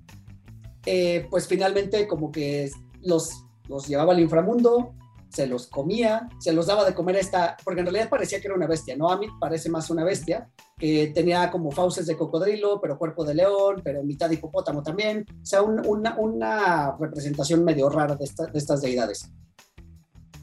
eh, 0.87 1.27
pues 1.31 1.47
finalmente 1.47 2.07
como 2.07 2.31
que 2.31 2.71
los, 3.03 3.45
los 3.69 3.87
llevaba 3.89 4.13
al 4.13 4.21
inframundo, 4.21 4.95
se 5.33 5.47
los 5.47 5.67
comía, 5.67 6.29
se 6.39 6.53
los 6.53 6.67
daba 6.67 6.85
de 6.85 6.95
comer 6.95 7.17
a 7.17 7.21
esta, 7.21 7.57
porque 7.65 7.81
en 7.81 7.87
realidad 7.87 8.11
parecía 8.11 8.41
que 8.41 8.49
era 8.49 8.57
una 8.57 8.67
bestia, 8.67 8.97
¿no? 8.97 9.09
Amit 9.11 9.31
parece 9.41 9.71
más 9.71 9.89
una 9.89 10.05
bestia, 10.05 10.51
que 10.79 11.11
tenía 11.15 11.51
como 11.51 11.71
fauces 11.71 12.07
de 12.07 12.17
cocodrilo, 12.17 12.81
pero 12.81 12.99
cuerpo 12.99 13.25
de 13.25 13.35
león, 13.35 13.81
pero 13.83 14.03
mitad 14.03 14.31
hipopótamo 14.31 14.83
también, 14.83 15.25
o 15.43 15.47
sea, 15.47 15.63
una, 15.63 16.17
una, 16.19 16.97
representación 16.99 17.65
medio 17.65 17.89
rara 17.89 18.15
de, 18.15 18.29
de 18.53 18.59
estas 18.59 18.83
deidades. 18.83 19.31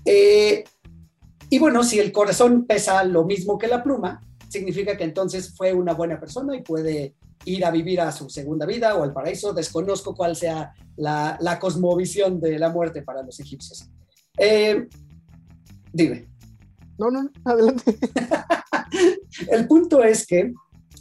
Eh, 0.06 0.63
y 1.52 1.60
bueno, 1.60 1.84
si 1.84 1.99
el 1.99 2.12
corazón 2.12 2.65
pesa 2.65 3.04
lo 3.04 3.25
mismo 3.25 3.60
que 3.60 3.67
la 3.67 3.84
pluma, 3.84 4.23
significa 4.49 4.97
que 4.97 5.04
entonces 5.04 5.56
fue 5.56 5.73
una 5.73 5.93
buena 5.93 6.19
persona 6.19 6.56
y 6.56 6.63
puede 6.63 7.15
ir 7.45 7.65
a 7.65 7.71
vivir 7.71 8.02
a 8.02 8.12
su 8.12 8.30
segunda 8.30 8.65
vida 8.65 8.95
o 8.95 9.04
al 9.04 9.13
paraíso. 9.13 9.54
Desconozco 9.54 10.15
cuál 10.15 10.36
sea 10.36 10.73
la, 10.97 11.38
la 11.39 11.60
cosmovisión 11.60 12.39
de 12.39 12.60
la 12.60 12.69
muerte 12.69 13.02
para 13.02 13.23
los 13.23 13.39
egipcios. 13.39 13.89
Eh, 14.38 14.88
dime. 15.91 16.28
No, 16.97 17.10
no, 17.10 17.30
adelante. 17.45 17.97
El 19.49 19.67
punto 19.67 20.04
es 20.04 20.25
que 20.28 20.54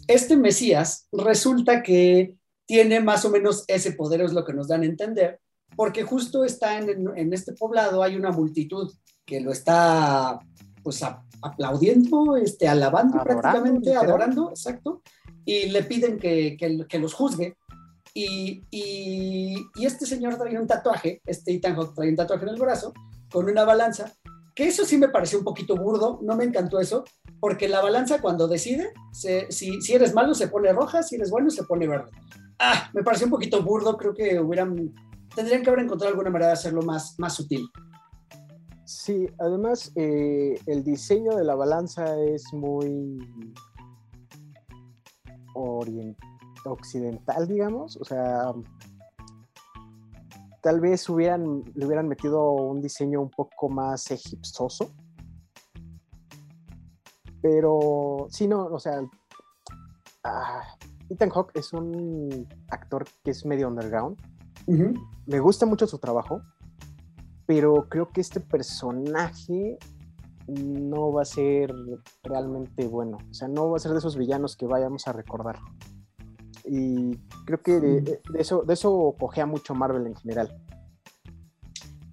este 0.06 0.36
Mesías 0.36 1.08
resulta 1.12 1.82
que 1.82 2.36
tiene 2.66 3.00
más 3.00 3.24
o 3.24 3.30
menos 3.30 3.64
ese 3.66 3.92
poder, 3.92 4.20
es 4.20 4.32
lo 4.32 4.44
que 4.44 4.52
nos 4.52 4.68
dan 4.68 4.82
a 4.82 4.86
entender, 4.86 5.40
porque 5.74 6.02
justo 6.02 6.44
está 6.44 6.78
en, 6.78 7.08
en 7.16 7.32
este 7.32 7.52
poblado, 7.52 8.02
hay 8.02 8.16
una 8.16 8.30
multitud 8.30 8.92
que 9.24 9.40
lo 9.40 9.52
está 9.52 10.38
pues 10.82 11.02
aplaudiendo, 11.42 12.36
este, 12.36 12.68
alabando 12.68 13.22
prácticamente, 13.22 13.94
adorando, 13.94 14.50
exacto, 14.50 15.02
y 15.48 15.70
le 15.70 15.82
piden 15.82 16.18
que, 16.18 16.58
que, 16.58 16.98
los 16.98 17.14
juzgue. 17.14 17.56
Y, 18.12 18.62
y, 18.70 19.56
y, 19.76 19.86
este 19.86 20.04
señor 20.04 20.36
trae 20.36 20.58
un 20.58 20.66
tatuaje, 20.66 21.22
este 21.24 21.54
Ethan 21.54 21.74
Hawke 21.74 21.94
trae 21.94 22.10
un 22.10 22.16
tatuaje 22.16 22.42
en 22.42 22.50
el 22.50 22.60
brazo, 22.60 22.92
con 23.32 23.48
una 23.48 23.64
balanza, 23.64 24.12
que 24.54 24.66
eso 24.66 24.84
sí 24.84 24.98
me 24.98 25.08
pareció 25.08 25.38
un 25.38 25.44
poquito 25.44 25.74
burdo, 25.74 26.18
no 26.22 26.36
me 26.36 26.44
encantó 26.44 26.80
eso, 26.80 27.04
porque 27.40 27.66
la 27.66 27.80
balanza 27.80 28.20
cuando 28.20 28.46
decide, 28.46 28.92
si, 29.10 29.80
si 29.80 29.94
eres 29.94 30.12
malo 30.12 30.34
se 30.34 30.48
pone 30.48 30.70
roja, 30.70 31.02
si 31.02 31.14
eres 31.14 31.30
bueno 31.30 31.48
se 31.48 31.64
pone 31.64 31.88
verde. 31.88 32.10
Ah, 32.58 32.90
me 32.92 33.02
pareció 33.02 33.26
un 33.26 33.30
poquito 33.30 33.62
burdo, 33.62 33.96
creo 33.96 34.12
que 34.12 34.38
hubieran, 34.38 34.92
tendrían 35.34 35.62
que 35.62 35.70
haber 35.70 35.84
encontrado 35.84 36.10
alguna 36.10 36.28
manera 36.28 36.48
de 36.48 36.54
hacerlo 36.58 36.82
más, 36.82 37.18
más 37.18 37.34
sutil. 37.34 37.66
Sí, 38.84 39.26
además 39.38 39.92
eh, 39.96 40.60
el 40.66 40.84
diseño 40.84 41.36
de 41.36 41.44
la 41.44 41.54
balanza 41.54 42.20
es 42.20 42.52
muy 42.52 43.18
occidental, 46.64 47.46
digamos, 47.46 47.96
o 47.96 48.04
sea, 48.04 48.52
tal 50.62 50.80
vez 50.80 51.08
hubieran, 51.08 51.64
le 51.74 51.86
hubieran 51.86 52.08
metido 52.08 52.52
un 52.52 52.80
diseño 52.80 53.20
un 53.20 53.30
poco 53.30 53.68
más 53.68 54.10
egipcioso, 54.10 54.90
pero 57.40 58.26
sí, 58.30 58.48
no, 58.48 58.66
o 58.66 58.78
sea, 58.78 59.00
ah, 60.24 60.62
Ethan 61.08 61.30
Hawke 61.30 61.52
es 61.54 61.72
un 61.72 62.46
actor 62.68 63.04
que 63.24 63.30
es 63.30 63.46
medio 63.46 63.68
underground, 63.68 64.18
me 65.26 65.40
gusta 65.40 65.64
mucho 65.64 65.86
su 65.86 65.98
trabajo, 65.98 66.42
pero 67.46 67.88
creo 67.88 68.10
que 68.10 68.20
este 68.20 68.40
personaje 68.40 69.78
no 70.48 71.12
va 71.12 71.22
a 71.22 71.26
ser 71.26 71.72
realmente 72.22 72.86
bueno. 72.86 73.18
O 73.30 73.34
sea, 73.34 73.48
no 73.48 73.70
va 73.70 73.76
a 73.76 73.80
ser 73.80 73.92
de 73.92 73.98
esos 73.98 74.16
villanos 74.16 74.56
que 74.56 74.66
vayamos 74.66 75.06
a 75.06 75.12
recordar. 75.12 75.58
Y 76.64 77.16
creo 77.46 77.62
que 77.62 77.80
de, 77.80 78.20
eso, 78.38 78.62
de 78.62 78.74
eso 78.74 79.14
cogea 79.18 79.46
mucho 79.46 79.74
Marvel 79.74 80.06
en 80.06 80.16
general. 80.16 80.54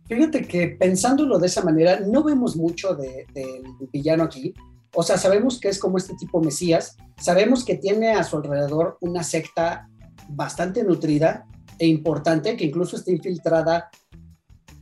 Fíjate 0.07 0.47
que 0.47 0.67
pensándolo 0.67 1.39
de 1.39 1.47
esa 1.47 1.63
manera, 1.63 1.99
no 1.99 2.23
vemos 2.23 2.55
mucho 2.55 2.95
del 2.95 3.63
villano 3.91 4.23
aquí. 4.23 4.53
O 4.93 5.03
sea, 5.03 5.17
sabemos 5.17 5.59
que 5.59 5.67
es 5.67 5.79
como 5.79 5.97
este 5.97 6.15
tipo 6.15 6.41
Mesías, 6.41 6.95
sabemos 7.17 7.65
que 7.65 7.75
tiene 7.75 8.11
a 8.11 8.23
su 8.23 8.38
alrededor 8.38 8.97
una 9.01 9.23
secta 9.23 9.89
bastante 10.29 10.83
nutrida 10.83 11.47
e 11.79 11.88
importante, 11.88 12.55
que 12.55 12.65
incluso 12.65 12.95
está 12.95 13.11
infiltrada, 13.11 13.89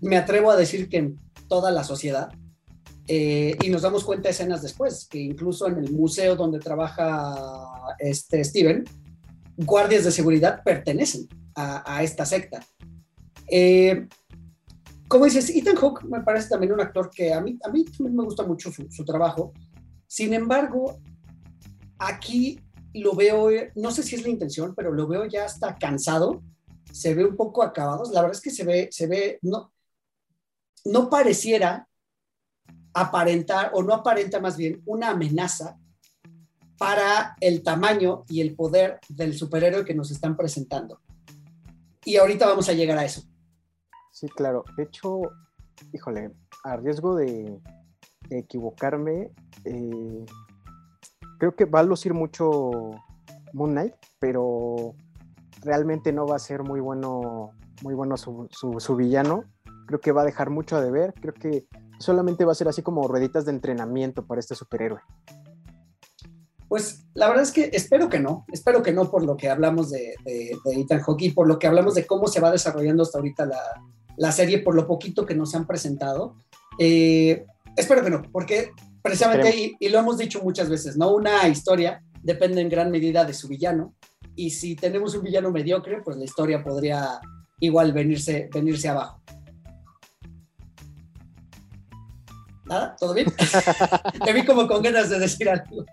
me 0.02 0.18
atrevo 0.18 0.52
a 0.52 0.56
decir 0.56 0.90
que 0.90 0.98
en 0.98 1.18
toda 1.48 1.72
la 1.72 1.84
sociedad. 1.84 2.30
Eh, 3.08 3.58
y 3.62 3.70
nos 3.70 3.82
damos 3.82 4.06
cuenta 4.06 4.30
escenas 4.30 4.62
después, 4.62 5.08
que 5.10 5.20
incluso 5.20 5.68
en 5.68 5.78
el 5.78 5.92
museo 5.92 6.36
donde 6.36 6.60
trabaja 6.60 7.96
este 8.00 8.44
Steven, 8.44 8.86
guardias 9.58 10.06
de 10.06 10.12
seguridad 10.12 10.64
pertenecen 10.64 11.28
a, 11.56 12.02
esta 12.02 12.26
secta. 12.26 12.66
Eh, 13.48 14.08
como 15.08 15.26
dices, 15.26 15.50
Ethan 15.50 15.76
Hawke 15.76 16.04
me 16.06 16.22
parece 16.22 16.50
también 16.50 16.72
un 16.72 16.82
actor 16.82 17.10
que 17.10 17.34
a 17.34 17.42
mí, 17.42 17.60
a 17.64 17.70
mí 17.70 17.86
me 18.00 18.24
gusta 18.24 18.44
mucho 18.44 18.72
su, 18.72 18.90
su 18.90 19.06
trabajo. 19.06 19.52
Sin 20.08 20.34
embargo, 20.34 21.00
aquí 22.00 22.60
lo 22.94 23.16
veo, 23.16 23.50
no 23.76 23.92
sé 23.92 24.04
si 24.04 24.16
es 24.16 24.24
la 24.24 24.30
intención, 24.30 24.74
pero 24.76 24.92
lo 24.92 25.08
veo 25.08 25.26
ya 25.26 25.46
hasta 25.46 25.78
cansado, 25.78 26.42
se 26.92 27.14
ve 27.14 27.26
un 27.26 27.36
poco 27.36 27.64
acabado. 27.64 28.04
La 28.12 28.22
verdad 28.22 28.38
es 28.38 28.42
que 28.42 28.52
se 28.52 28.64
ve, 28.64 28.90
se 28.92 29.08
ve, 29.08 29.40
no, 29.42 29.74
no 30.86 31.10
pareciera 31.10 31.88
aparentar, 32.94 33.72
o 33.74 33.84
no 33.84 33.94
aparenta 33.94 34.40
más 34.40 34.58
bien, 34.58 34.82
una 34.86 35.10
amenaza 35.10 35.78
para 36.78 37.36
el 37.40 37.64
tamaño 37.64 38.24
y 38.28 38.42
el 38.42 38.56
poder 38.56 39.00
del 39.10 39.34
superhéroe 39.34 39.86
que 39.86 39.94
nos 39.94 40.12
están 40.12 40.36
presentando. 40.36 41.00
Y 42.06 42.18
ahorita 42.18 42.48
vamos 42.48 42.68
a 42.70 42.74
llegar 42.74 42.98
a 42.98 43.06
eso. 43.06 43.24
Sí, 44.12 44.28
claro. 44.28 44.64
De 44.76 44.84
hecho, 44.84 45.22
híjole, 45.94 46.32
a 46.64 46.78
riesgo 46.78 47.16
de, 47.16 47.60
equivocarme, 48.30 49.32
eh, 49.66 50.26
creo 51.38 51.56
que 51.56 51.66
va 51.66 51.80
a 51.80 51.84
lucir 51.84 52.14
mucho 52.14 52.72
Moon 53.54 53.72
Knight, 53.72 53.94
pero 54.20 54.96
realmente 55.62 56.12
no 56.12 56.26
va 56.26 56.36
a 56.36 56.40
ser 56.40 56.64
muy 56.64 56.80
bueno, 56.80 57.52
muy 57.82 57.94
bueno 57.94 58.18
su, 58.18 58.48
su, 58.52 58.96
villano. 58.96 59.44
Creo 59.88 60.00
que 60.00 60.12
va 60.12 60.22
a 60.22 60.26
dejar 60.26 60.50
mucho 60.50 60.76
a 60.76 60.82
deber. 60.82 61.14
Creo 61.14 61.34
que 61.34 61.68
solamente 62.04 62.46
va 62.46 62.52
a 62.52 62.56
ser 62.56 62.68
así 62.68 62.82
como 62.82 63.08
rueditas 63.08 63.46
de 63.46 63.52
entrenamiento 63.52 64.26
para 64.26 64.40
este 64.40 64.56
superhéroe. 64.56 65.02
Pues 66.68 67.06
la 67.14 67.28
verdad 67.28 67.44
es 67.44 67.52
que 67.52 67.70
espero 67.74 68.10
que 68.10 68.20
no, 68.20 68.46
espero 68.52 68.82
que 68.82 68.94
no 68.94 69.12
por 69.12 69.24
lo 69.24 69.38
que 69.38 69.50
hablamos 69.50 69.92
de, 69.92 70.16
de, 70.26 70.58
de 70.66 70.82
Ethan 70.82 71.02
Hawke 71.02 71.34
por 71.34 71.48
lo 71.48 71.60
que 71.60 71.68
hablamos 71.68 71.96
de 71.96 72.08
cómo 72.08 72.28
se 72.28 72.40
va 72.40 72.52
desarrollando 72.52 73.04
hasta 73.04 73.20
ahorita 73.20 73.46
la, 73.46 73.60
la 74.18 74.32
serie, 74.32 74.60
por 74.60 74.76
lo 74.76 74.88
poquito 74.88 75.26
que 75.26 75.36
nos 75.36 75.56
han 75.56 75.68
presentado. 75.68 76.36
Eh, 76.80 77.46
espero 77.76 78.04
que 78.04 78.10
no, 78.10 78.22
porque 78.32 78.72
precisamente, 79.02 79.76
y, 79.80 79.90
lo 79.90 80.00
hemos 80.00 80.18
dicho 80.18 80.42
muchas 80.44 80.70
veces, 80.70 80.98
¿no? 80.98 81.14
Una 81.14 81.48
historia 81.48 82.04
depende 82.22 82.62
en 82.62 82.70
gran 82.70 82.90
medida 82.90 83.26
de 83.26 83.34
su 83.34 83.48
villano, 83.48 83.94
y 84.36 84.50
si 84.52 84.76
tenemos 84.76 85.16
un 85.16 85.24
villano 85.24 85.52
mediocre, 85.52 86.02
pues 86.02 86.18
la 86.18 86.24
historia 86.24 86.64
podría 86.64 87.20
igual 87.60 87.94
venirse, 87.94 88.50
venirse 88.52 88.90
abajo. 88.90 89.22
¿Nada? 92.66 92.96
¿Todo 93.00 93.14
bien? 93.14 93.28
Te 94.26 94.34
vi 94.34 94.46
como 94.46 94.68
con 94.68 94.82
ganas 94.82 95.10
de 95.10 95.20
decir 95.20 95.50
algo. 95.50 95.86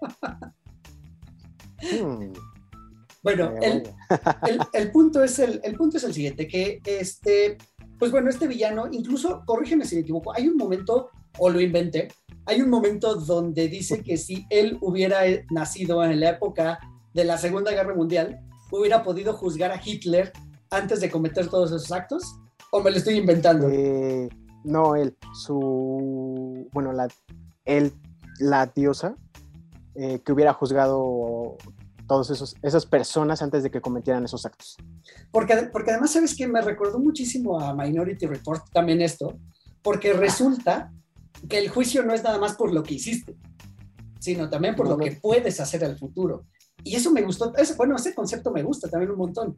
Hmm. 1.82 2.32
Bueno, 3.22 3.54
el, 4.72 4.90
punto 4.92 5.22
es 5.22 5.38
el, 5.38 5.60
el, 5.62 5.76
punto 5.76 5.98
es 5.98 6.04
el 6.04 6.14
siguiente, 6.14 6.48
que 6.48 6.80
este, 6.84 7.58
pues 7.98 8.10
bueno, 8.10 8.30
este 8.30 8.46
villano, 8.46 8.88
incluso, 8.90 9.42
corrígeme 9.44 9.84
si 9.84 9.96
me 9.96 10.00
equivoco, 10.02 10.32
hay 10.34 10.48
un 10.48 10.56
momento, 10.56 11.10
o 11.38 11.50
lo 11.50 11.60
inventé, 11.60 12.08
hay 12.46 12.62
un 12.62 12.70
momento 12.70 13.14
donde 13.14 13.68
dice 13.68 14.02
que 14.02 14.16
si 14.16 14.46
él 14.48 14.78
hubiera 14.80 15.20
nacido 15.50 16.02
en 16.02 16.18
la 16.18 16.30
época 16.30 16.78
de 17.12 17.24
la 17.24 17.36
Segunda 17.36 17.72
Guerra 17.72 17.94
Mundial, 17.94 18.40
hubiera 18.72 19.02
podido 19.02 19.34
juzgar 19.34 19.70
a 19.70 19.80
Hitler 19.84 20.32
antes 20.70 21.00
de 21.00 21.10
cometer 21.10 21.48
todos 21.48 21.72
esos 21.72 21.92
actos, 21.92 22.22
o 22.72 22.80
me 22.80 22.90
lo 22.90 22.96
estoy 22.96 23.16
inventando. 23.16 23.68
Eh, 23.68 24.28
no, 24.64 24.96
él, 24.96 25.16
su, 25.32 26.68
bueno, 26.72 26.92
la, 26.92 27.08
él, 27.64 27.92
la 28.38 28.66
diosa, 28.66 29.16
eh, 29.94 30.20
que 30.24 30.32
hubiera 30.32 30.52
juzgado 30.52 31.56
todas 32.06 32.56
esas 32.62 32.86
personas 32.86 33.40
antes 33.40 33.62
de 33.62 33.70
que 33.70 33.80
cometieran 33.80 34.24
esos 34.24 34.44
actos. 34.44 34.76
Porque, 35.30 35.56
porque 35.72 35.92
además, 35.92 36.12
¿sabes 36.12 36.34
que 36.34 36.48
Me 36.48 36.60
recordó 36.60 36.98
muchísimo 36.98 37.60
a 37.60 37.72
Minority 37.72 38.26
Report 38.26 38.68
también 38.72 39.00
esto, 39.00 39.38
porque 39.80 40.12
resulta 40.12 40.92
que 41.48 41.58
el 41.58 41.68
juicio 41.68 42.04
no 42.04 42.12
es 42.12 42.24
nada 42.24 42.38
más 42.38 42.54
por 42.54 42.72
lo 42.72 42.82
que 42.82 42.94
hiciste, 42.94 43.36
sino 44.18 44.50
también 44.50 44.74
por 44.74 44.88
lo 44.88 44.98
que 44.98 45.12
puedes 45.12 45.60
hacer 45.60 45.84
al 45.84 45.98
futuro. 45.98 46.46
Y 46.82 46.96
eso 46.96 47.12
me 47.12 47.22
gustó, 47.22 47.52
bueno, 47.76 47.96
ese 47.96 48.14
concepto 48.14 48.50
me 48.50 48.62
gusta 48.62 48.88
también 48.88 49.12
un 49.12 49.18
montón. 49.18 49.56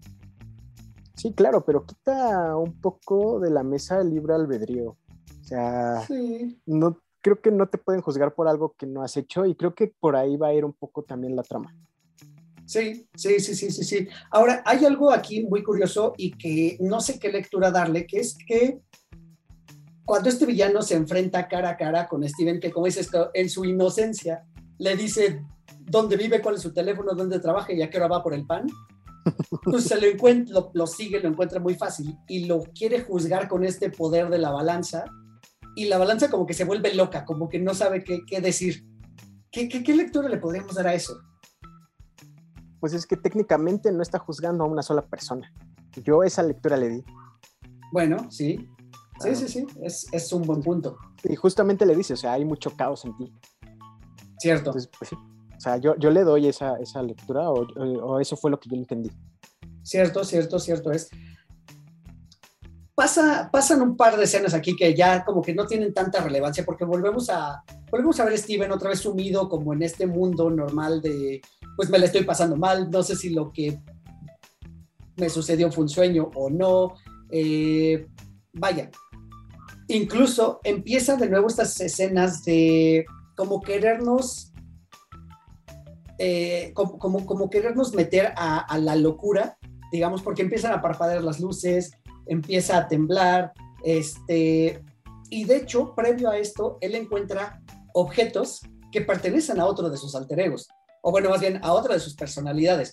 Sí, 1.23 1.33
claro, 1.35 1.64
pero 1.64 1.87
quita 1.87 2.57
un 2.57 2.81
poco 2.81 3.39
de 3.39 3.49
la 3.49 3.62
mesa 3.62 4.01
el 4.01 4.11
libre 4.11 4.35
albedrío. 4.35 4.97
O 5.41 5.45
sea, 5.45 6.05
no, 6.66 6.99
creo 7.20 7.41
que 7.41 7.53
no 7.53 7.68
te 7.68 7.79
pueden 7.79 8.01
juzgar 8.01 8.35
por 8.35 8.49
algo 8.49 8.75
que 8.77 8.87
no 8.87 9.05
has 9.05 9.16
hecho 9.16 9.47
y 9.47 9.55
creo 9.55 9.73
que 9.73 9.95
por 10.01 10.16
ahí 10.16 10.37
va 10.37 10.49
a 10.49 10.55
ir 10.55 10.64
un 10.64 10.73
poco 10.73 11.05
también 11.05 11.37
la 11.37 11.45
trama. 11.45 11.73
Sí, 12.66 13.07
sí, 13.14 13.39
sí, 13.39 13.55
sí, 13.55 13.70
sí, 13.70 13.85
sí. 13.85 14.09
Ahora, 14.33 14.64
hay 14.66 14.85
algo 14.85 15.12
aquí 15.12 15.47
muy 15.47 15.62
curioso 15.62 16.12
y 16.16 16.33
que 16.33 16.77
no 16.81 17.01
sé 17.01 17.20
qué 17.20 17.31
lectura 17.31 17.70
darle, 17.70 18.05
que 18.05 18.18
es 18.18 18.37
que 18.45 18.81
cuando 20.05 20.29
este 20.29 20.45
villano 20.45 20.83
se 20.83 20.97
enfrenta 20.97 21.47
cara 21.47 21.70
a 21.70 21.77
cara 21.77 22.09
con 22.09 22.29
Steven, 22.29 22.59
que 22.59 22.73
como 22.73 22.87
dices, 22.87 23.09
en 23.35 23.49
su 23.49 23.64
inocencia 23.64 24.45
le 24.79 24.97
dice 24.97 25.45
dónde 25.79 26.16
vive, 26.16 26.43
cuál 26.43 26.57
es 26.57 26.62
su 26.62 26.73
teléfono, 26.73 27.14
dónde 27.14 27.39
trabaja 27.39 27.73
y 27.73 27.81
a 27.81 27.89
qué 27.89 27.99
hora 27.99 28.09
va 28.09 28.25
por 28.25 28.35
el 28.35 28.45
pan, 28.45 28.66
se 29.79 30.01
lo 30.01 30.07
encuentra, 30.07 30.61
lo, 30.73 30.87
sigue, 30.87 31.20
lo 31.20 31.29
encuentra 31.29 31.61
muy 31.61 31.75
fácil 31.75 32.16
y 32.29 32.47
lo 32.47 32.62
quiere 32.75 33.03
juzgar 33.03 33.49
con 33.49 33.64
este 33.64 33.91
poder 33.91 34.29
de 34.29 34.39
la 34.39 34.51
balanza 34.51 35.05
y 35.77 35.87
la 35.87 35.99
balanza 35.99 36.31
como 36.31 36.47
que 36.47 36.55
se 36.55 36.64
vuelve 36.64 36.95
loca, 36.95 37.25
como 37.25 37.49
que 37.49 37.59
no 37.59 37.75
sabe 37.75 38.05
qué, 38.05 38.20
qué 38.27 38.41
decir. 38.41 38.85
¿Qué, 39.51 39.68
¿Qué, 39.68 39.83
qué, 39.83 39.95
lectura 39.95 40.29
le 40.29 40.39
podríamos 40.39 40.75
dar 40.75 40.87
a 40.87 40.95
eso? 40.95 41.14
pues 42.83 42.95
es 42.95 43.07
que 43.07 43.16
técnicamente 43.16 43.93
no 43.93 44.03
está 44.03 44.18
juzgando 44.18 44.64
a 44.64 44.66
una 44.66 44.83
sola 44.83 45.07
persona. 45.07 45.53
Yo 46.03 46.25
esa 46.25 46.43
lectura 46.43 46.77
le 46.77 46.89
di. 46.89 47.05
Bueno, 47.93 48.29
sí. 48.29 48.68
Sí, 49.20 49.37
sí, 49.37 49.47
sí, 49.47 49.66
es, 49.85 50.33
un 50.33 50.43
buen 50.43 50.61
punto. 50.64 50.97
Y 51.23 51.37
justamente 51.37 51.87
le 51.87 51.95
dice, 51.95 52.14
o 52.14 52.16
sea, 52.16 52.33
hay 52.33 52.45
mucho 52.45 52.75
caos 52.77 53.05
en 53.05 53.16
ti. 53.16 53.33
Cierto. 54.37 54.73
Pues 54.73 55.12
o 55.12 55.16
sea, 55.63 55.77
yo, 55.77 55.97
yo 55.97 56.11
le 56.11 56.25
doy 56.25 56.49
esa, 56.49 56.77
esa 56.79 57.03
lectura 57.03 57.51
o, 57.51 57.67
o, 57.77 58.21
eso 58.21 58.37
fue 58.37 58.51
lo 58.51 58.59
que 58.59 58.69
yo 58.69 58.77
entendí. 58.77 59.11
Cierto, 59.83 60.25
cierto, 60.25 60.59
cierto 60.59 60.91
es. 60.91 61.09
Pasa, 62.95 63.49
pasan 63.51 63.81
un 63.81 63.97
par 63.97 64.17
de 64.17 64.25
escenas 64.25 64.55
aquí 64.55 64.77
que 64.77 64.95
ya 64.95 65.25
como 65.25 65.41
que 65.41 65.55
no 65.55 65.67
tienen 65.67 65.95
tanta 65.95 66.23
relevancia 66.23 66.65
porque 66.65 66.85
volvemos 66.85 67.31
a, 67.31 67.63
volvemos 67.91 68.21
a 68.21 68.25
ver 68.25 68.35
a 68.35 68.37
Steven 68.37 68.71
otra 68.71 68.91
vez 68.91 69.01
sumido 69.01 69.49
como 69.49 69.73
en 69.73 69.83
este 69.83 70.07
mundo 70.07 70.51
normal 70.51 71.01
de 71.01 71.41
pues 71.77 71.89
me 71.89 71.99
la 71.99 72.07
estoy 72.07 72.25
pasando 72.25 72.57
mal, 72.57 72.91
no 72.91 73.03
sé 73.03 73.17
si 73.17 73.31
lo 73.31 73.51
que 73.51 73.81
me 75.17 75.31
sucedió 75.31 75.71
fue 75.71 75.85
un 75.85 75.89
sueño 75.89 76.31
o 76.35 76.51
no. 76.51 76.95
Eh, 77.31 78.07
vaya, 78.53 78.91
incluso 79.89 80.61
empieza 80.65 81.17
de 81.17 81.29
nuevo 81.29 81.47
estas 81.47 81.81
escenas 81.81 82.45
de 82.45 83.07
como 83.37 83.61
querernos, 83.61 84.51
eh, 86.19 86.73
como, 86.75 87.27
como, 87.27 87.51
querernos 87.51 87.95
meter 87.95 88.33
a, 88.37 88.79
la 88.79 88.97
locura, 88.97 89.59
digamos, 89.91 90.23
porque 90.23 90.43
empiezan 90.43 90.73
a 90.73 90.83
parpadear 90.83 91.23
las 91.23 91.41
luces, 91.41 91.93
empieza 92.27 92.79
a 92.79 92.89
temblar, 92.89 93.53
este, 93.85 94.83
y 95.31 95.45
de 95.45 95.57
hecho, 95.57 95.95
previo 95.95 96.31
a 96.31 96.39
esto, 96.39 96.79
él 96.81 96.95
encuentra 96.95 97.61
objetos 97.95 98.61
que 98.91 99.01
pertenecen 99.01 99.59
a 99.59 99.67
otro 99.67 99.91
de 99.91 99.97
sus 99.97 100.15
alter 100.15 100.41
egos 100.41 100.69
o 101.03 101.11
bueno, 101.11 101.29
más 101.29 101.41
bien 101.41 101.59
a 101.63 101.73
otra 101.73 101.95
de 101.95 102.01
sus 102.01 102.15
personalidades. 102.15 102.93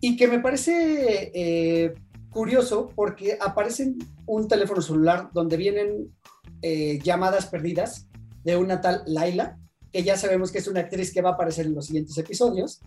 Y 0.00 0.16
que 0.16 0.28
me 0.28 0.38
parece 0.38 1.32
eh, 1.34 1.94
curioso 2.30 2.90
porque 2.94 3.38
aparece 3.40 3.94
un 4.26 4.46
teléfono 4.46 4.82
celular 4.82 5.30
donde 5.32 5.56
vienen 5.56 6.14
eh, 6.62 7.00
llamadas 7.02 7.46
perdidas 7.46 8.06
de 8.44 8.56
una 8.56 8.80
tal 8.80 9.02
Laila, 9.06 9.58
que 9.94 10.02
ya 10.02 10.16
sabemos 10.16 10.50
que 10.50 10.58
es 10.58 10.66
una 10.66 10.80
actriz 10.80 11.14
que 11.14 11.22
va 11.22 11.30
a 11.30 11.32
aparecer 11.34 11.66
en 11.66 11.74
los 11.76 11.86
siguientes 11.86 12.18
episodios, 12.18 12.80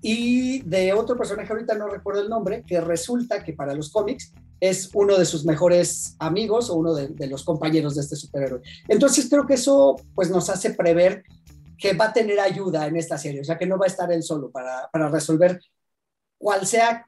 y 0.00 0.62
de 0.62 0.94
otro 0.94 1.14
personaje, 1.14 1.52
ahorita 1.52 1.74
no 1.74 1.86
recuerdo 1.86 2.22
el 2.22 2.30
nombre, 2.30 2.64
que 2.66 2.80
resulta 2.80 3.44
que 3.44 3.52
para 3.52 3.74
los 3.74 3.90
cómics 3.90 4.32
es 4.58 4.88
uno 4.94 5.18
de 5.18 5.26
sus 5.26 5.44
mejores 5.44 6.16
amigos 6.18 6.70
o 6.70 6.76
uno 6.76 6.94
de, 6.94 7.26
los 7.26 7.44
compañeros 7.44 7.94
de 7.94 8.00
este 8.00 8.16
superhéroe. 8.16 8.62
Entonces 8.88 9.28
creo 9.28 9.46
que 9.46 9.52
eso 9.52 9.96
pues 10.14 10.30
nos 10.30 10.48
hace 10.48 10.72
prever 10.72 11.24
que 11.76 11.92
va 11.92 12.06
a 12.06 12.12
tener 12.14 12.40
ayuda 12.40 12.86
en 12.86 12.96
esta 12.96 13.18
serie, 13.18 13.42
o 13.42 13.44
sea 13.44 13.58
que 13.58 13.66
no 13.66 13.76
va 13.76 13.84
a 13.84 13.88
estar 13.88 14.10
él 14.10 14.22
solo 14.22 14.50
para, 14.50 14.88
para 14.90 15.10
resolver 15.10 15.60
cuál 16.38 16.66
sea 16.66 17.06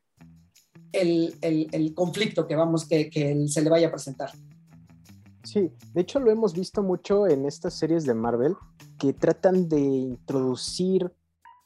el, 0.92 1.34
el, 1.40 1.68
el, 1.72 1.94
conflicto 1.94 2.46
que 2.46 2.54
vamos, 2.54 2.86
que, 2.86 3.08
que 3.08 3.48
se 3.48 3.62
le 3.62 3.70
vaya 3.70 3.88
a 3.88 3.92
presentar. 3.92 4.30
Sí, 5.44 5.72
de 5.92 6.00
hecho 6.00 6.20
lo 6.20 6.30
hemos 6.30 6.54
visto 6.54 6.82
mucho 6.82 7.26
en 7.26 7.46
estas 7.46 7.74
series 7.74 8.04
de 8.06 8.14
Marvel 8.14 8.54
que 8.98 9.12
tratan 9.12 9.68
de 9.68 9.80
introducir 9.80 11.12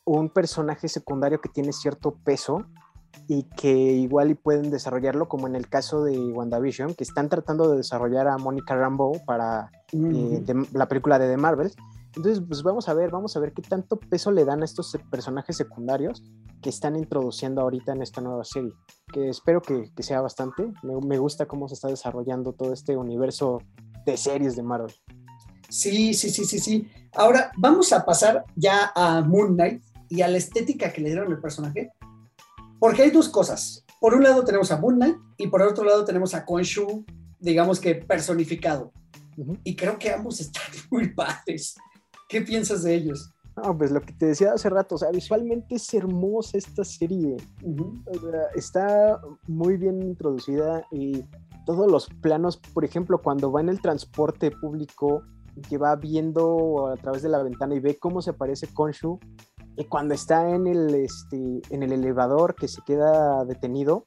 un 0.05 0.31
personaje 0.31 0.89
secundario 0.89 1.41
que 1.41 1.49
tiene 1.49 1.73
cierto 1.73 2.13
peso 2.25 2.67
y 3.29 3.45
que 3.57 3.73
igual 3.73 4.31
y 4.31 4.35
pueden 4.35 4.71
desarrollarlo 4.71 5.29
como 5.29 5.47
en 5.47 5.57
el 5.57 5.69
caso 5.69 6.05
de 6.05 6.17
WandaVision, 6.19 6.95
que 6.95 7.03
están 7.05 7.29
tratando 7.29 7.71
de 7.71 7.79
desarrollar 7.79 8.29
a 8.29 8.39
Monica 8.39 8.77
Rambeau 8.77 9.25
para 9.27 9.71
eh, 9.93 10.43
de- 10.45 10.67
la 10.73 10.87
película 10.89 11.19
de 11.19 11.29
The 11.29 11.37
Marvels. 11.37 11.77
Entonces, 12.17 12.43
pues 12.47 12.63
vamos 12.63 12.89
a 12.89 12.95
ver, 12.95 13.11
vamos 13.11 13.37
a 13.37 13.41
ver 13.41 13.53
qué 13.53 13.61
tanto 13.61 14.01
peso 14.01 14.31
le 14.33 14.47
dan 14.47 14.63
a 14.63 14.65
estos 14.65 14.97
personajes 15.11 15.57
secundarios 15.57 16.25
que 16.63 16.71
están 16.71 16.97
introduciendo 16.97 17.61
ahorita 17.61 17.93
en 17.93 18.01
esta 18.01 18.23
nueva 18.23 18.43
serie, 18.43 18.73
que 19.13 19.29
espero 19.29 19.61
que, 19.61 19.93
que 19.95 20.03
sea 20.03 20.23
bastante. 20.23 20.73
Me, 20.83 20.97
me 21.07 21.19
gusta 21.19 21.47
cómo 21.47 21.69
se 21.69 21.75
está 21.75 21.89
desarrollando 21.89 22.55
todo 22.55 22.73
este 22.73 22.97
universo 22.97 23.61
de 24.07 24.17
series 24.17 24.57
de 24.57 24.63
Marvel. 24.63 24.95
Sí, 25.69 26.15
sí, 26.15 26.31
sí, 26.31 26.45
sí, 26.45 26.59
sí. 26.59 26.89
Ahora 27.13 27.51
vamos 27.59 27.93
a 27.93 28.05
pasar 28.05 28.45
ya 28.55 28.93
a 28.95 29.21
Moon 29.21 29.55
Knight 29.55 29.83
y 30.09 30.23
a 30.23 30.29
la 30.29 30.39
estética 30.39 30.93
que 30.93 31.03
le 31.03 31.09
dieron 31.09 31.31
al 31.31 31.41
personaje, 31.41 31.91
porque 32.79 33.03
hay 33.03 33.11
dos 33.11 33.29
cosas. 33.29 33.85
Por 34.01 34.15
un 34.15 34.23
lado 34.23 34.45
tenemos 34.45 34.71
a 34.71 34.79
Moon 34.79 34.97
Knight 34.97 35.17
y 35.37 35.49
por 35.49 35.61
otro 35.61 35.85
lado 35.85 36.05
tenemos 36.05 36.35
a 36.35 36.47
Khonshu, 36.47 37.05
digamos 37.41 37.79
que 37.79 37.95
personificado. 37.97 38.93
Ujú. 39.37 39.59
Y 39.65 39.77
creo 39.77 39.99
que 39.99 40.11
ambos 40.11 40.41
están 40.41 40.63
muy 40.91 41.13
padres. 41.13 41.75
¿Qué 42.29 42.43
piensas 42.43 42.83
de 42.83 42.95
ellos? 42.95 43.33
No, 43.57 43.77
pues 43.77 43.91
lo 43.91 44.01
que 44.03 44.13
te 44.13 44.27
decía 44.27 44.53
hace 44.53 44.69
rato, 44.69 44.97
o 44.97 44.99
sea, 44.99 45.11
visualmente 45.11 45.77
es 45.77 45.95
hermosa 45.95 46.59
esta 46.59 46.85
serie. 46.85 47.37
O 47.65 48.21
sea, 48.21 48.43
está 48.55 49.21
muy 49.47 49.77
bien 49.77 50.03
introducida 50.03 50.85
y 50.91 51.25
todos 51.65 51.91
los 51.91 52.09
planos, 52.21 52.59
por 52.59 52.85
ejemplo, 52.85 53.19
cuando 53.23 53.51
va 53.51 53.61
en 53.61 53.71
el 53.71 53.81
transporte 53.81 54.51
público, 54.51 55.23
que 55.69 55.79
va 55.79 55.97
viendo 55.97 56.89
a 56.89 56.97
través 56.97 57.23
de 57.23 57.31
la 57.31 57.43
ventana 57.43 57.75
y 57.75 57.81
ve 57.81 57.99
cómo 57.99 58.21
se 58.21 58.31
aparece 58.31 58.69
Konshu, 58.69 59.19
y 59.77 59.85
cuando 59.85 60.15
está 60.15 60.51
en 60.51 60.67
el, 60.67 60.95
este, 60.95 61.61
en 61.71 61.83
el 61.83 61.93
elevador 61.93 62.55
que 62.55 62.69
se 62.69 62.83
queda 62.83 63.45
detenido 63.45 64.05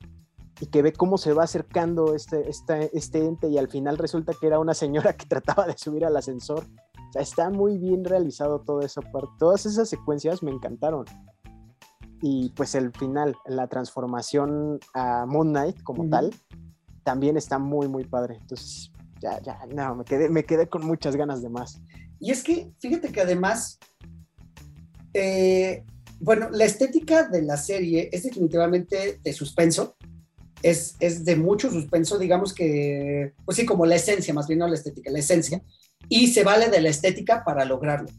y 0.59 0.67
que 0.67 0.81
ve 0.81 0.93
cómo 0.93 1.17
se 1.17 1.33
va 1.33 1.43
acercando 1.43 2.15
este, 2.15 2.49
este, 2.49 2.95
este 2.97 3.25
ente 3.25 3.47
y 3.47 3.57
al 3.57 3.69
final 3.69 3.97
resulta 3.97 4.33
que 4.39 4.47
era 4.47 4.59
una 4.59 4.73
señora 4.73 5.13
que 5.17 5.25
trataba 5.25 5.67
de 5.67 5.77
subir 5.77 6.05
al 6.05 6.17
ascensor. 6.17 6.65
O 7.09 7.11
sea, 7.11 7.21
está 7.21 7.49
muy 7.49 7.77
bien 7.77 8.05
realizado 8.05 8.63
esa 8.81 9.01
parte. 9.01 9.29
Todas 9.37 9.65
esas 9.65 9.89
secuencias 9.89 10.43
me 10.43 10.51
encantaron 10.51 11.05
y 12.21 12.49
pues 12.49 12.75
el 12.75 12.91
final, 12.91 13.35
la 13.45 13.67
transformación 13.67 14.79
a 14.93 15.25
Moon 15.25 15.49
Knight 15.49 15.81
como 15.83 16.07
tal, 16.09 16.33
también 17.03 17.37
está 17.37 17.59
muy, 17.59 17.87
muy 17.87 18.03
padre. 18.03 18.37
Entonces, 18.41 18.91
ya, 19.21 19.41
ya, 19.41 19.59
no, 19.73 19.95
me 19.95 20.03
quedé, 20.03 20.29
me 20.29 20.43
quedé 20.43 20.67
con 20.67 20.85
muchas 20.85 21.15
ganas 21.15 21.41
de 21.41 21.49
más. 21.49 21.81
Y 22.19 22.31
es 22.31 22.43
que, 22.43 22.71
fíjate 22.79 23.11
que 23.11 23.21
además, 23.21 23.79
eh, 25.13 25.85
bueno, 26.19 26.49
la 26.51 26.65
estética 26.65 27.27
de 27.27 27.41
la 27.41 27.55
serie 27.55 28.09
es 28.11 28.23
definitivamente 28.23 29.19
de 29.23 29.33
suspenso, 29.33 29.95
es, 30.63 30.95
es 30.99 31.25
de 31.25 31.35
mucho 31.35 31.69
suspenso, 31.71 32.17
digamos 32.17 32.53
que, 32.53 33.33
pues 33.45 33.57
sí, 33.57 33.65
como 33.65 33.85
la 33.85 33.95
esencia, 33.95 34.33
más 34.33 34.47
bien 34.47 34.59
no 34.59 34.67
la 34.67 34.75
estética, 34.75 35.11
la 35.11 35.19
esencia, 35.19 35.61
y 36.07 36.27
se 36.27 36.43
vale 36.43 36.69
de 36.69 36.81
la 36.81 36.89
estética 36.89 37.43
para 37.43 37.65
lograrlo. 37.65 38.09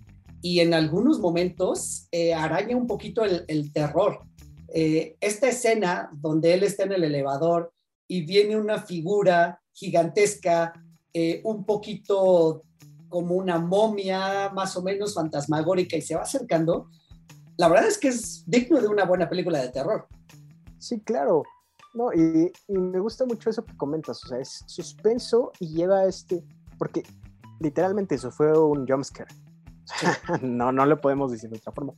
Y 0.43 0.61
en 0.61 0.73
algunos 0.75 1.21
momentos 1.21 2.09
eh, 2.13 2.33
araña 2.33 2.77
un 2.77 2.87
poquito 2.87 3.25
el, 3.25 3.73
terror. 3.73 4.21
Eh, 4.73 5.17
esta 5.21 5.49
escena 5.49 6.11
donde 6.13 6.55
él 6.55 6.63
está 6.63 6.85
en 6.85 6.93
el 6.93 7.05
elevador 7.05 7.73
y 8.07 8.23
viene 8.23 8.57
una 8.57 8.81
figura 8.81 9.61
gigantesca, 9.73 10.73
eh, 11.13 11.41
un 11.45 11.65
poquito 11.65 12.63
como 13.09 13.35
una 13.35 13.59
momia 13.59 14.51
más 14.51 14.77
o 14.77 14.83
menos 14.83 15.15
fantasmagórica 15.15 15.97
y 15.97 16.03
se 16.03 16.15
va 16.15 16.23
acercando, 16.23 16.89
la 17.57 17.69
verdad 17.69 17.89
es 17.89 17.99
que 17.99 18.09
es 18.09 18.45
digno 18.47 18.81
de 18.81 18.89
una 18.89 19.05
buena 19.05 19.29
película 19.29 19.61
de 19.61 19.69
terror. 19.69 20.07
Sí, 20.79 21.01
claro. 21.01 21.43
No, 21.93 22.13
y, 22.13 22.53
y 22.69 22.79
me 22.79 23.01
gusta 23.01 23.25
mucho 23.27 23.51
eso 23.51 23.65
que 23.65 23.77
comentas. 23.77 24.25
O 24.25 24.29
sea, 24.29 24.39
es 24.39 24.63
suspenso 24.67 25.53
y 25.59 25.75
lleva 25.75 26.05
este. 26.05 26.45
Porque 26.79 27.03
literalmente 27.61 28.15
eso 28.15 28.31
fue 28.31 28.57
un 28.59 28.87
jumpscare. 28.87 29.31
no, 30.43 30.73
no 30.73 30.87
lo 30.87 31.01
podemos 31.01 31.31
decir 31.33 31.51
de 31.51 31.59
otra 31.59 31.73
forma. 31.73 31.95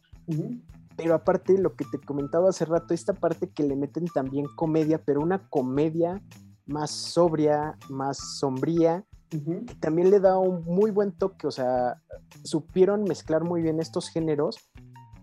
Pero 0.97 1.15
aparte, 1.15 1.59
lo 1.59 1.75
que 1.75 1.85
te 1.85 1.99
comentaba 1.99 2.51
hace 2.51 2.65
rato, 2.65 2.95
esta 2.95 3.15
parte 3.15 3.51
que 3.51 3.63
le 3.63 3.77
meten 3.77 4.07
también 4.07 4.47
comedia, 4.57 5.03
pero 5.03 5.21
una 5.21 5.49
comedia 5.49 6.23
más 6.67 6.91
sobria, 6.91 7.77
más 7.89 8.19
sombría, 8.39 9.05
que 9.31 9.75
también 9.81 10.11
le 10.11 10.21
da 10.21 10.39
un 10.39 10.63
muy 10.65 10.91
buen 10.91 11.13
toque, 11.13 11.47
o 11.47 11.51
sea, 11.51 11.97
supieron 12.45 13.05
mezclar 13.05 13.45
muy 13.45 13.63
bien 13.63 13.81
estos 13.81 14.11
géneros 14.11 14.59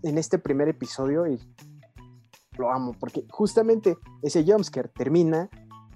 en 0.02 0.18
este 0.18 0.40
primer 0.40 0.68
episodio 0.68 1.28
y 1.28 1.40
lo 2.60 2.72
amo, 2.72 2.93
porque 2.99 3.26
justamente 3.30 3.97
ese 4.22 4.43
jumpscare 4.43 4.89
termina 4.89 5.49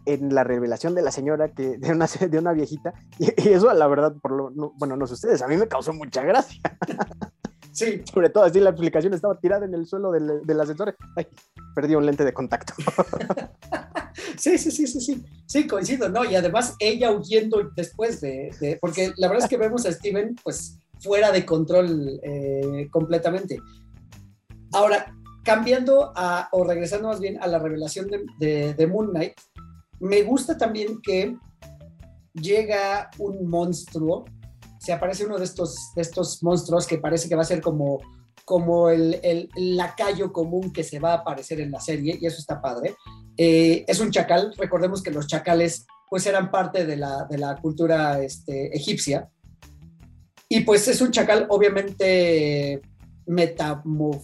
en 0.06 0.34
la 0.34 0.44
revelación 0.44 0.96
de 0.96 1.02
la 1.02 1.12
señora 1.12 1.50
que 1.54 1.78
de 1.78 1.92
una, 1.92 2.08
de 2.30 2.38
una 2.40 2.52
viejita 2.54 2.94
y, 3.20 3.26
y 3.42 3.54
eso 3.54 3.72
la 3.74 3.88
verdad 3.88 4.14
por 4.22 4.32
lo 4.32 4.50
no- 4.50 4.74
bueno 4.78 4.98
no 4.98 5.08
sé 5.08 5.14
ustedes 5.14 5.42
a 5.42 5.48
mí 5.48 5.56
me 5.56 5.68
causó 5.68 5.94
mucha 5.94 6.24
gracia 6.24 6.60
Sí, 7.72 8.02
sobre 8.14 8.30
todo 8.30 8.44
así 8.44 8.60
la 8.60 8.72
aplicación 8.72 9.14
estaba 9.14 9.40
tirada 9.40 9.66
en 9.66 9.74
el 9.74 9.86
suelo 9.88 10.12
del, 10.12 10.42
del 10.46 10.60
ascensor 10.60 10.96
ay 11.16 11.28
perdí 11.74 11.96
un 11.96 12.06
lente 12.06 12.26
de 12.26 12.34
contacto 12.34 12.74
sí, 14.38 14.58
sí, 14.58 14.72
sí, 14.72 14.88
sí, 14.88 15.00
sí, 15.02 15.24
sí, 15.48 15.68
coincido, 15.68 16.10
¿no? 16.10 16.24
Y 16.26 16.36
además 16.36 16.76
ella 16.80 17.12
huyendo 17.12 17.62
después 17.76 18.20
de, 18.22 18.54
de- 18.60 18.78
porque 18.82 19.14
la 19.18 19.28
verdad 19.28 19.46
es 19.46 19.50
que 19.50 19.58
vemos 19.58 19.86
a 19.86 19.92
Steven 19.92 20.36
pues 20.44 20.80
fuera 21.00 21.32
de 21.32 21.46
control 21.46 22.20
eh, 22.24 22.88
completamente. 22.92 23.58
Ahora, 24.72 25.14
cambiando 25.44 26.14
a, 26.16 26.50
o 26.52 26.64
regresando 26.64 27.10
más 27.10 27.20
bien 27.20 27.42
a 27.42 27.48
la 27.48 27.60
revelación 27.60 28.10
de, 28.40 28.88
Moon 28.90 29.12
Knight, 29.12 29.34
me 30.00 30.24
gusta 30.24 30.58
también 30.58 31.02
que 31.02 31.38
llega 32.34 33.10
un 33.20 33.48
monstruo, 33.48 34.26
se 34.80 34.94
aparece 34.94 35.26
uno 35.26 35.38
de 35.38 35.46
estos, 35.46 35.92
de 35.96 36.02
estos 36.02 36.42
monstruos 36.44 36.88
que 36.88 36.98
parece 36.98 37.30
que 37.30 37.36
va 37.36 37.44
a 37.44 37.46
ser 37.46 37.62
como, 37.62 38.00
como 38.46 38.90
el, 38.90 39.20
el 39.24 39.50
lacayo 39.56 40.32
común 40.34 40.74
que 40.74 40.84
se 40.84 41.00
va 41.00 41.14
a 41.14 41.18
aparecer 41.18 41.60
en 41.60 41.72
la 41.72 41.80
serie, 41.80 42.18
y 42.20 42.26
eso 42.26 42.40
está 42.40 42.62
padre. 42.62 42.96
Eh, 43.38 43.86
es 43.88 44.00
un 44.00 44.12
chacal, 44.12 44.54
recordemos 44.58 45.02
que 45.04 45.12
los 45.12 45.28
chacales 45.28 45.86
pues 46.10 46.26
eran 46.28 46.52
parte 46.52 46.86
de 46.86 46.96
la, 46.96 47.26
de 47.30 47.38
la 47.38 47.56
cultura 47.56 48.22
este, 48.22 48.76
egipcia, 48.76 49.30
y 50.48 50.62
pues 50.62 50.88
es 50.88 51.02
un 51.02 51.12
chacal 51.12 51.48
obviamente 51.50 52.82
metamorf, 53.26 54.24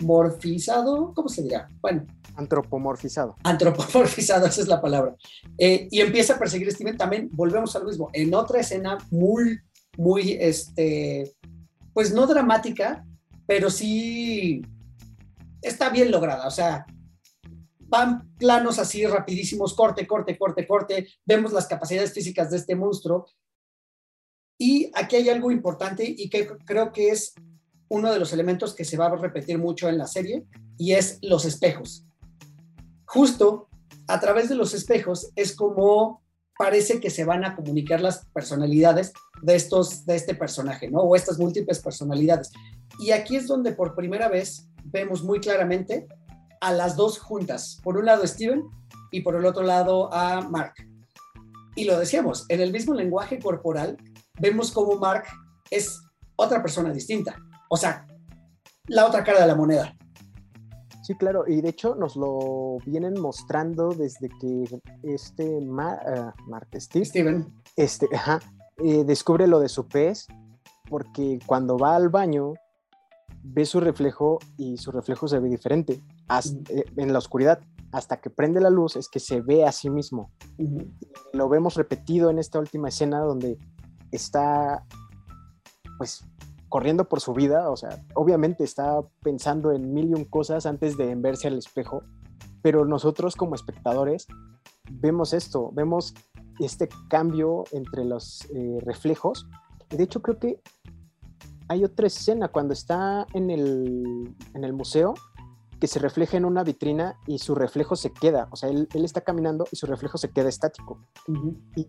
metamorfizado, 0.00 1.12
¿cómo 1.14 1.28
se 1.28 1.42
dirá? 1.42 1.68
Bueno, 1.80 2.06
antropomorfizado 2.36 3.36
antropomorfizado, 3.44 4.46
esa 4.48 4.60
es 4.60 4.68
la 4.68 4.80
palabra. 4.80 5.14
Eh, 5.58 5.88
y 5.90 6.00
empieza 6.00 6.34
a 6.34 6.38
perseguir 6.38 6.68
a 6.68 6.70
Steven. 6.70 6.96
También 6.96 7.28
volvemos 7.32 7.74
a 7.76 7.80
lo 7.80 7.86
mismo. 7.86 8.10
En 8.12 8.34
otra 8.34 8.60
escena 8.60 8.98
muy, 9.10 9.60
muy, 9.96 10.32
este, 10.40 11.34
pues 11.92 12.12
no 12.12 12.26
dramática, 12.26 13.04
pero 13.46 13.70
sí 13.70 14.62
está 15.62 15.90
bien 15.90 16.10
lograda. 16.10 16.46
O 16.46 16.50
sea, 16.50 16.86
van 17.78 18.34
planos 18.36 18.78
así 18.78 19.06
rapidísimos, 19.06 19.74
corte, 19.74 20.06
corte, 20.06 20.38
corte, 20.38 20.66
corte. 20.66 21.08
Vemos 21.24 21.52
las 21.52 21.66
capacidades 21.66 22.12
físicas 22.12 22.50
de 22.50 22.56
este 22.56 22.74
monstruo. 22.74 23.26
Y 24.58 24.90
aquí 24.94 25.16
hay 25.16 25.28
algo 25.30 25.50
importante 25.50 26.04
y 26.04 26.28
que 26.28 26.46
creo 26.66 26.92
que 26.92 27.08
es 27.08 27.32
uno 27.90 28.10
de 28.10 28.18
los 28.18 28.32
elementos 28.32 28.74
que 28.74 28.86
se 28.86 28.96
va 28.96 29.06
a 29.06 29.16
repetir 29.16 29.58
mucho 29.58 29.90
en 29.90 29.98
la 29.98 30.06
serie 30.06 30.46
y 30.78 30.92
es 30.92 31.18
los 31.20 31.44
espejos 31.44 32.06
justo 33.10 33.68
a 34.06 34.20
través 34.20 34.48
de 34.48 34.54
los 34.54 34.72
espejos 34.72 35.32
es 35.34 35.56
como 35.56 36.22
parece 36.56 37.00
que 37.00 37.10
se 37.10 37.24
van 37.24 37.44
a 37.44 37.56
comunicar 37.56 38.00
las 38.00 38.24
personalidades 38.26 39.12
de 39.42 39.56
estos 39.56 40.06
de 40.06 40.14
este 40.14 40.34
personaje, 40.34 40.88
¿no? 40.88 41.00
O 41.00 41.16
estas 41.16 41.38
múltiples 41.38 41.80
personalidades. 41.80 42.52
Y 43.00 43.10
aquí 43.10 43.34
es 43.34 43.48
donde 43.48 43.72
por 43.72 43.96
primera 43.96 44.28
vez 44.28 44.68
vemos 44.84 45.24
muy 45.24 45.40
claramente 45.40 46.06
a 46.60 46.72
las 46.72 46.94
dos 46.94 47.18
juntas. 47.18 47.80
Por 47.82 47.96
un 47.96 48.04
lado 48.04 48.24
Steven 48.24 48.62
y 49.10 49.22
por 49.22 49.34
el 49.34 49.44
otro 49.44 49.64
lado 49.64 50.12
a 50.14 50.42
Mark. 50.42 50.74
Y 51.74 51.84
lo 51.84 51.98
decíamos, 51.98 52.46
en 52.48 52.60
el 52.60 52.70
mismo 52.70 52.94
lenguaje 52.94 53.40
corporal 53.40 53.96
vemos 54.38 54.70
como 54.70 54.96
Mark 54.96 55.24
es 55.70 56.00
otra 56.36 56.62
persona 56.62 56.92
distinta. 56.92 57.36
O 57.72 57.76
sea, 57.76 58.04
la 58.88 59.06
otra 59.06 59.22
cara 59.22 59.40
de 59.42 59.46
la 59.46 59.54
moneda. 59.54 59.94
Sí, 61.04 61.14
claro, 61.14 61.44
y 61.46 61.60
de 61.60 61.68
hecho 61.70 61.94
nos 61.94 62.16
lo 62.16 62.78
vienen 62.84 63.20
mostrando 63.20 63.90
desde 63.90 64.28
que 64.40 64.80
este 65.02 65.60
Ma- 65.60 66.34
Mark 66.46 66.68
Steve, 66.76 67.04
Steven. 67.04 67.52
este, 67.76 68.06
ajá, 68.14 68.40
eh, 68.78 69.04
descubre 69.04 69.46
lo 69.46 69.60
de 69.60 69.68
su 69.68 69.86
pez, 69.88 70.26
porque 70.88 71.38
cuando 71.46 71.78
va 71.78 71.96
al 71.96 72.08
baño 72.08 72.54
ve 73.42 73.64
su 73.66 73.80
reflejo 73.80 74.38
y 74.56 74.76
su 74.76 74.90
reflejo 74.92 75.26
se 75.28 75.38
ve 75.38 75.48
diferente 75.48 76.00
eh, 76.68 76.84
en 76.96 77.12
la 77.12 77.18
oscuridad. 77.18 77.60
hasta 77.92 78.20
que 78.20 78.30
prende 78.30 78.60
la 78.60 78.70
luz 78.70 78.94
es 78.96 79.08
que 79.08 79.18
se 79.18 79.40
ve 79.40 79.64
a 79.64 79.72
sí 79.72 79.90
mismo. 79.90 80.30
Lo 81.32 81.48
vemos 81.48 81.74
repetido 81.74 82.30
en 82.30 82.38
esta 82.38 82.58
última 82.60 82.88
escena 82.88 83.18
donde 83.20 83.58
está, 84.12 84.84
pues, 85.98 86.24
corriendo 86.70 87.08
por 87.08 87.20
su 87.20 87.34
vida, 87.34 87.68
o 87.68 87.76
sea, 87.76 88.02
obviamente 88.14 88.64
está 88.64 89.02
pensando 89.22 89.72
en 89.72 89.92
mil 89.92 90.10
y 90.10 90.14
un 90.14 90.24
cosas 90.24 90.64
antes 90.64 90.96
de 90.96 91.14
verse 91.16 91.48
al 91.48 91.58
espejo, 91.58 92.04
pero 92.62 92.86
nosotros 92.86 93.36
como 93.36 93.56
espectadores 93.56 94.26
vemos 94.88 95.34
esto, 95.34 95.70
vemos 95.72 96.14
este 96.60 96.88
cambio 97.08 97.64
entre 97.72 98.04
los 98.04 98.46
eh, 98.54 98.78
reflejos. 98.80 99.46
De 99.88 100.04
hecho, 100.04 100.22
creo 100.22 100.38
que 100.38 100.60
hay 101.68 101.84
otra 101.84 102.06
escena 102.06 102.48
cuando 102.48 102.72
está 102.72 103.26
en 103.34 103.50
el, 103.50 104.34
en 104.54 104.64
el 104.64 104.72
museo 104.72 105.14
que 105.80 105.88
se 105.88 105.98
refleja 105.98 106.36
en 106.36 106.44
una 106.44 106.62
vitrina 106.62 107.16
y 107.26 107.38
su 107.38 107.54
reflejo 107.54 107.96
se 107.96 108.12
queda, 108.12 108.48
o 108.50 108.56
sea, 108.56 108.68
él, 108.68 108.88
está 108.92 109.22
caminando 109.22 109.66
y 109.72 109.76
su 109.76 109.86
reflejo 109.86 110.18
se 110.18 110.30
queda 110.30 110.48
estático. 110.48 111.00
y, 111.74 111.88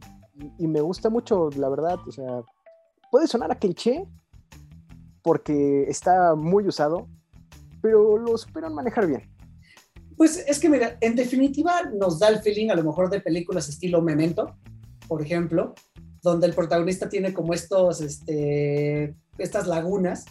y, 0.58 0.68
me 0.68 0.82
gusta 0.82 1.10
mucho, 1.10 1.50
la 1.58 1.68
verdad, 1.70 2.00
o 2.08 2.12
sea, 2.12 2.42
puede 3.12 3.28
sonar 3.28 3.52
a 3.52 3.60
cliché 3.60 4.08
porque 5.22 5.84
está 5.88 6.36
muy 6.36 6.68
usado, 6.68 7.08
pero 7.82 8.18
lo 8.18 8.38
superan 8.38 8.74
manejar 8.74 9.08
bien. 9.08 9.30
Pues 10.18 10.44
es 10.48 10.60
que, 10.60 10.70
mira, 10.70 10.98
en 11.02 11.16
definitiva 11.16 11.84
nos 11.94 12.20
da 12.20 12.30
el 12.30 12.40
feeling 12.40 12.70
a 12.70 12.76
lo 12.76 12.84
mejor 12.84 13.10
de 13.10 13.22
películas 13.22 13.70
estilo 13.70 14.02
Memento, 14.02 14.56
por 15.08 15.22
ejemplo, 15.22 15.74
donde 16.22 16.48
el 16.48 16.54
protagonista 16.54 17.10
tiene 17.10 17.34
como 17.34 17.54
estos, 17.54 18.02
este, 18.02 19.16
estas 19.38 19.68
lagunas, 19.68 20.26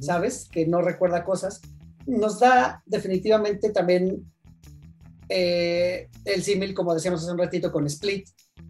¿sabes? 0.00 0.48
Que 0.50 0.66
no 0.66 0.82
recuerda 0.82 1.24
cosas 1.24 1.62
nos 2.06 2.40
da 2.40 2.82
definitivamente 2.86 3.70
también 3.70 4.32
eh, 5.28 6.08
el 6.24 6.42
símil, 6.42 6.74
como 6.74 6.94
decíamos 6.94 7.22
hace 7.22 7.32
un 7.32 7.38
ratito, 7.38 7.72
con 7.72 7.86
Split, 7.86 8.28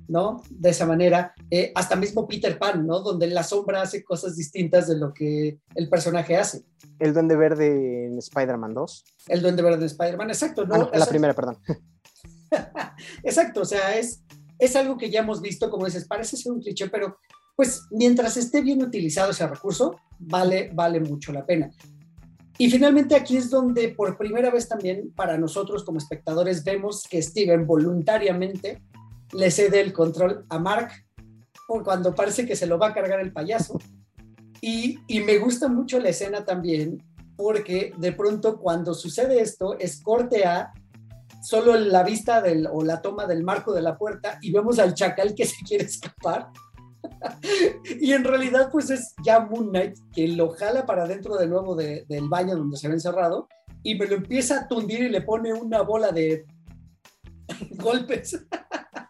¿no? 0.08 0.42
De 0.50 0.70
esa 0.70 0.86
manera, 0.86 1.34
eh, 1.50 1.72
hasta 1.74 1.96
mismo 1.96 2.26
Peter 2.26 2.58
Pan, 2.58 2.86
¿no? 2.86 3.00
Donde 3.00 3.26
la 3.28 3.42
sombra 3.42 3.82
hace 3.82 4.02
cosas 4.04 4.36
distintas 4.36 4.88
de 4.88 4.96
lo 4.96 5.12
que 5.12 5.58
el 5.74 5.88
personaje 5.88 6.36
hace. 6.36 6.62
El 6.98 7.14
Duende 7.14 7.36
Verde 7.36 8.06
en 8.06 8.18
Spider-Man 8.18 8.74
2. 8.74 9.04
El 9.28 9.42
Duende 9.42 9.62
Verde 9.62 9.78
en 9.78 9.84
Spider-Man, 9.84 10.30
exacto. 10.30 10.66
¿no? 10.66 10.90
Ah, 10.92 10.98
la 10.98 11.06
primera, 11.06 11.34
perdón. 11.34 11.58
exacto, 13.22 13.62
o 13.62 13.64
sea, 13.64 13.96
es, 13.96 14.22
es 14.58 14.76
algo 14.76 14.96
que 14.96 15.10
ya 15.10 15.20
hemos 15.20 15.40
visto, 15.40 15.70
como 15.70 15.86
dices, 15.86 16.06
parece 16.06 16.36
ser 16.36 16.52
un 16.52 16.60
cliché, 16.60 16.88
pero 16.88 17.18
pues 17.56 17.82
mientras 17.90 18.36
esté 18.36 18.62
bien 18.62 18.82
utilizado 18.82 19.30
ese 19.30 19.46
recurso, 19.46 19.96
vale, 20.18 20.70
vale 20.72 21.00
mucho 21.00 21.32
la 21.32 21.44
pena. 21.44 21.70
Y 22.58 22.70
finalmente 22.70 23.14
aquí 23.14 23.36
es 23.36 23.50
donde 23.50 23.88
por 23.88 24.16
primera 24.16 24.50
vez 24.50 24.68
también 24.68 25.12
para 25.14 25.38
nosotros 25.38 25.84
como 25.84 25.98
espectadores 25.98 26.64
vemos 26.64 27.04
que 27.08 27.22
Steven 27.22 27.66
voluntariamente 27.66 28.82
le 29.32 29.50
cede 29.50 29.80
el 29.80 29.92
control 29.92 30.44
a 30.48 30.58
Mark 30.58 30.90
por 31.66 31.84
cuando 31.84 32.14
parece 32.14 32.46
que 32.46 32.56
se 32.56 32.66
lo 32.66 32.78
va 32.78 32.88
a 32.88 32.94
cargar 32.94 33.20
el 33.20 33.32
payaso. 33.32 33.78
Y, 34.60 34.98
y 35.08 35.20
me 35.20 35.38
gusta 35.38 35.68
mucho 35.68 35.98
la 35.98 36.10
escena 36.10 36.44
también 36.44 37.02
porque 37.36 37.92
de 37.98 38.12
pronto 38.12 38.58
cuando 38.58 38.94
sucede 38.94 39.40
esto 39.40 39.76
es 39.78 40.00
corte 40.02 40.44
a 40.44 40.72
solo 41.42 41.76
la 41.76 42.04
vista 42.04 42.40
del, 42.40 42.68
o 42.70 42.84
la 42.84 43.02
toma 43.02 43.26
del 43.26 43.42
marco 43.42 43.72
de 43.72 43.82
la 43.82 43.98
puerta 43.98 44.38
y 44.40 44.52
vemos 44.52 44.78
al 44.78 44.94
chacal 44.94 45.34
que 45.34 45.44
se 45.44 45.56
quiere 45.64 45.84
escapar 45.84 46.50
y 48.00 48.12
en 48.12 48.24
realidad, 48.24 48.68
pues 48.70 48.90
es 48.90 49.14
ya 49.24 49.40
Moon 49.40 49.70
Knight 49.70 49.96
que 50.12 50.28
lo 50.28 50.50
jala 50.50 50.86
para 50.86 51.06
dentro 51.06 51.36
de 51.36 51.46
nuevo 51.46 51.74
del 51.74 52.28
baño 52.28 52.56
donde 52.56 52.76
se 52.76 52.88
ve 52.88 52.94
encerrado 52.94 53.48
y 53.82 53.96
me 53.96 54.06
lo 54.06 54.16
empieza 54.16 54.60
a 54.60 54.68
tundir 54.68 55.00
y 55.00 55.08
le 55.08 55.22
pone 55.22 55.52
una 55.52 55.82
bola 55.82 56.12
de 56.12 56.44
golpes. 57.72 58.38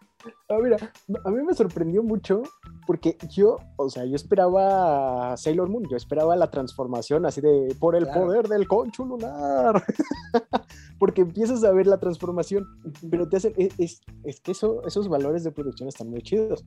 Ah, 0.53 0.59
mira, 0.63 0.77
a 1.25 1.31
mí 1.31 1.43
me 1.43 1.55
sorprendió 1.55 2.03
mucho 2.03 2.43
porque 2.87 3.17
yo, 3.31 3.57
o 3.77 3.89
sea, 3.89 4.05
yo 4.05 4.17
esperaba 4.17 5.35
Sailor 5.39 5.71
Moon, 5.71 5.85
yo 5.91 5.97
esperaba 5.97 6.37
la 6.37 6.51
transformación 6.51 7.25
así 7.25 7.41
de 7.41 7.75
por 7.81 7.97
el 7.97 8.07
poder 8.07 8.49
del 8.49 8.69
concho 8.69 9.07
lunar. 9.07 9.83
porque 10.99 11.23
empiezas 11.23 11.65
a 11.65 11.73
ver 11.73 11.87
la 11.87 11.99
transformación, 11.99 12.67
pero 13.11 13.29
te 13.29 13.39
hacen, 13.39 13.55
es, 13.57 14.03
es, 14.25 14.41
que 14.41 14.53
eso, 14.53 14.87
esos 14.87 15.09
valores 15.09 15.43
de 15.43 15.53
producción 15.53 15.89
están 15.89 16.11
muy 16.11 16.21
chidos, 16.21 16.65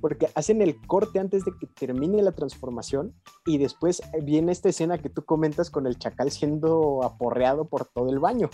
porque 0.00 0.28
hacen 0.34 0.62
el 0.62 0.80
corte 0.86 1.18
antes 1.18 1.44
de 1.44 1.52
que 1.58 1.66
termine 1.66 2.22
la 2.22 2.32
transformación 2.32 3.14
y 3.44 3.58
después 3.58 4.00
viene 4.22 4.52
esta 4.52 4.68
escena 4.68 4.98
que 4.98 5.10
tú 5.10 5.24
comentas 5.24 5.70
con 5.70 5.86
el 5.86 5.98
chacal 5.98 6.30
siendo 6.30 7.02
aporreado 7.02 7.66
por 7.66 7.86
todo 7.86 8.10
el 8.10 8.20
baño. 8.20 8.48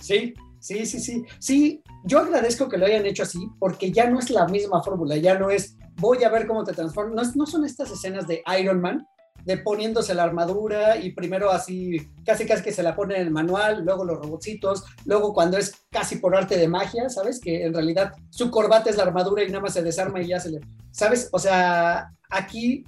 Sí, 0.00 0.34
sí, 0.60 0.86
sí, 0.86 1.00
sí. 1.00 1.24
Sí, 1.38 1.82
yo 2.04 2.20
agradezco 2.20 2.68
que 2.68 2.78
lo 2.78 2.86
hayan 2.86 3.06
hecho 3.06 3.24
así, 3.24 3.48
porque 3.58 3.90
ya 3.90 4.08
no 4.08 4.18
es 4.18 4.30
la 4.30 4.46
misma 4.46 4.82
fórmula, 4.82 5.16
ya 5.16 5.38
no 5.38 5.50
es 5.50 5.76
voy 5.96 6.24
a 6.24 6.30
ver 6.30 6.46
cómo 6.46 6.64
te 6.64 6.72
transformas, 6.72 7.34
no, 7.34 7.44
no 7.44 7.46
son 7.46 7.64
estas 7.64 7.90
escenas 7.90 8.26
de 8.26 8.42
Iron 8.58 8.80
Man, 8.80 9.06
de 9.44 9.58
poniéndose 9.58 10.14
la 10.14 10.24
armadura 10.24 10.96
y 10.96 11.12
primero 11.12 11.50
así, 11.50 11.96
casi 12.24 12.46
casi 12.46 12.62
que 12.62 12.72
se 12.72 12.82
la 12.82 12.94
pone 12.94 13.16
en 13.16 13.22
el 13.22 13.30
manual, 13.30 13.82
luego 13.84 14.04
los 14.04 14.18
robotcitos, 14.18 14.84
luego 15.04 15.32
cuando 15.32 15.56
es 15.56 15.72
casi 15.90 16.16
por 16.16 16.36
arte 16.36 16.56
de 16.56 16.68
magia, 16.68 17.08
¿sabes? 17.08 17.40
Que 17.40 17.64
en 17.64 17.74
realidad 17.74 18.12
su 18.30 18.50
corbata 18.50 18.90
es 18.90 18.96
la 18.96 19.04
armadura 19.04 19.42
y 19.42 19.48
nada 19.48 19.60
más 19.60 19.74
se 19.74 19.82
desarma 19.82 20.20
y 20.20 20.28
ya 20.28 20.40
se 20.40 20.50
le, 20.50 20.60
¿sabes? 20.90 21.28
O 21.32 21.38
sea, 21.38 22.10
aquí 22.30 22.84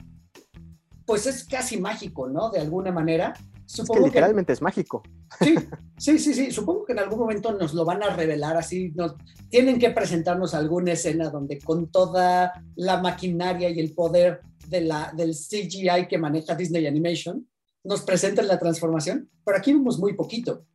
pues 1.06 1.26
es 1.26 1.44
casi 1.44 1.78
mágico, 1.78 2.28
¿no? 2.28 2.50
De 2.50 2.60
alguna 2.60 2.92
manera. 2.92 3.34
Supongo 3.72 4.00
es 4.00 4.12
que 4.12 4.18
literalmente 4.18 4.52
es 4.52 4.60
mágico. 4.60 5.02
Sí, 5.40 5.54
sí, 5.96 6.18
sí, 6.18 6.34
sí. 6.34 6.50
Supongo 6.50 6.84
que 6.84 6.92
en 6.92 6.98
algún 6.98 7.20
momento 7.20 7.52
nos 7.52 7.72
lo 7.72 7.86
van 7.86 8.02
a 8.02 8.14
revelar 8.14 8.54
así. 8.54 8.92
Nos, 8.94 9.14
tienen 9.48 9.78
que 9.78 9.90
presentarnos 9.90 10.52
alguna 10.52 10.92
escena 10.92 11.30
donde 11.30 11.58
con 11.58 11.90
toda 11.90 12.52
la 12.76 13.00
maquinaria 13.00 13.70
y 13.70 13.80
el 13.80 13.94
poder 13.94 14.42
de 14.68 14.82
la, 14.82 15.10
del 15.16 15.30
CGI 15.30 16.06
que 16.06 16.18
maneja 16.18 16.54
Disney 16.54 16.86
Animation, 16.86 17.48
nos 17.82 18.02
presentan 18.02 18.46
la 18.46 18.58
transformación, 18.58 19.30
pero 19.42 19.56
aquí 19.56 19.72
vemos 19.72 19.98
muy 19.98 20.12
poquito. 20.12 20.66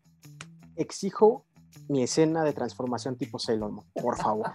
Exijo 0.75 1.45
mi 1.87 2.01
escena 2.01 2.43
de 2.43 2.53
transformación 2.53 3.15
tipo 3.15 3.37
Sailor 3.37 3.71
Moon, 3.71 3.85
por 3.93 4.17
favor. 4.17 4.51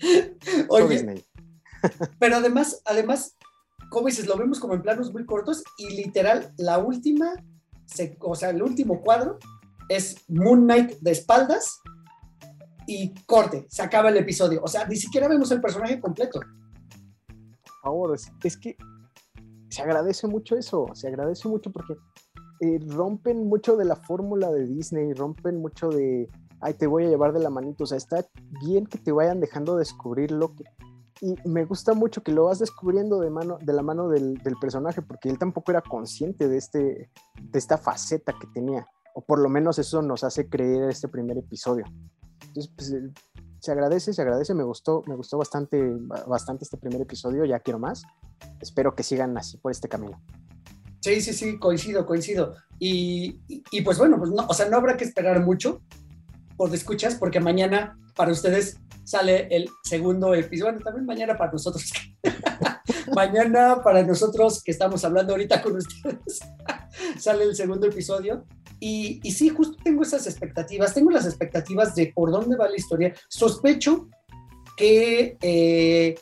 Oye, 0.68 0.88
Disney. 0.88 1.24
pero 2.18 2.36
además, 2.36 2.82
además, 2.84 3.35
como 3.90 4.06
dices, 4.06 4.26
lo 4.26 4.36
vemos 4.36 4.60
como 4.60 4.74
en 4.74 4.82
planos 4.82 5.12
muy 5.12 5.24
cortos 5.24 5.62
y 5.78 5.90
literal, 5.96 6.52
la 6.58 6.78
última, 6.78 7.34
o 8.20 8.34
sea, 8.34 8.50
el 8.50 8.62
último 8.62 9.00
cuadro 9.00 9.38
es 9.88 10.16
Moon 10.28 10.64
Knight 10.64 10.98
de 11.00 11.12
espaldas 11.12 11.80
y 12.86 13.14
corte, 13.26 13.66
se 13.68 13.82
acaba 13.82 14.10
el 14.10 14.16
episodio. 14.16 14.60
O 14.62 14.68
sea, 14.68 14.86
ni 14.86 14.96
siquiera 14.96 15.28
vemos 15.28 15.50
el 15.50 15.60
personaje 15.60 16.00
completo 16.00 16.40
favor, 17.86 18.16
es, 18.42 18.56
que 18.56 18.76
se 19.68 19.82
agradece 19.82 20.26
mucho 20.26 20.56
eso, 20.56 20.86
se 20.94 21.06
agradece 21.06 21.48
mucho 21.48 21.70
porque 21.70 21.94
eh, 22.60 22.80
rompen 22.88 23.46
mucho 23.46 23.76
de 23.76 23.84
la 23.84 23.94
fórmula 23.94 24.50
de 24.50 24.66
Disney, 24.66 25.12
rompen 25.12 25.60
mucho 25.60 25.90
de, 25.90 26.28
ay, 26.60 26.74
te 26.74 26.88
voy 26.88 27.04
a 27.04 27.08
llevar 27.08 27.32
de 27.32 27.38
la 27.38 27.50
manito, 27.50 27.84
o 27.84 27.86
sea, 27.86 27.96
está 27.96 28.26
bien 28.64 28.86
que 28.86 28.98
te 28.98 29.12
vayan 29.12 29.40
dejando 29.40 29.76
descubrir 29.76 30.32
lo 30.32 30.54
que... 30.54 30.64
Y 31.20 31.34
me 31.48 31.64
gusta 31.64 31.94
mucho 31.94 32.22
que 32.22 32.32
lo 32.32 32.44
vas 32.44 32.58
descubriendo 32.58 33.20
de, 33.20 33.30
mano, 33.30 33.58
de 33.60 33.72
la 33.72 33.82
mano 33.82 34.08
del, 34.08 34.38
personaje, 34.60 35.02
porque 35.02 35.28
él 35.28 35.38
tampoco 35.38 35.72
era 35.72 35.80
consciente 35.80 36.48
de, 36.48 36.58
este, 36.58 37.10
de 37.40 37.58
esta 37.58 37.78
faceta 37.78 38.34
que 38.38 38.46
tenía, 38.48 38.86
o 39.14 39.22
por 39.24 39.38
lo 39.38 39.48
menos 39.48 39.78
eso 39.78 40.02
nos 40.02 40.24
hace 40.24 40.48
creer 40.48 40.90
este 40.90 41.08
primer 41.08 41.38
episodio. 41.38 41.86
Entonces, 42.48 42.72
pues, 42.76 42.94
se 43.60 43.72
agradece, 43.72 44.12
se 44.12 44.22
agradece, 44.22 44.54
me 44.54 44.62
gustó, 44.62 45.02
me 45.06 45.16
gustó 45.16 45.38
bastante, 45.38 45.82
bastante 46.26 46.64
este 46.64 46.76
primer 46.76 47.00
episodio, 47.00 47.44
ya 47.44 47.60
quiero 47.60 47.78
más. 47.78 48.04
Espero 48.60 48.94
que 48.94 49.02
sigan 49.02 49.36
así 49.38 49.56
por 49.56 49.72
este 49.72 49.88
camino. 49.88 50.22
Sí, 51.00 51.20
sí, 51.20 51.32
sí, 51.32 51.58
coincido, 51.58 52.04
coincido. 52.04 52.54
Y, 52.78 53.40
y, 53.48 53.80
pues 53.82 53.98
bueno, 53.98 54.18
pues 54.18 54.30
no, 54.30 54.46
o 54.46 54.54
sea, 54.54 54.68
no 54.68 54.76
habrá 54.76 54.96
que 54.96 55.04
esperar 55.04 55.44
mucho 55.44 55.80
por 56.56 56.74
escuchas, 56.74 57.14
porque 57.14 57.40
mañana 57.40 57.98
para 58.16 58.32
ustedes 58.32 58.78
sale 59.04 59.46
el 59.50 59.68
segundo 59.84 60.34
episodio, 60.34 60.72
bueno, 60.72 60.84
también 60.84 61.06
mañana 61.06 61.36
para 61.36 61.52
nosotros. 61.52 61.92
mañana 63.14 63.82
para 63.82 64.02
nosotros 64.02 64.62
que 64.64 64.72
estamos 64.72 65.04
hablando 65.04 65.32
ahorita 65.32 65.62
con 65.62 65.76
ustedes, 65.76 66.40
sale 67.18 67.44
el 67.44 67.54
segundo 67.54 67.86
episodio 67.86 68.44
y, 68.80 69.20
y, 69.22 69.32
sí, 69.32 69.48
justo 69.48 69.76
tengo 69.82 70.02
esas 70.02 70.26
expectativas, 70.26 70.92
tengo 70.92 71.10
las 71.10 71.24
expectativas 71.24 71.94
de 71.94 72.12
por 72.14 72.30
dónde 72.30 72.56
va 72.56 72.68
la 72.68 72.76
historia. 72.76 73.14
Sospecho 73.28 74.08
que 74.76 75.38
eh, 75.40 76.14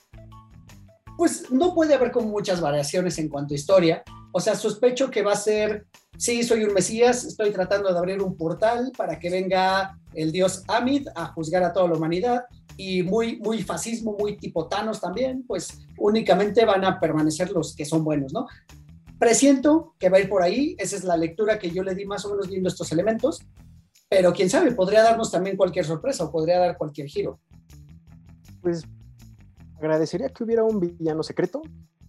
pues 1.16 1.50
no 1.50 1.74
puede 1.74 1.94
haber 1.94 2.10
como 2.10 2.28
muchas 2.28 2.60
variaciones 2.60 3.18
en 3.18 3.28
cuanto 3.28 3.54
a 3.54 3.56
historia. 3.56 4.02
O 4.32 4.40
sea, 4.40 4.54
sospecho 4.54 5.10
que 5.10 5.22
va 5.22 5.32
a 5.32 5.36
ser, 5.36 5.86
sí, 6.16 6.42
soy 6.42 6.64
un 6.64 6.72
Mesías, 6.72 7.24
estoy 7.24 7.50
tratando 7.50 7.92
de 7.92 7.98
abrir 7.98 8.22
un 8.22 8.36
portal 8.36 8.92
para 8.96 9.18
que 9.18 9.30
venga 9.30 9.98
el 10.14 10.32
dios 10.32 10.62
Amid 10.68 11.08
a 11.14 11.26
juzgar 11.26 11.62
a 11.62 11.72
toda 11.72 11.88
la 11.88 11.96
humanidad 11.96 12.44
y 12.76 13.02
muy, 13.02 13.36
muy 13.38 13.62
fascismo, 13.62 14.16
muy 14.18 14.36
tipo 14.36 14.66
Thanos 14.66 15.00
también, 15.00 15.44
pues 15.46 15.78
únicamente 15.98 16.64
van 16.64 16.84
a 16.84 16.98
permanecer 16.98 17.50
los 17.50 17.74
que 17.76 17.84
son 17.84 18.04
buenos, 18.04 18.32
¿no? 18.32 18.46
Presiento 19.18 19.94
que 19.98 20.08
va 20.08 20.18
a 20.18 20.20
ir 20.20 20.28
por 20.28 20.42
ahí, 20.42 20.74
esa 20.78 20.96
es 20.96 21.04
la 21.04 21.16
lectura 21.16 21.58
que 21.58 21.70
yo 21.70 21.82
le 21.82 21.94
di 21.94 22.04
más 22.04 22.24
o 22.24 22.30
menos 22.30 22.48
viendo 22.48 22.68
estos 22.68 22.90
elementos. 22.92 23.40
pero 24.08 24.32
quién 24.32 24.48
sabe, 24.48 24.72
podría 24.72 25.02
darnos 25.02 25.30
también 25.30 25.56
cualquier 25.56 25.84
sorpresa 25.84 26.24
o 26.24 26.30
podría 26.30 26.58
dar 26.58 26.76
cualquier 26.76 27.08
giro. 27.08 27.40
Pues 28.60 28.84
agradecería 29.76 30.28
que 30.28 30.44
hubiera 30.44 30.62
un 30.62 30.78
villano 30.78 31.22
secreto, 31.22 31.62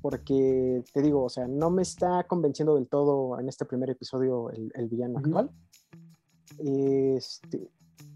porque 0.06 0.84
te 0.93 1.01
digo, 1.01 1.24
o 1.24 1.30
sea, 1.30 1.47
no 1.47 1.72
me 1.72 1.82
está 1.82 2.26
convenciendo 2.28 2.76
del 2.76 2.88
todo 2.88 3.39
en 3.39 3.49
este 3.49 3.66
primer 3.66 3.89
episodio 3.89 4.51
el, 4.51 4.72
el 4.76 4.88
villano 4.88 5.18
actual. 5.18 5.49
Este, 6.60 7.72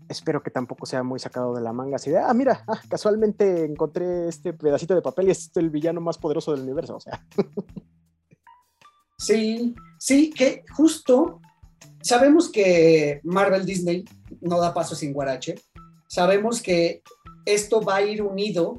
espero 0.07 0.43
que 0.43 0.51
tampoco 0.51 0.85
sea 0.85 1.01
muy 1.01 1.17
sacado 1.17 1.55
de 1.55 1.61
la 1.61 1.73
manga, 1.73 1.95
así 1.95 2.11
de, 2.11 2.19
ah, 2.19 2.31
mira, 2.35 2.63
ah, 2.67 2.79
casualmente 2.87 3.65
encontré 3.65 4.27
este 4.27 4.53
pedacito 4.53 4.93
de 4.93 5.01
papel 5.01 5.29
y 5.29 5.31
es 5.31 5.49
el 5.55 5.71
villano 5.71 5.99
más 5.99 6.19
poderoso 6.19 6.51
del 6.51 6.61
universo, 6.61 6.97
o 6.97 6.99
sea. 6.99 7.25
Sí, 9.17 9.73
sí, 9.97 10.29
que 10.29 10.63
justo 10.77 11.41
sabemos 12.03 12.51
que 12.51 13.19
Marvel 13.23 13.65
Disney 13.65 14.05
no 14.41 14.59
da 14.59 14.75
paso 14.75 14.93
sin 14.93 15.11
guarache. 15.11 15.55
Sabemos 16.07 16.61
que 16.61 17.01
esto 17.45 17.81
va 17.81 17.95
a 17.95 18.01
ir 18.03 18.21
unido 18.21 18.77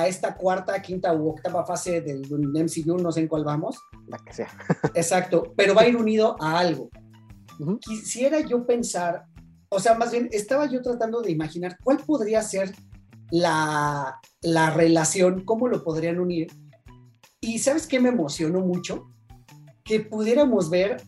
a 0.00 0.06
esta 0.06 0.34
cuarta, 0.34 0.80
quinta 0.80 1.12
u 1.12 1.28
octava 1.28 1.64
fase 1.64 2.00
del 2.00 2.22
MCU, 2.30 2.96
no 2.98 3.12
sé 3.12 3.20
en 3.20 3.28
cuál 3.28 3.44
vamos. 3.44 3.78
La 4.08 4.18
que 4.18 4.32
sea. 4.32 4.48
Exacto, 4.94 5.52
pero 5.56 5.74
va 5.74 5.82
a 5.82 5.88
ir 5.88 5.96
unido 5.96 6.36
a 6.40 6.58
algo. 6.58 6.90
Ujú. 7.58 7.78
Quisiera 7.78 8.40
yo 8.40 8.66
pensar, 8.66 9.24
o 9.68 9.80
sea, 9.80 9.94
más 9.94 10.12
bien 10.12 10.28
estaba 10.32 10.66
yo 10.66 10.82
tratando 10.82 11.20
de 11.22 11.30
imaginar 11.30 11.76
cuál 11.82 11.98
podría 11.98 12.42
ser 12.42 12.74
la, 13.30 14.20
la 14.42 14.70
relación, 14.70 15.44
cómo 15.44 15.68
lo 15.68 15.82
podrían 15.82 16.20
unir. 16.20 16.48
Y 17.40 17.58
¿sabes 17.58 17.86
qué 17.86 18.00
me 18.00 18.08
emocionó 18.08 18.60
mucho? 18.60 19.08
Que 19.84 20.00
pudiéramos 20.00 20.70
ver 20.70 21.02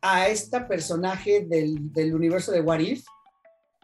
a 0.00 0.28
esta 0.28 0.68
personaje 0.68 1.46
del, 1.48 1.92
del 1.92 2.14
universo 2.14 2.52
de 2.52 2.60
What 2.60 2.80
If, 2.80 3.04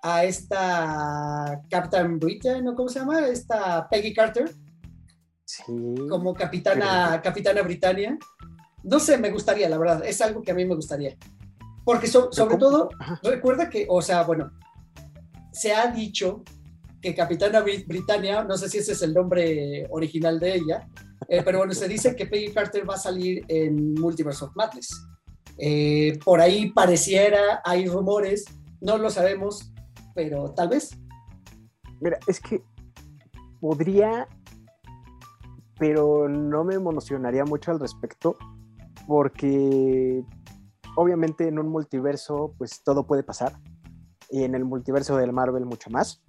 a 0.06 0.22
esta 0.24 1.62
Captain 1.70 2.18
Britain, 2.18 2.62
¿no? 2.62 2.74
¿Cómo 2.74 2.90
se 2.90 2.98
llama? 2.98 3.26
Esta 3.26 3.88
Peggy 3.88 4.12
Carter, 4.12 4.52
Sí. 5.46 5.62
como 6.10 6.34
capitana, 6.34 7.20
capitana 7.22 7.62
Britannia. 7.62 8.18
No 8.82 8.98
sé, 9.00 9.16
me 9.16 9.30
gustaría, 9.30 9.66
la 9.68 9.78
verdad, 9.78 10.04
es 10.04 10.20
algo 10.20 10.42
que 10.42 10.50
a 10.50 10.54
mí 10.54 10.66
me 10.66 10.74
gustaría. 10.74 11.16
Porque 11.84 12.06
so- 12.06 12.30
sobre 12.32 12.58
todo, 12.58 12.90
Ajá. 12.98 13.18
recuerda 13.22 13.70
que, 13.70 13.86
o 13.88 14.02
sea, 14.02 14.24
bueno, 14.24 14.52
se 15.52 15.72
ha 15.72 15.86
dicho 15.86 16.42
que 17.00 17.14
Capitana 17.14 17.62
Brit- 17.64 17.86
Britannia, 17.86 18.44
no 18.44 18.58
sé 18.58 18.68
si 18.68 18.78
ese 18.78 18.92
es 18.92 19.02
el 19.02 19.14
nombre 19.14 19.86
original 19.90 20.38
de 20.38 20.54
ella, 20.56 20.86
eh, 21.28 21.42
pero 21.42 21.58
bueno, 21.58 21.72
se 21.72 21.88
dice 21.88 22.14
que 22.14 22.26
Peggy 22.26 22.52
Carter 22.52 22.88
va 22.88 22.94
a 22.94 22.98
salir 22.98 23.42
en 23.48 23.94
Multiverse 23.94 24.44
of 24.44 24.54
Madness. 24.54 25.06
Eh, 25.56 26.18
por 26.24 26.40
ahí 26.42 26.70
pareciera, 26.70 27.62
hay 27.64 27.86
rumores, 27.86 28.44
no 28.80 28.98
lo 28.98 29.08
sabemos, 29.10 29.70
pero 30.14 30.50
tal 30.52 30.68
vez. 30.68 30.96
Mira, 32.00 32.18
es 32.26 32.40
que 32.40 32.62
podría, 33.60 34.28
pero 35.78 36.28
no 36.28 36.64
me 36.64 36.74
emocionaría 36.74 37.44
mucho 37.44 37.70
al 37.70 37.80
respecto, 37.80 38.36
porque 39.06 40.24
obviamente 40.96 41.48
en 41.48 41.58
un 41.58 41.68
multiverso, 41.68 42.54
pues 42.58 42.82
todo 42.82 43.06
puede 43.06 43.22
pasar, 43.22 43.58
y 44.30 44.44
en 44.44 44.54
el 44.54 44.64
multiverso 44.64 45.16
del 45.16 45.32
Marvel 45.32 45.64
mucho 45.66 45.90
más. 45.90 46.22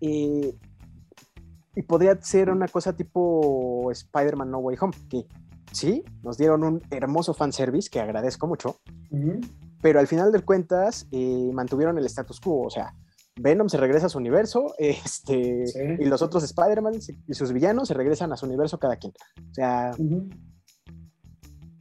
Y 0.00 1.82
podría 1.86 2.20
ser 2.20 2.50
una 2.50 2.68
cosa 2.68 2.94
tipo 2.94 3.90
Spider-Man 3.90 4.50
No 4.50 4.58
Way 4.58 4.76
Home, 4.80 4.94
que 5.08 5.26
sí, 5.72 6.04
nos 6.22 6.36
dieron 6.36 6.64
un 6.64 6.82
hermoso 6.90 7.32
fanservice 7.34 7.88
que 7.90 8.00
agradezco 8.00 8.46
mucho, 8.46 8.80
Ujú. 9.10 9.40
Pero 9.82 10.00
al 10.00 10.06
final 10.06 10.32
de 10.32 10.40
cuentas 10.40 11.06
eh, 11.12 11.50
mantuvieron 11.52 11.96
el 11.98 12.06
status 12.06 12.40
quo, 12.40 12.66
o 12.66 12.70
sea, 12.70 12.94
Venom 13.40 13.68
se 13.68 13.78
regresa 13.78 14.06
a 14.06 14.08
su 14.08 14.18
universo, 14.18 14.74
este, 14.78 15.66
Sí. 15.66 15.78
y 16.00 16.04
los 16.06 16.20
otros 16.22 16.42
Spider-Man 16.44 16.94
y 17.26 17.34
sus 17.34 17.52
villanos 17.52 17.88
se 17.88 17.94
regresan 17.94 18.32
a 18.32 18.36
su 18.36 18.46
universo 18.46 18.78
cada 18.78 18.96
quien. 18.96 19.12
O 19.50 19.54
sea, 19.54 19.92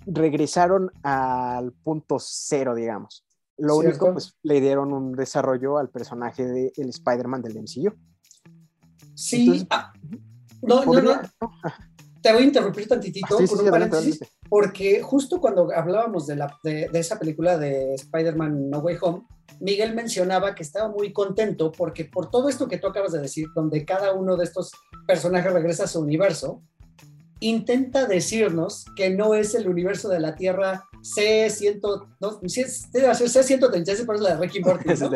regresaron 0.05 0.91
al 1.03 1.71
punto 1.73 2.17
cero, 2.19 2.75
digamos. 2.75 3.25
Lo 3.57 3.79
Cierto. 3.81 4.05
único, 4.05 4.13
pues 4.13 4.37
le 4.43 4.61
dieron 4.61 4.93
un 4.93 5.11
desarrollo 5.13 5.77
al 5.77 5.89
personaje 5.89 6.45
del 6.45 6.71
el 6.77 6.89
Spider-Man 6.89 7.41
del 7.41 7.57
MCU. 7.61 7.93
Sí, 9.13 9.41
Entonces, 9.41 9.67
ah, 9.69 9.91
no, 10.61 10.85
no, 10.85 11.01
no, 11.01 11.21
te 12.21 12.31
voy 12.33 12.43
a 12.43 12.45
interrumpir 12.45 12.87
tantitito 12.87 13.27
Ah, 13.29 13.37
sí, 13.37 13.47
sí, 13.47 13.49
con 13.49 13.57
sí, 13.59 13.63
un 13.63 13.69
adelante, 13.69 13.95
paréntesis, 13.97 14.21
adelante. 14.21 14.38
Porque 14.49 15.01
justo 15.01 15.39
cuando 15.39 15.69
hablábamos 15.75 16.25
de, 16.27 16.35
la, 16.35 16.57
de, 16.63 16.89
de 16.91 16.99
esa 16.99 17.19
película 17.19 17.57
de 17.57 17.93
Spider-Man 17.95 18.69
No 18.69 18.79
Way 18.79 18.97
Home, 19.01 19.23
Miguel 19.59 19.93
mencionaba 19.93 20.55
que 20.55 20.63
estaba 20.63 20.89
muy 20.89 21.11
contento 21.13 21.71
porque 21.71 22.05
por 22.05 22.29
todo 22.29 22.49
esto 22.49 22.67
que 22.67 22.77
tú 22.77 22.87
acabas 22.87 23.11
de 23.11 23.19
decir, 23.21 23.47
donde 23.55 23.85
cada 23.85 24.13
uno 24.13 24.37
de 24.37 24.45
estos 24.45 24.71
personajes 25.07 25.51
regresa 25.53 25.83
a 25.83 25.87
su 25.87 25.99
universo, 25.99 26.61
intenta 27.41 28.05
decirnos 28.05 28.85
que 28.95 29.09
no 29.09 29.33
es 29.33 29.55
el 29.55 29.67
universo 29.69 30.09
de 30.09 30.19
la 30.19 30.35
Tierra 30.35 30.83
C100, 31.15 32.07
no, 32.19 32.39
sí 32.47 32.61
es- 32.61 32.91
debe 32.91 33.13
ser 33.15 33.27
C136, 33.29 34.03
pero 34.05 34.15
es 34.15 34.21
la 34.21 34.35
de 34.35 34.41
Ricky 34.41 34.59
Morty, 34.61 34.85
¿no? 34.99 35.11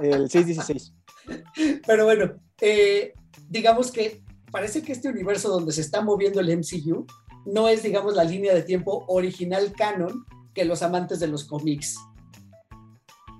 El 0.00 0.30
616. 0.30 0.94
Pero 1.86 2.04
bueno, 2.04 2.34
eh, 2.60 3.12
digamos 3.48 3.90
que 3.90 4.22
parece 4.52 4.82
que 4.82 4.92
este 4.92 5.08
universo 5.08 5.48
donde 5.48 5.72
se 5.72 5.80
está 5.80 6.00
moviendo 6.00 6.38
el 6.40 6.56
MCU 6.58 7.06
no 7.46 7.68
es, 7.68 7.82
digamos, 7.82 8.14
la 8.14 8.24
línea 8.24 8.54
de 8.54 8.62
tiempo 8.62 9.04
original 9.08 9.72
canon 9.72 10.24
que 10.54 10.64
los 10.64 10.82
amantes 10.82 11.20
de 11.20 11.26
los 11.26 11.44
cómics 11.44 11.96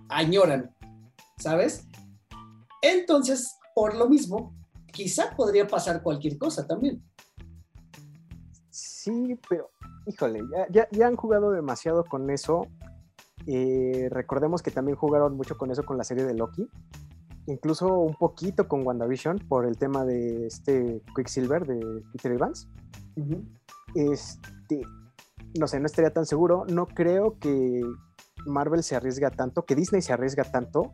añoran, 0.09 0.75
¿sabes? 1.39 1.87
Entonces, 2.83 3.57
por 3.75 3.95
lo 3.97 4.09
mismo, 4.09 4.55
quizá 4.93 5.35
podría 5.37 5.67
pasar 5.67 6.03
cualquier 6.03 6.39
cosa 6.39 6.67
también. 6.67 7.03
Sí, 8.71 9.39
pero 9.49 9.71
híjole, 10.07 10.41
ya, 10.53 10.67
ya, 10.71 10.89
ya 10.91 11.07
han 11.07 11.17
jugado 11.17 11.51
demasiado 11.51 12.05
con 12.05 12.31
eso. 12.31 12.67
Eh, 13.47 14.09
recordemos 14.11 14.63
que 14.63 14.71
también 14.71 14.97
jugaron 14.97 15.37
mucho 15.37 15.57
con 15.57 15.71
eso 15.71 15.85
con 15.85 15.99
la 15.99 16.05
serie 16.05 16.25
de 16.25 16.35
Loki. 16.35 16.69
Incluso 17.47 17.99
un 17.99 18.15
poquito 18.15 18.67
con 18.69 18.87
WandaVision 18.87 19.39
por 19.49 19.67
el 19.67 19.77
tema 19.77 20.05
de 20.05 20.47
este 20.47 21.03
Quicksilver 21.15 21.67
de 21.67 22.03
Peter 22.13 22.33
Evans. 22.33 22.69
Este, 23.95 24.83
no 25.59 25.67
sé, 25.67 25.81
no 25.81 25.87
estaría 25.87 26.13
tan 26.13 26.27
seguro. 26.27 26.65
No 26.69 26.87
creo 26.87 27.39
que 27.39 27.83
Marvel 28.47 28.83
se 28.83 28.97
arriesga 28.97 29.31
tanto, 29.31 29.65
que 29.65 29.75
Disney 29.75 30.03
se 30.03 30.13
arriesga 30.13 30.45
tanto 30.45 30.93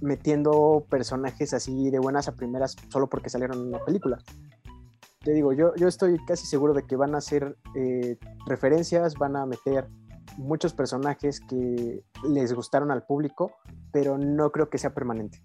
metiendo 0.00 0.86
personajes 0.88 1.52
así 1.52 1.90
de 1.90 1.98
buenas 1.98 2.28
a 2.28 2.36
primeras 2.36 2.76
solo 2.88 3.08
porque 3.08 3.30
salieron 3.30 3.58
en 3.58 3.68
una 3.68 3.84
película. 3.84 4.18
Te 5.20 5.32
digo, 5.32 5.52
yo, 5.52 5.74
yo 5.74 5.88
estoy 5.88 6.16
casi 6.24 6.46
seguro 6.46 6.72
de 6.72 6.84
que 6.84 6.96
van 6.96 7.14
a 7.14 7.18
hacer 7.18 7.56
eh, 7.74 8.16
referencias, 8.46 9.14
van 9.14 9.36
a 9.36 9.46
meter 9.46 9.88
muchos 10.36 10.72
personajes 10.72 11.40
que 11.40 12.04
les 12.28 12.52
gustaron 12.52 12.90
al 12.92 13.04
público, 13.04 13.52
pero 13.92 14.16
no 14.16 14.52
creo 14.52 14.70
que 14.70 14.78
sea 14.78 14.94
permanente. 14.94 15.42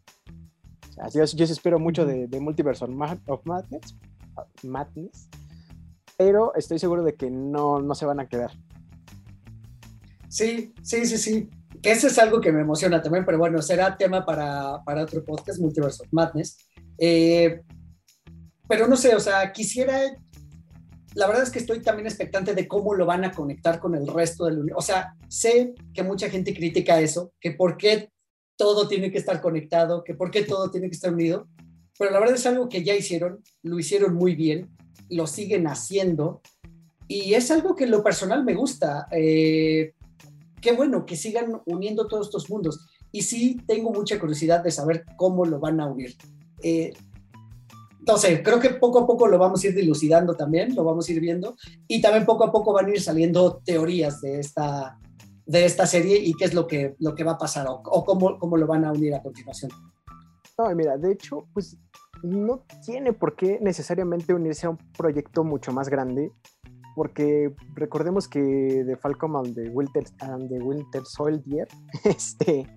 O 0.89 0.93
sea, 0.93 1.07
yo, 1.09 1.25
yo 1.25 1.45
espero 1.45 1.79
mucho 1.79 2.05
de, 2.05 2.27
de 2.27 2.39
Multiverse 2.39 2.86
of 2.86 2.91
Madness, 3.45 3.97
Madness, 4.61 5.29
pero 6.24 6.55
estoy 6.55 6.80
seguro 6.80 7.03
de 7.03 7.15
que 7.15 7.30
no, 7.30 7.82
no 7.82 7.95
se 7.95 8.05
van 8.05 8.21
a 8.21 8.30
quedar. 8.30 8.51
Sí, 10.30 10.74
sí, 10.82 11.05
sí, 11.05 11.17
sí. 11.17 11.49
Que 11.82 11.91
eso 11.91 12.07
es 12.07 12.17
algo 12.17 12.39
que 12.39 12.53
me 12.53 12.61
emociona 12.61 13.01
también, 13.01 13.26
pero 13.26 13.38
bueno, 13.38 13.61
será 13.61 13.97
tema 13.97 14.26
para, 14.26 14.82
para 14.86 15.03
otro 15.03 15.21
podcast, 15.26 15.59
Multiverse 15.59 16.01
of 16.01 16.13
Madness. 16.13 16.57
Eh, 16.97 17.61
pero 18.69 18.88
no 18.88 18.95
sé, 18.95 19.13
o 19.15 19.19
sea, 19.19 19.51
quisiera. 19.51 19.99
La 21.13 21.28
verdad 21.28 21.43
es 21.43 21.49
que 21.49 21.59
estoy 21.59 21.82
también 21.82 22.07
expectante 22.07 22.55
de 22.55 22.69
cómo 22.69 22.93
lo 22.95 23.05
van 23.05 23.26
a 23.26 23.32
conectar 23.34 23.82
con 23.82 23.93
el 23.93 24.07
resto 24.07 24.45
del 24.45 24.59
universo. 24.59 24.80
O 24.80 24.82
sea, 24.82 25.15
sé 25.28 25.74
que 25.93 26.03
mucha 26.03 26.30
gente 26.30 26.53
critica 26.53 27.01
eso, 27.01 27.34
que 27.41 27.51
por 27.51 27.76
qué 27.76 28.09
todo 28.55 28.88
tiene 28.88 29.11
que 29.11 29.17
estar 29.17 29.41
conectado, 29.41 30.05
que 30.05 30.13
por 30.13 30.32
qué 30.32 30.43
todo 30.43 30.71
tiene 30.71 30.88
que 30.88 30.95
estar 30.95 31.13
unido, 31.13 31.49
pero 31.97 32.11
la 32.11 32.19
verdad 32.19 32.35
es 32.35 32.45
algo 32.45 32.69
que 32.69 32.83
ya 32.83 32.95
hicieron, 32.95 33.43
lo 33.61 33.79
hicieron 33.79 34.15
muy 34.15 34.35
bien, 34.35 34.69
lo 35.09 35.27
siguen 35.27 35.67
haciendo, 35.67 36.41
y 37.07 37.33
es 37.33 37.51
algo 37.51 37.75
que 37.75 37.85
lo 37.85 38.03
personal 38.03 38.43
me 38.43 38.55
gusta. 38.55 39.07
Eh, 39.11 39.93
qué 40.61 40.71
bueno 40.71 41.05
que 41.05 41.15
sigan 41.15 41.61
uniendo 41.65 42.07
todos 42.07 42.27
estos 42.27 42.49
mundos. 42.49 42.87
Y 43.11 43.21
sí 43.21 43.57
tengo 43.67 43.91
mucha 43.91 44.19
curiosidad 44.19 44.63
de 44.63 44.71
saber 44.71 45.05
cómo 45.17 45.45
lo 45.45 45.59
van 45.59 45.79
a 45.79 45.85
unir. 45.85 46.15
Eh, 46.63 46.93
creo 48.43 48.59
que 48.59 48.69
poco 48.71 48.99
a 48.99 49.07
poco 49.07 49.27
lo 49.27 49.37
vamos 49.37 49.63
a 49.63 49.67
ir 49.67 49.75
dilucidando 49.75 50.33
también, 50.33 50.73
lo 50.75 50.83
vamos 50.83 51.07
a 51.07 51.11
ir 51.11 51.19
viendo. 51.19 51.55
Y 51.87 52.01
también 52.01 52.25
poco 52.25 52.45
a 52.45 52.51
poco 52.51 52.73
van 52.73 52.87
a 52.87 52.89
ir 52.89 53.01
saliendo 53.01 53.61
teorías 53.63 54.21
de 54.21 54.39
esta, 54.39 54.97
de 55.45 55.65
esta 55.65 55.85
serie 55.85 56.17
y 56.17 56.33
qué 56.33 56.45
es 56.45 56.53
lo 56.53 56.65
que, 56.65 56.95
lo 56.99 57.13
que 57.13 57.23
va 57.23 57.33
a 57.33 57.37
pasar 57.37 57.67
o, 57.67 57.81
o 57.85 58.03
cómo, 58.03 58.39
cómo 58.39 58.57
lo 58.57 58.65
van 58.65 58.85
a 58.85 58.91
unir 58.91 59.13
a 59.13 59.21
continuación. 59.21 59.71
No, 60.58 60.74
mira, 60.76 60.97
de 60.97 61.12
hecho, 61.12 61.47
pues 61.54 61.78
no 62.22 62.64
tiene 62.86 63.12
por 63.12 63.36
qué 63.36 63.60
necesariamente 63.62 64.34
unirse 64.34 64.68
a 64.68 64.72
un 64.72 64.78
proyecto 64.97 65.43
mucho 65.43 65.72
más 65.74 65.89
grande, 65.89 66.32
porque 66.95 67.54
recordemos 67.74 68.28
que 68.28 68.84
The 68.86 68.95
Falcon 68.95 69.36
and 69.36 69.56
the 69.56 69.70
Winter, 69.70 70.04
and 70.20 70.47
the 70.49 70.60
Winter 70.60 71.04
Soldier 71.06 71.68
este, 72.04 72.68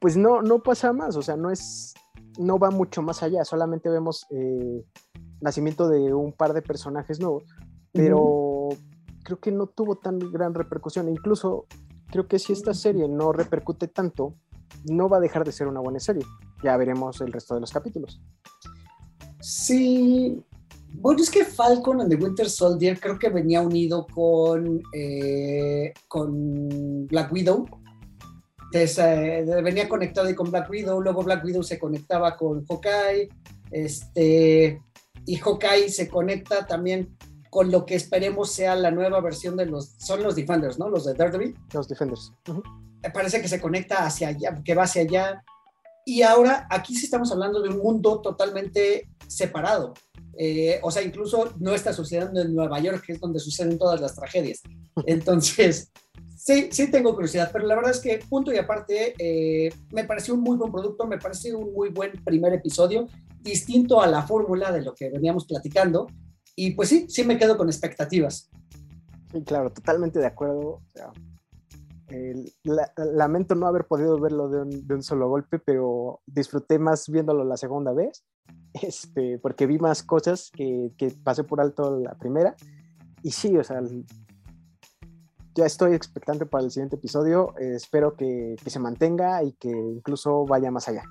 pues 0.00 0.16
no, 0.16 0.42
no 0.42 0.62
pasa 0.62 0.92
más, 0.92 1.16
o 1.16 1.22
sea, 1.22 1.36
no 1.36 1.50
es, 1.50 1.94
no 2.38 2.58
va 2.58 2.70
mucho 2.70 3.02
más 3.02 3.22
allá, 3.22 3.44
solamente 3.44 3.88
vemos 3.90 4.26
eh, 4.30 4.84
nacimiento 5.40 5.88
de 5.88 6.14
un 6.14 6.32
par 6.32 6.54
de 6.54 6.62
personajes 6.62 7.20
nuevos, 7.20 7.44
pero 7.92 8.70
creo 9.24 9.38
que 9.38 9.52
no 9.52 9.66
tuvo 9.66 9.96
tan 9.96 10.18
gran 10.18 10.54
repercusión, 10.54 11.08
incluso 11.08 11.66
creo 12.10 12.26
que 12.26 12.38
si 12.38 12.52
esta 12.52 12.74
serie 12.74 13.08
no 13.08 13.32
repercute 13.32 13.88
tanto, 13.88 14.34
no 14.90 15.08
va 15.08 15.18
a 15.18 15.20
dejar 15.20 15.44
de 15.44 15.52
ser 15.52 15.68
una 15.68 15.80
buena 15.80 16.00
serie, 16.00 16.24
ya 16.64 16.76
veremos 16.76 17.20
el 17.20 17.32
resto 17.32 17.54
de 17.54 17.60
los 17.60 17.70
capítulos. 17.70 18.20
Sí, 19.40 20.42
bueno, 20.94 21.20
es 21.20 21.30
que 21.30 21.44
Falcon 21.44 22.00
and 22.00 22.10
the 22.10 22.16
Winter 22.16 22.48
Soldier 22.48 22.98
creo 22.98 23.18
que 23.18 23.28
venía 23.28 23.60
unido 23.60 24.06
con, 24.06 24.82
eh, 24.92 25.92
con 26.08 27.06
Black 27.06 27.32
Widow. 27.32 27.66
Entonces, 28.72 29.46
venía 29.62 29.88
conectado 29.88 30.26
ahí 30.26 30.34
con 30.34 30.50
Black 30.50 30.68
Widow, 30.70 31.00
luego 31.00 31.22
Black 31.22 31.44
Widow 31.44 31.62
se 31.62 31.78
conectaba 31.78 32.36
con 32.36 32.64
Hawkeye, 32.64 33.28
este, 33.70 34.82
y 35.26 35.36
Hawkeye 35.36 35.88
se 35.90 36.08
conecta 36.08 36.66
también 36.66 37.16
con 37.50 37.70
lo 37.70 37.86
que 37.86 37.94
esperemos 37.94 38.50
sea 38.50 38.74
la 38.74 38.90
nueva 38.90 39.20
versión 39.20 39.56
de 39.56 39.66
los, 39.66 39.94
son 39.98 40.24
los 40.24 40.34
Defenders, 40.34 40.76
¿no? 40.78 40.88
Los 40.88 41.04
de 41.04 41.14
Daredevil. 41.14 41.56
Los 41.72 41.86
Defenders. 41.86 42.32
Parece 43.12 43.40
que 43.40 43.46
se 43.46 43.60
conecta 43.60 44.04
hacia 44.04 44.28
allá, 44.28 44.60
que 44.64 44.74
va 44.74 44.84
hacia 44.84 45.02
allá. 45.02 45.44
Y 46.04 46.22
ahora 46.22 46.66
aquí 46.70 46.94
sí 46.94 47.06
estamos 47.06 47.32
hablando 47.32 47.62
de 47.62 47.70
un 47.70 47.78
mundo 47.78 48.20
totalmente 48.20 49.08
separado. 49.26 49.94
Eh, 50.36 50.80
o 50.82 50.90
sea, 50.90 51.02
incluso 51.02 51.52
no 51.58 51.74
está 51.74 51.92
sucediendo 51.92 52.40
en 52.40 52.54
Nueva 52.54 52.80
York, 52.80 53.02
que 53.06 53.12
es 53.12 53.20
donde 53.20 53.38
suceden 53.38 53.78
todas 53.78 54.00
las 54.00 54.14
tragedias. 54.14 54.60
Entonces, 55.06 55.90
sí, 56.36 56.68
sí 56.70 56.90
tengo 56.90 57.14
curiosidad, 57.14 57.50
pero 57.52 57.66
la 57.66 57.76
verdad 57.76 57.92
es 57.92 58.00
que 58.00 58.18
punto 58.28 58.52
y 58.52 58.58
aparte, 58.58 59.14
eh, 59.18 59.72
me 59.92 60.04
pareció 60.04 60.34
un 60.34 60.40
muy 60.40 60.56
buen 60.56 60.72
producto, 60.72 61.06
me 61.06 61.18
pareció 61.18 61.58
un 61.58 61.72
muy 61.72 61.90
buen 61.90 62.12
primer 62.24 62.52
episodio, 62.52 63.06
distinto 63.40 64.00
a 64.00 64.06
la 64.06 64.22
fórmula 64.22 64.72
de 64.72 64.82
lo 64.82 64.94
que 64.94 65.10
veníamos 65.10 65.46
platicando. 65.46 66.06
Y 66.56 66.72
pues 66.72 66.88
sí, 66.88 67.06
sí 67.08 67.24
me 67.24 67.38
quedo 67.38 67.56
con 67.56 67.68
expectativas. 67.68 68.50
Sí, 69.32 69.42
claro, 69.42 69.72
totalmente 69.72 70.18
de 70.18 70.26
acuerdo. 70.26 70.80
Lamento 72.94 73.54
no 73.54 73.66
haber 73.66 73.86
podido 73.86 74.18
verlo 74.20 74.48
de 74.48 74.94
un, 74.94 75.02
solo 75.02 75.28
golpe, 75.28 75.58
pero 75.58 76.20
disfruté 76.26 76.78
más 76.78 77.08
viéndolo 77.08 77.44
la 77.44 77.56
segunda 77.56 77.92
vez 77.92 78.24
este, 78.74 79.38
porque 79.38 79.66
vi 79.66 79.78
más 79.78 80.02
cosas 80.02 80.50
que, 80.52 80.92
que 80.98 81.10
pasé 81.10 81.44
por 81.44 81.60
alto 81.60 81.98
la 81.98 82.14
primera. 82.14 82.54
Y 83.22 83.30
sí, 83.30 83.56
o 83.56 83.64
sea, 83.64 83.80
ya 85.54 85.66
estoy 85.66 85.94
expectante 85.94 86.46
para 86.46 86.64
el 86.64 86.70
siguiente 86.70 86.96
episodio. 86.96 87.54
Espero 87.58 88.16
que, 88.16 88.56
se 88.66 88.78
mantenga 88.78 89.42
y 89.42 89.52
que 89.52 89.70
incluso 89.70 90.44
vaya 90.44 90.70
más 90.70 90.88
allá. 90.88 91.04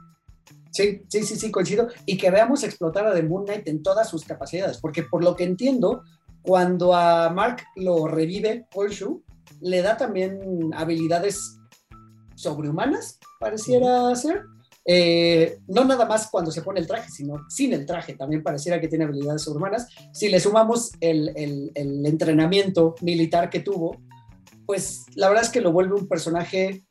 Sí, 0.71 1.03
sí, 1.07 1.23
sí, 1.23 1.35
sí, 1.35 1.51
coincido. 1.51 1.87
Y 2.05 2.17
que 2.17 2.29
veamos 2.29 2.63
explotar 2.63 3.07
a 3.07 3.13
The 3.13 3.23
Moon 3.23 3.45
Knight 3.45 3.67
en 3.67 3.81
todas 3.81 4.09
sus 4.09 4.25
capacidades, 4.25 4.79
porque 4.79 5.03
por 5.03 5.23
lo 5.23 5.35
que 5.35 5.43
entiendo, 5.43 6.03
cuando 6.41 6.93
a 6.93 7.29
Mark 7.29 7.63
lo 7.75 8.07
revive 8.07 8.67
Shu, 8.89 9.23
le 9.61 9.81
da 9.81 9.97
también 9.97 10.71
habilidades 10.73 11.57
sobrehumanas, 12.35 13.19
pareciera 13.39 14.13
ser. 14.15 14.43
Eh, 14.85 15.59
no 15.67 15.85
nada 15.85 16.05
más 16.05 16.27
cuando 16.29 16.51
se 16.51 16.61
pone 16.61 16.81
el 16.81 16.87
traje, 16.87 17.09
sino 17.09 17.45
sin 17.49 17.71
el 17.71 17.85
traje, 17.85 18.15
también 18.15 18.43
pareciera 18.43 18.81
que 18.81 18.89
tiene 18.89 19.05
habilidades 19.05 19.47
humanas. 19.47 19.87
Si 20.11 20.29
le 20.29 20.39
sumamos 20.39 20.91
el, 20.99 21.31
el, 21.35 22.05
entrenamiento 22.05 22.95
militar 23.01 23.49
que 23.49 23.61
tuvo, 23.61 23.97
pues 24.65 25.05
la 25.15 25.29
verdad 25.29 25.45
es 25.45 25.49
que 25.49 25.61
lo 25.61 25.71
vuelve 25.71 25.95
un 25.95 26.07
personaje, 26.07 26.83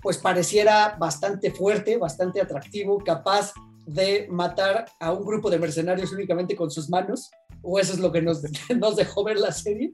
pues 0.00 0.18
pareciera 0.18 0.96
bastante 0.98 1.52
fuerte, 1.52 1.96
bastante 1.98 2.40
atractivo, 2.40 2.98
capaz 2.98 3.52
de 3.86 4.26
matar 4.28 4.86
a 5.00 5.12
un 5.12 5.24
grupo 5.24 5.50
de 5.50 5.58
mercenarios 5.58 6.12
únicamente 6.12 6.56
con 6.56 6.70
sus 6.70 6.90
manos, 6.90 7.30
o 7.62 7.78
eso 7.78 7.92
es 7.92 8.00
lo 8.00 8.12
que 8.12 8.22
nos, 8.22 8.42
nos 8.76 8.96
dejó 8.96 9.22
ver 9.24 9.38
la 9.38 9.52
serie. 9.52 9.92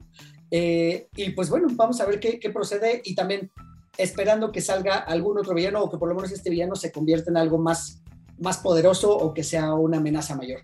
Eh, 0.51 1.07
y 1.15 1.31
pues 1.31 1.49
bueno, 1.49 1.67
vamos 1.71 1.99
a 2.01 2.05
ver 2.05 2.19
qué, 2.19 2.39
qué 2.39 2.49
procede 2.49 3.01
y 3.03 3.15
también 3.15 3.51
esperando 3.97 4.51
que 4.51 4.61
salga 4.61 4.95
algún 4.95 5.37
otro 5.37 5.53
villano 5.53 5.81
o 5.81 5.89
que 5.89 5.97
por 5.97 6.09
lo 6.09 6.15
menos 6.15 6.31
este 6.31 6.49
villano 6.49 6.75
se 6.75 6.91
convierta 6.91 7.31
en 7.31 7.37
algo 7.37 7.57
más, 7.57 8.03
más 8.37 8.57
poderoso 8.57 9.15
o 9.15 9.33
que 9.33 9.43
sea 9.43 9.73
una 9.73 9.97
amenaza 9.97 10.35
mayor. 10.35 10.61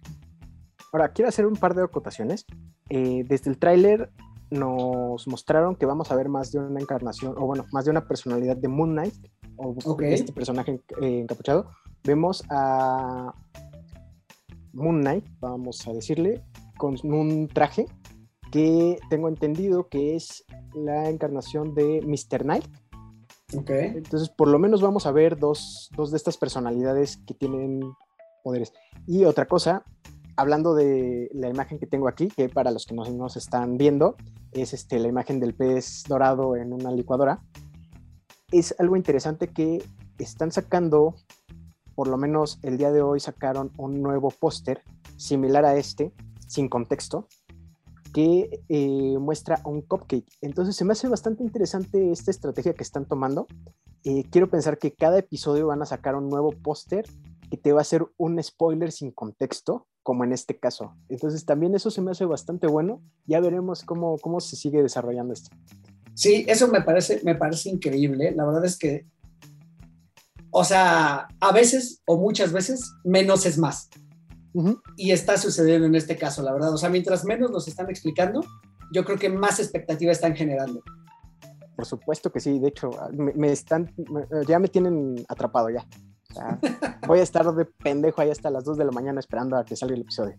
Ahora, 0.92 1.10
quiero 1.14 1.30
hacer 1.30 1.46
un 1.46 1.56
par 1.56 1.74
de 1.74 1.84
acotaciones. 1.84 2.46
Eh, 2.90 3.24
desde 3.28 3.50
el 3.50 3.58
tráiler 3.58 4.12
nos 4.50 5.26
mostraron 5.28 5.76
que 5.76 5.86
vamos 5.86 6.12
a 6.12 6.16
ver 6.16 6.28
más 6.28 6.52
de 6.52 6.60
una 6.60 6.82
encarnación, 6.82 7.36
o 7.38 7.46
bueno, 7.46 7.66
más 7.72 7.86
de 7.86 7.92
una 7.92 8.06
personalidad 8.06 8.58
de 8.58 8.68
Moon 8.68 8.92
Knight, 8.92 9.14
o 9.56 9.76
este 10.02 10.34
personaje 10.34 10.82
eh, 11.02 11.20
encapuchado. 11.20 11.72
Vemos 12.04 12.44
a 12.50 13.34
Moon 14.74 15.00
Knight, 15.00 15.26
vamos 15.40 15.88
a 15.88 15.94
decirle, 15.94 16.44
con 16.78 16.96
un 17.04 17.48
traje 17.48 17.86
que 18.52 19.00
tengo 19.10 19.30
entendido 19.30 19.88
que 19.88 20.16
es 20.16 20.44
la 20.74 21.10
encarnación 21.10 21.74
de 21.74 22.02
Mr. 22.02 22.44
Knight, 22.44 22.66
entonces, 23.54 24.30
por 24.30 24.48
lo 24.48 24.60
menos 24.60 24.82
vamos 24.82 25.06
a 25.06 25.12
ver 25.12 25.38
dos, 25.38 25.90
dos, 25.96 26.12
de 26.12 26.18
estas 26.18 26.38
personalidades 26.38 27.18
que 27.18 27.34
tienen 27.34 27.82
poderes. 28.44 28.74
Y 29.08 29.26
otra 29.26 29.46
cosa, 29.46 29.84
hablando 30.38 30.74
de 30.74 31.30
la 31.34 31.50
imagen 31.50 31.80
que 31.80 31.88
tengo 31.88 32.08
aquí, 32.08 32.30
que 32.30 32.50
para 32.50 32.72
los 32.72 32.86
que 32.86 32.96
no 32.96 33.04
nos 33.04 33.36
están 33.36 33.78
viendo, 33.78 34.16
es 34.52 34.74
este, 34.74 35.00
la 35.00 35.08
imagen 35.08 35.40
del 35.40 35.54
pez 35.54 36.04
dorado 36.08 36.56
en 36.56 36.74
una 36.74 36.92
licuadora. 36.92 37.42
Es 38.52 38.76
algo 38.80 38.96
interesante 38.96 39.48
que 39.48 39.84
están 40.18 40.52
sacando, 40.52 41.16
por 41.96 42.08
lo 42.08 42.18
menos 42.18 42.60
el 42.64 42.78
día 42.78 42.92
de 42.92 43.02
hoy 43.02 43.20
sacaron 43.20 43.72
un 43.78 44.02
nuevo 44.02 44.30
póster 44.30 44.82
similar 45.18 45.66
a 45.66 45.76
este, 45.76 46.14
sin 46.48 46.68
contexto, 46.68 47.28
que 48.14 48.64
eh, 48.70 49.18
muestra 49.20 49.62
un 49.66 49.82
cupcake. 49.82 50.28
Entonces 50.42 50.76
se 50.76 50.86
me 50.86 50.94
hace 50.94 51.08
bastante 51.08 51.44
interesante 51.44 52.12
esta 52.12 52.32
estrategia 52.32 52.74
que 52.74 52.84
están 52.84 53.06
tomando. 53.06 53.48
Eh, 54.04 54.26
quiero 54.30 54.50
pensar 54.50 54.78
que 54.78 54.94
cada 54.94 55.20
episodio 55.20 55.68
van 55.68 55.82
a 55.82 55.86
sacar 55.86 56.16
un 56.16 56.30
nuevo 56.30 56.52
póster 56.52 57.06
que 57.50 57.58
te 57.58 57.72
va 57.74 57.80
a 57.80 57.82
hacer 57.82 58.06
un 58.18 58.42
spoiler 58.42 58.92
sin 58.92 59.12
contexto, 59.12 59.88
como 60.04 60.24
en 60.24 60.32
este 60.32 60.58
caso. 60.58 60.96
Entonces 61.10 61.46
también 61.46 61.76
eso 61.76 61.92
se 61.92 62.02
me 62.02 62.12
hace 62.12 62.26
bastante 62.26 62.68
bueno. 62.68 63.02
Ya 63.26 63.40
veremos 63.40 63.84
cómo, 63.84 64.18
cómo 64.18 64.40
se 64.40 64.56
sigue 64.56 64.82
desarrollando 64.82 65.34
esto. 65.34 65.56
Sí, 66.14 66.46
eso 66.48 66.68
me 66.68 66.82
parece, 66.82 67.22
me 67.24 67.36
parece 67.36 67.70
increíble. 67.70 68.32
La 68.36 68.46
verdad 68.46 68.66
es 68.66 68.78
que, 68.78 69.06
o 70.50 70.64
sea, 70.64 71.28
a 71.40 71.52
veces 71.52 72.02
o 72.06 72.18
muchas 72.18 72.52
veces 72.52 72.94
menos 73.04 73.46
es 73.46 73.58
más. 73.58 73.90
Y 74.98 75.12
está 75.12 75.38
sucediendo 75.38 75.88
en 75.88 75.96
este 75.96 76.18
caso, 76.18 76.42
la 76.44 76.54
verdad. 76.54 76.74
O 76.74 76.78
sea, 76.78 76.90
mientras 76.90 77.24
menos 77.26 77.52
nos 77.52 77.68
están 77.68 77.90
explicando, 77.90 78.42
yo 78.92 79.06
creo 79.06 79.18
que 79.18 79.30
más 79.30 79.60
expectativa 79.60 80.12
están 80.12 80.36
generando. 80.36 80.82
Por 81.76 81.86
supuesto 81.86 82.32
que 82.32 82.40
sí, 82.40 82.60
de 82.60 82.68
hecho, 82.68 82.92
me, 83.14 83.52
están, 83.52 83.94
ya 84.48 84.60
me 84.60 84.68
tienen 84.68 85.26
atrapado 85.30 85.70
ya. 85.70 85.86
voy 87.08 87.20
a 87.20 87.24
estar 87.24 87.46
de 87.54 87.66
pendejo 87.66 88.22
ahí 88.22 88.30
hasta 88.30 88.50
las 88.50 88.64
2 88.64 88.78
de 88.78 88.86
la 88.86 88.92
mañana 88.92 89.20
esperando 89.20 89.58
a 89.58 89.66
que 89.66 89.76
salga 89.76 89.96
el 89.96 90.02
episodio. 90.02 90.36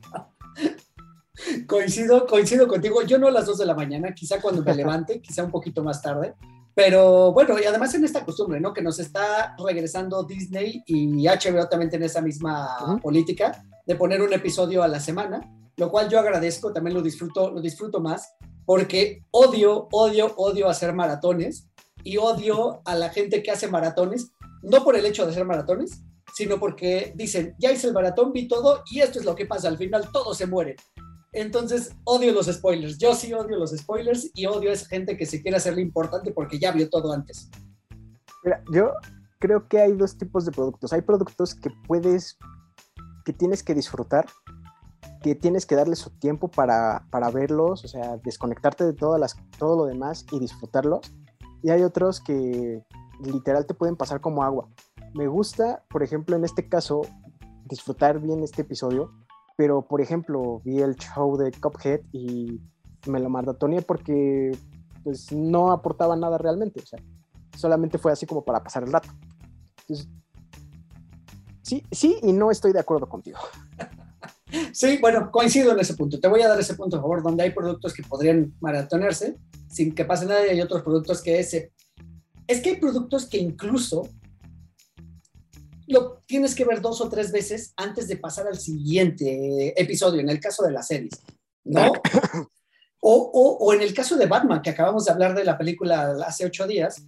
coincido, 1.67 2.27
coincido 2.27 2.69
contigo. 2.69 3.03
Yo 3.03 3.19
no 3.19 3.29
a 3.29 3.31
las 3.31 3.47
2 3.47 3.59
de 3.59 3.67
la 3.67 3.75
mañana, 3.75 4.15
quizá 4.15 4.41
cuando 4.41 4.63
me 4.63 4.75
levante, 4.75 5.21
quizá 5.21 5.45
un 5.45 5.51
poquito 5.51 5.83
más 5.83 6.03
tarde. 6.03 6.35
Pero 6.75 7.33
bueno, 7.33 7.59
y 7.61 7.64
además 7.64 7.95
en 7.95 8.05
esta 8.05 8.25
costumbre, 8.25 8.61
¿no? 8.61 8.73
Que 8.73 8.83
nos 8.83 8.99
está 8.99 9.55
regresando 9.62 10.25
Disney 10.25 10.83
y 10.87 11.27
HBO 11.27 11.68
también 11.68 11.95
en 11.95 12.03
esa 12.03 12.20
misma 12.20 12.99
política 13.03 13.64
de 13.87 13.97
poner 13.97 14.23
un 14.23 14.33
episodio 14.33 14.83
a 14.83 14.89
la 14.89 15.01
semana, 15.01 15.41
lo 15.77 15.91
cual 15.91 16.09
yo 16.09 16.18
agradezco, 16.18 16.73
también 16.73 16.95
lo 16.95 17.03
disfruto, 17.03 17.51
lo 17.51 17.61
disfruto 17.61 18.01
más, 18.01 18.35
porque 18.64 19.25
odio, 19.31 19.89
odio, 19.93 20.33
odio 20.37 20.68
hacer 20.68 20.95
maratones 20.95 21.68
y 22.05 22.16
odio 22.16 22.81
a 22.85 22.95
la 22.95 23.11
gente 23.11 23.43
que 23.43 23.51
hace 23.51 23.68
maratones, 23.68 24.33
no 24.62 24.83
por 24.85 24.97
el 24.97 25.05
hecho 25.05 25.25
de 25.25 25.33
hacer 25.33 25.45
maratones, 25.45 26.03
sino 26.35 26.59
porque 26.59 27.12
dicen, 27.14 27.55
ya 27.59 27.70
hice 27.70 27.89
el 27.89 27.93
maratón, 27.93 28.33
vi 28.33 28.49
todo 28.49 28.83
y 28.91 29.01
esto 29.01 29.18
es 29.18 29.25
lo 29.25 29.35
que 29.35 29.47
pasa, 29.47 29.68
al 29.68 29.77
final 29.77 30.09
todo 30.12 30.35
se 30.35 30.47
muere. 30.47 30.77
Entonces, 31.33 31.95
odio 32.05 32.33
los 32.33 32.47
spoilers. 32.47 32.99
Yo 32.99 33.14
sí 33.14 33.33
odio 33.33 33.57
los 33.57 33.70
spoilers 33.70 34.30
y 34.35 34.47
odio 34.47 34.70
a 34.70 34.74
esa 34.74 34.87
gente 34.87 35.16
que 35.16 35.26
se 35.26 35.41
quiere 35.41 35.57
hacerle 35.57 35.83
importante 35.83 36.33
porque 36.33 36.59
ya 36.59 36.72
vio 36.72 36.89
todo 36.91 37.12
antes. 37.12 37.51
Mira, 38.45 38.62
yo 38.70 38.93
creo 39.39 39.66
que 39.66 39.80
hay 39.80 39.93
dos 39.93 40.16
tipos 40.18 40.45
de 40.45 40.53
productos. 40.53 40.93
Hay 40.93 41.03
productos 41.03 41.55
que 41.55 41.70
puedes 41.87 42.37
que 43.24 43.33
tienes 43.33 43.62
que 43.62 43.74
disfrutar, 43.74 44.26
que 45.22 45.35
tienes 45.35 45.66
que 45.66 45.76
darle 45.76 45.97
su 45.97 46.11
tiempo 46.11 46.49
para, 46.49 47.07
para 47.11 47.30
verlos, 47.30 47.85
o 47.85 47.89
sea, 47.89 48.16
desconectarte 48.18 48.85
de 48.85 48.93
todas 48.93 49.20
las, 49.20 49.37
todo 49.59 49.76
lo 49.76 49.87
demás 49.87 50.26
y 50.33 50.39
disfrutarlos. 50.39 51.01
Y 51.62 51.70
hay 51.70 51.83
otros 51.83 52.20
que 52.20 52.85
literal 53.20 53.66
te 53.66 53.74
pueden 53.74 53.97
pasar 53.97 54.20
como 54.20 54.43
agua. 54.43 54.68
Me 55.14 55.28
gusta, 55.28 55.85
por 55.89 56.03
ejemplo, 56.03 56.35
en 56.37 56.45
este 56.45 56.68
caso, 56.68 57.03
disfrutar 57.66 58.18
bien 58.20 58.43
este 58.43 58.62
episodio, 58.62 59.12
pero 59.63 59.81
por 59.81 60.01
ejemplo, 60.01 60.61
vi 60.65 60.81
el 60.81 60.97
show 60.97 61.37
de 61.37 61.53
Cuphead 61.53 62.01
y 62.11 62.61
me 63.07 63.21
lo 63.21 63.31
maratoneé 63.31 63.81
porque 63.81 64.51
pues 65.05 65.31
no 65.31 65.71
aportaba 65.71 66.17
nada 66.17 66.37
realmente, 66.37 66.81
o 66.81 66.85
sea, 66.85 66.99
solamente 67.57 67.97
fue 67.97 68.11
así 68.11 68.27
como 68.27 68.45
para 68.45 68.61
pasar 68.61 68.83
el 68.83 68.93
rato. 68.93 69.09
Sí, 71.63 71.85
sí 71.93 72.17
y 72.23 72.33
no 72.33 72.51
estoy 72.51 72.73
de 72.73 72.81
acuerdo 72.81 73.09
contigo. 73.09 73.39
Sí, 74.73 74.99
bueno, 75.01 75.31
coincido 75.31 75.73
en 75.73 75.81
ese 75.81 75.95
punto. 75.95 76.21
Te 76.21 76.29
voy 76.29 76.43
a 76.43 76.49
dar 76.49 76.61
ese 76.61 76.75
punto 76.75 76.99
a 76.99 77.01
favor, 77.01 77.23
donde 77.23 77.43
hay 77.43 77.53
productos 77.53 77.95
que 77.95 78.03
podrían 78.03 78.53
maratonearse 78.61 79.39
sin 79.67 79.95
que 79.95 80.05
pase 80.05 80.27
nada 80.27 80.47
y 80.47 80.51
hay 80.51 80.61
otros 80.61 80.83
productos 80.83 81.23
que 81.23 81.39
ese... 81.39 81.73
Es 82.47 82.61
que 82.61 82.71
hay 82.71 82.77
productos 82.77 83.25
que 83.25 83.39
incluso 83.39 84.03
lo 85.93 86.22
tienes 86.26 86.55
que 86.55 86.64
ver 86.64 86.80
dos 86.80 87.01
o 87.01 87.09
tres 87.09 87.30
veces 87.30 87.72
antes 87.76 88.09
de 88.09 88.16
pasar 88.16 88.47
al 88.47 88.59
siguiente 88.59 89.80
episodio, 89.80 90.20
en 90.20 90.28
el 90.28 90.40
caso 90.40 90.64
de 90.64 90.72
las 90.72 90.86
series, 90.88 91.12
¿no? 91.64 91.93
O, 93.05 93.14
o, 93.14 93.66
o, 93.66 93.74
en 93.74 93.82
el 93.82 93.93
caso 93.93 94.16
de 94.16 94.26
Batman, 94.26 94.62
que 94.62 94.70
acabamos 94.70 95.05
de 95.05 95.12
hablar 95.12 95.34
de 95.34 95.43
la 95.43 95.59
película 95.59 96.16
hace 96.24 96.47
ocho 96.47 96.68
días, 96.68 97.03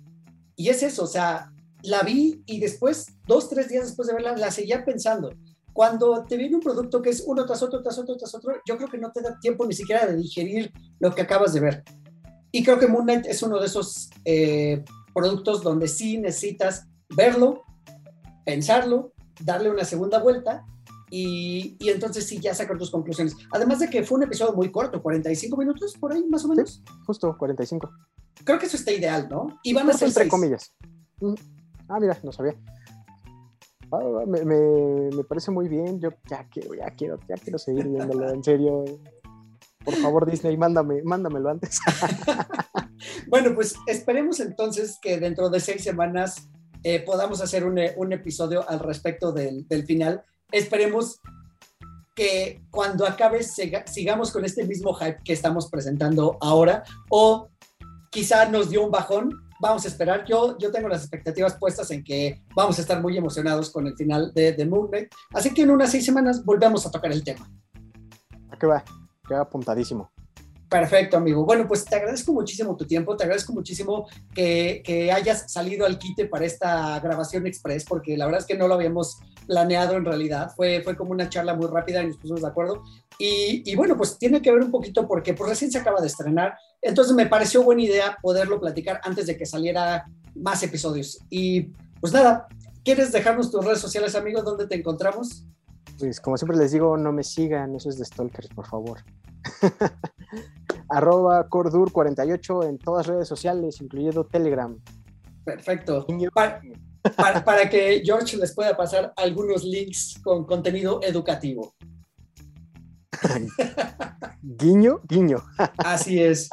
y 0.56 0.68
es 0.68 0.82
eso, 0.82 1.04
o 1.04 1.06
sea, 1.06 1.52
la 1.84 2.02
vi 2.02 2.42
y 2.46 2.58
después, 2.58 3.06
dos, 3.26 3.48
tres 3.48 3.68
días 3.68 3.86
después 3.86 4.08
de 4.08 4.14
verla, 4.14 4.36
la 4.36 4.50
seguía 4.50 4.84
pensando. 4.84 5.30
Cuando 5.72 6.24
te 6.24 6.36
viene 6.36 6.56
un 6.56 6.62
producto 6.62 7.02
que 7.02 7.10
es 7.10 7.22
uno 7.26 7.44
tras 7.46 7.62
otro, 7.62 7.82
tras 7.82 7.98
otro, 7.98 8.16
tras 8.16 8.34
otro, 8.34 8.54
yo 8.66 8.76
creo 8.76 8.88
que 8.88 8.98
no 8.98 9.12
te 9.12 9.22
da 9.22 9.38
tiempo 9.38 9.66
ni 9.66 9.74
siquiera 9.74 10.06
de 10.06 10.16
digerir 10.16 10.72
lo 10.98 11.14
que 11.14 11.22
acabas 11.22 11.52
de 11.52 11.60
ver. 11.60 11.84
Y 12.50 12.62
creo 12.62 12.78
que 12.78 12.86
Moon 12.86 13.04
Knight 13.04 13.26
es 13.26 13.42
uno 13.42 13.60
de 13.60 13.66
esos 13.66 14.10
eh, 14.24 14.84
productos 15.12 15.62
donde 15.62 15.88
sí 15.88 16.18
necesitas 16.18 16.86
verlo, 17.08 17.62
pensarlo, 18.44 19.12
darle 19.40 19.70
una 19.70 19.84
segunda 19.84 20.18
vuelta 20.18 20.64
y, 21.10 21.76
y, 21.78 21.90
entonces 21.90 22.26
sí 22.26 22.40
ya 22.40 22.54
sacar 22.54 22.76
tus 22.76 22.90
conclusiones. 22.90 23.36
Además 23.52 23.78
de 23.78 23.88
que 23.88 24.02
fue 24.02 24.18
un 24.18 24.24
episodio 24.24 24.52
muy 24.52 24.70
corto, 24.72 25.02
45 25.02 25.56
minutos 25.56 25.96
por 25.98 26.12
ahí 26.12 26.24
más 26.26 26.44
o 26.44 26.48
menos. 26.48 26.82
Sí, 26.84 26.92
justo 27.06 27.36
45. 27.38 27.90
Creo 28.42 28.58
que 28.58 28.66
eso 28.66 28.76
está 28.76 28.90
ideal, 28.90 29.28
¿no? 29.30 29.58
Y 29.62 29.72
van 29.72 29.88
a 29.88 29.92
ser 29.92 30.08
entre 30.08 30.24
seis. 30.24 30.30
comillas. 30.30 30.74
Ah, 31.88 32.00
mira, 32.00 32.18
no 32.22 32.32
sabía. 32.32 32.54
Ah, 33.92 34.24
me, 34.26 34.44
me, 34.44 35.10
me, 35.14 35.24
parece 35.24 35.50
muy 35.50 35.68
bien. 35.68 36.00
Yo 36.00 36.10
ya 36.28 36.48
quiero, 36.50 36.74
ya 36.74 36.86
quiero, 36.90 37.18
ya 37.28 37.36
quiero 37.36 37.58
seguir 37.58 37.86
viéndolo, 37.86 38.30
en 38.30 38.42
serio. 38.42 38.84
Por 39.84 39.94
favor, 39.96 40.28
Disney, 40.28 40.56
mándame, 40.56 41.02
mándamelo 41.04 41.50
antes. 41.50 41.78
bueno, 43.28 43.54
pues 43.54 43.76
esperemos 43.86 44.40
entonces 44.40 44.98
que 45.00 45.20
dentro 45.20 45.50
de 45.50 45.60
seis 45.60 45.84
semanas 45.84 46.48
eh, 46.84 47.00
podamos 47.00 47.40
hacer 47.40 47.64
un, 47.64 47.80
un, 47.96 48.12
episodio 48.12 48.68
al 48.68 48.78
respecto 48.78 49.32
del, 49.32 49.66
del, 49.66 49.84
final. 49.86 50.22
Esperemos 50.52 51.20
que 52.14 52.62
cuando 52.70 53.06
acabe 53.06 53.42
siga, 53.42 53.86
sigamos 53.86 54.30
con 54.30 54.44
este 54.44 54.64
mismo 54.64 54.92
hype 54.94 55.18
que 55.24 55.32
estamos 55.32 55.68
presentando 55.70 56.36
ahora 56.40 56.84
o 57.10 57.48
quizá 58.10 58.48
nos 58.50 58.68
dio 58.68 58.84
un 58.84 58.90
bajón. 58.90 59.30
Vamos 59.60 59.84
a 59.86 59.88
esperar. 59.88 60.24
Yo, 60.26 60.58
yo 60.58 60.70
tengo 60.70 60.88
las 60.88 61.00
expectativas 61.00 61.56
puestas 61.56 61.90
en 61.90 62.04
que 62.04 62.42
vamos 62.54 62.78
a 62.78 62.82
estar 62.82 63.00
muy 63.00 63.16
emocionados 63.16 63.70
con 63.70 63.86
el 63.86 63.96
final 63.96 64.32
de, 64.34 64.52
de 64.52 64.66
Moon 64.66 64.88
Knight. 64.88 65.08
Así 65.32 65.54
que 65.54 65.62
en 65.62 65.70
unas 65.70 65.90
seis 65.90 66.04
semanas 66.04 66.44
volvemos 66.44 66.86
a 66.86 66.90
tocar 66.90 67.10
el 67.10 67.24
tema. 67.24 67.50
¿A 68.50 68.58
qué 68.58 68.66
va? 68.66 68.84
Queda 69.26 69.40
apuntadísimo. 69.40 70.13
Perfecto, 70.68 71.16
amigo. 71.16 71.44
Bueno, 71.44 71.68
pues 71.68 71.84
te 71.84 71.94
agradezco 71.94 72.32
muchísimo 72.32 72.76
tu 72.76 72.86
tiempo, 72.86 73.16
te 73.16 73.24
agradezco 73.24 73.52
muchísimo 73.52 74.08
que, 74.34 74.82
que, 74.84 75.12
hayas 75.12 75.52
salido 75.52 75.86
al 75.86 75.98
quite 75.98 76.26
para 76.26 76.46
esta 76.46 76.98
grabación 77.00 77.46
express, 77.46 77.84
porque 77.84 78.16
la 78.16 78.24
verdad 78.26 78.40
es 78.40 78.46
que 78.46 78.56
no 78.56 78.66
lo 78.66 78.74
habíamos 78.74 79.18
planeado 79.46 79.96
en 79.96 80.04
realidad. 80.04 80.52
Fue, 80.56 80.82
fue 80.82 80.96
como 80.96 81.12
una 81.12 81.28
charla 81.28 81.54
muy 81.54 81.66
rápida 81.66 82.02
y 82.02 82.08
nos 82.08 82.16
pusimos 82.16 82.40
de 82.42 82.48
acuerdo. 82.48 82.82
Y, 83.18 83.74
bueno, 83.76 83.96
pues 83.96 84.18
tiene 84.18 84.42
que 84.42 84.50
ver 84.50 84.62
un 84.62 84.70
poquito 84.70 85.06
porque 85.06 85.34
pues 85.34 85.50
recién 85.50 85.70
se 85.70 85.78
acaba 85.78 86.00
de 86.00 86.08
estrenar, 86.08 86.56
entonces 86.82 87.14
me 87.14 87.26
pareció 87.26 87.62
buena 87.62 87.82
idea 87.82 88.18
poderlo 88.20 88.60
platicar 88.60 89.00
antes 89.04 89.26
de 89.26 89.36
que 89.36 89.46
saliera 89.46 90.04
más 90.34 90.62
episodios. 90.62 91.20
Y 91.30 91.72
pues 92.00 92.12
nada, 92.12 92.48
¿quieres 92.82 93.12
dejarnos 93.12 93.50
tus 93.50 93.64
redes 93.64 93.78
sociales, 93.78 94.16
amigos? 94.16 94.44
¿Dónde 94.44 94.66
te 94.66 94.74
encontramos? 94.74 95.44
Pues 95.98 96.20
como 96.20 96.36
siempre 96.36 96.56
les 96.56 96.72
digo, 96.72 96.96
no 96.96 97.12
me 97.12 97.22
sigan, 97.22 97.74
eso 97.74 97.88
es 97.88 97.98
de 97.98 98.04
stalkers, 98.04 98.48
por 98.48 98.66
favor. 98.66 98.98
Arroba 100.88 101.48
Cordur48 101.48 102.68
en 102.68 102.78
todas 102.78 103.06
redes 103.06 103.28
sociales, 103.28 103.80
incluyendo 103.80 104.24
Telegram. 104.24 104.76
Perfecto. 105.44 106.06
Para, 106.32 106.60
para, 107.16 107.44
para, 107.44 107.70
que 107.70 108.02
George 108.04 108.36
les 108.36 108.54
pueda 108.54 108.76
pasar 108.76 109.12
algunos 109.16 109.64
links 109.64 110.20
con 110.22 110.44
contenido 110.44 111.00
educativo. 111.02 111.74
guiño, 114.42 115.00
guiño. 115.08 115.42
Así 115.78 116.22
es. 116.22 116.48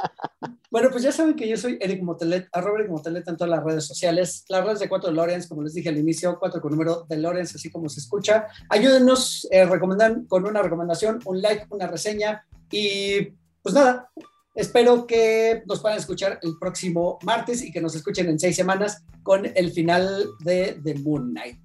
Bueno, 0.71 0.89
pues 0.89 1.03
ya 1.03 1.11
saben 1.11 1.35
que 1.35 1.49
yo 1.49 1.57
soy 1.57 1.77
Eric 1.81 2.01
Motelet, 2.01 2.47
arroba 2.53 2.79
Eric 2.79 2.91
Motelet 2.91 3.27
en 3.27 3.35
todas 3.35 3.51
las 3.51 3.61
redes 3.61 3.85
sociales, 3.85 4.45
las 4.47 4.63
redes 4.63 4.79
de 4.79 4.87
4 4.87 5.09
de 5.09 5.15
Lorenz, 5.15 5.45
como 5.45 5.63
les 5.63 5.73
dije 5.73 5.89
al 5.89 5.97
inicio, 5.97 6.39
4 6.39 6.61
con 6.61 6.71
número 6.71 7.05
de 7.09 7.17
Lorenz, 7.17 7.53
así 7.53 7.69
como 7.69 7.89
se 7.89 7.99
escucha. 7.99 8.47
Ayúdenos, 8.69 9.45
eh, 9.51 9.65
recomendan 9.65 10.25
con 10.27 10.45
una 10.45 10.61
recomendación, 10.61 11.19
un 11.25 11.41
like, 11.41 11.65
una 11.71 11.87
reseña 11.87 12.45
y 12.71 13.33
pues 13.61 13.75
nada, 13.75 14.09
espero 14.55 15.05
que 15.05 15.61
nos 15.65 15.81
puedan 15.81 15.97
escuchar 15.97 16.39
el 16.41 16.53
próximo 16.57 17.19
martes 17.23 17.61
y 17.63 17.71
que 17.73 17.81
nos 17.81 17.93
escuchen 17.93 18.29
en 18.29 18.39
seis 18.39 18.55
semanas 18.55 19.03
con 19.23 19.45
el 19.53 19.71
final 19.73 20.25
de 20.39 20.79
The 20.81 20.95
Moon 20.99 21.31
Knight. 21.31 21.59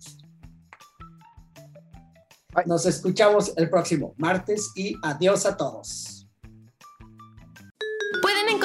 Nos 2.66 2.86
escuchamos 2.86 3.52
el 3.56 3.70
próximo 3.70 4.14
martes 4.16 4.72
y 4.74 4.96
adiós 5.04 5.46
a 5.46 5.56
todos. 5.56 6.15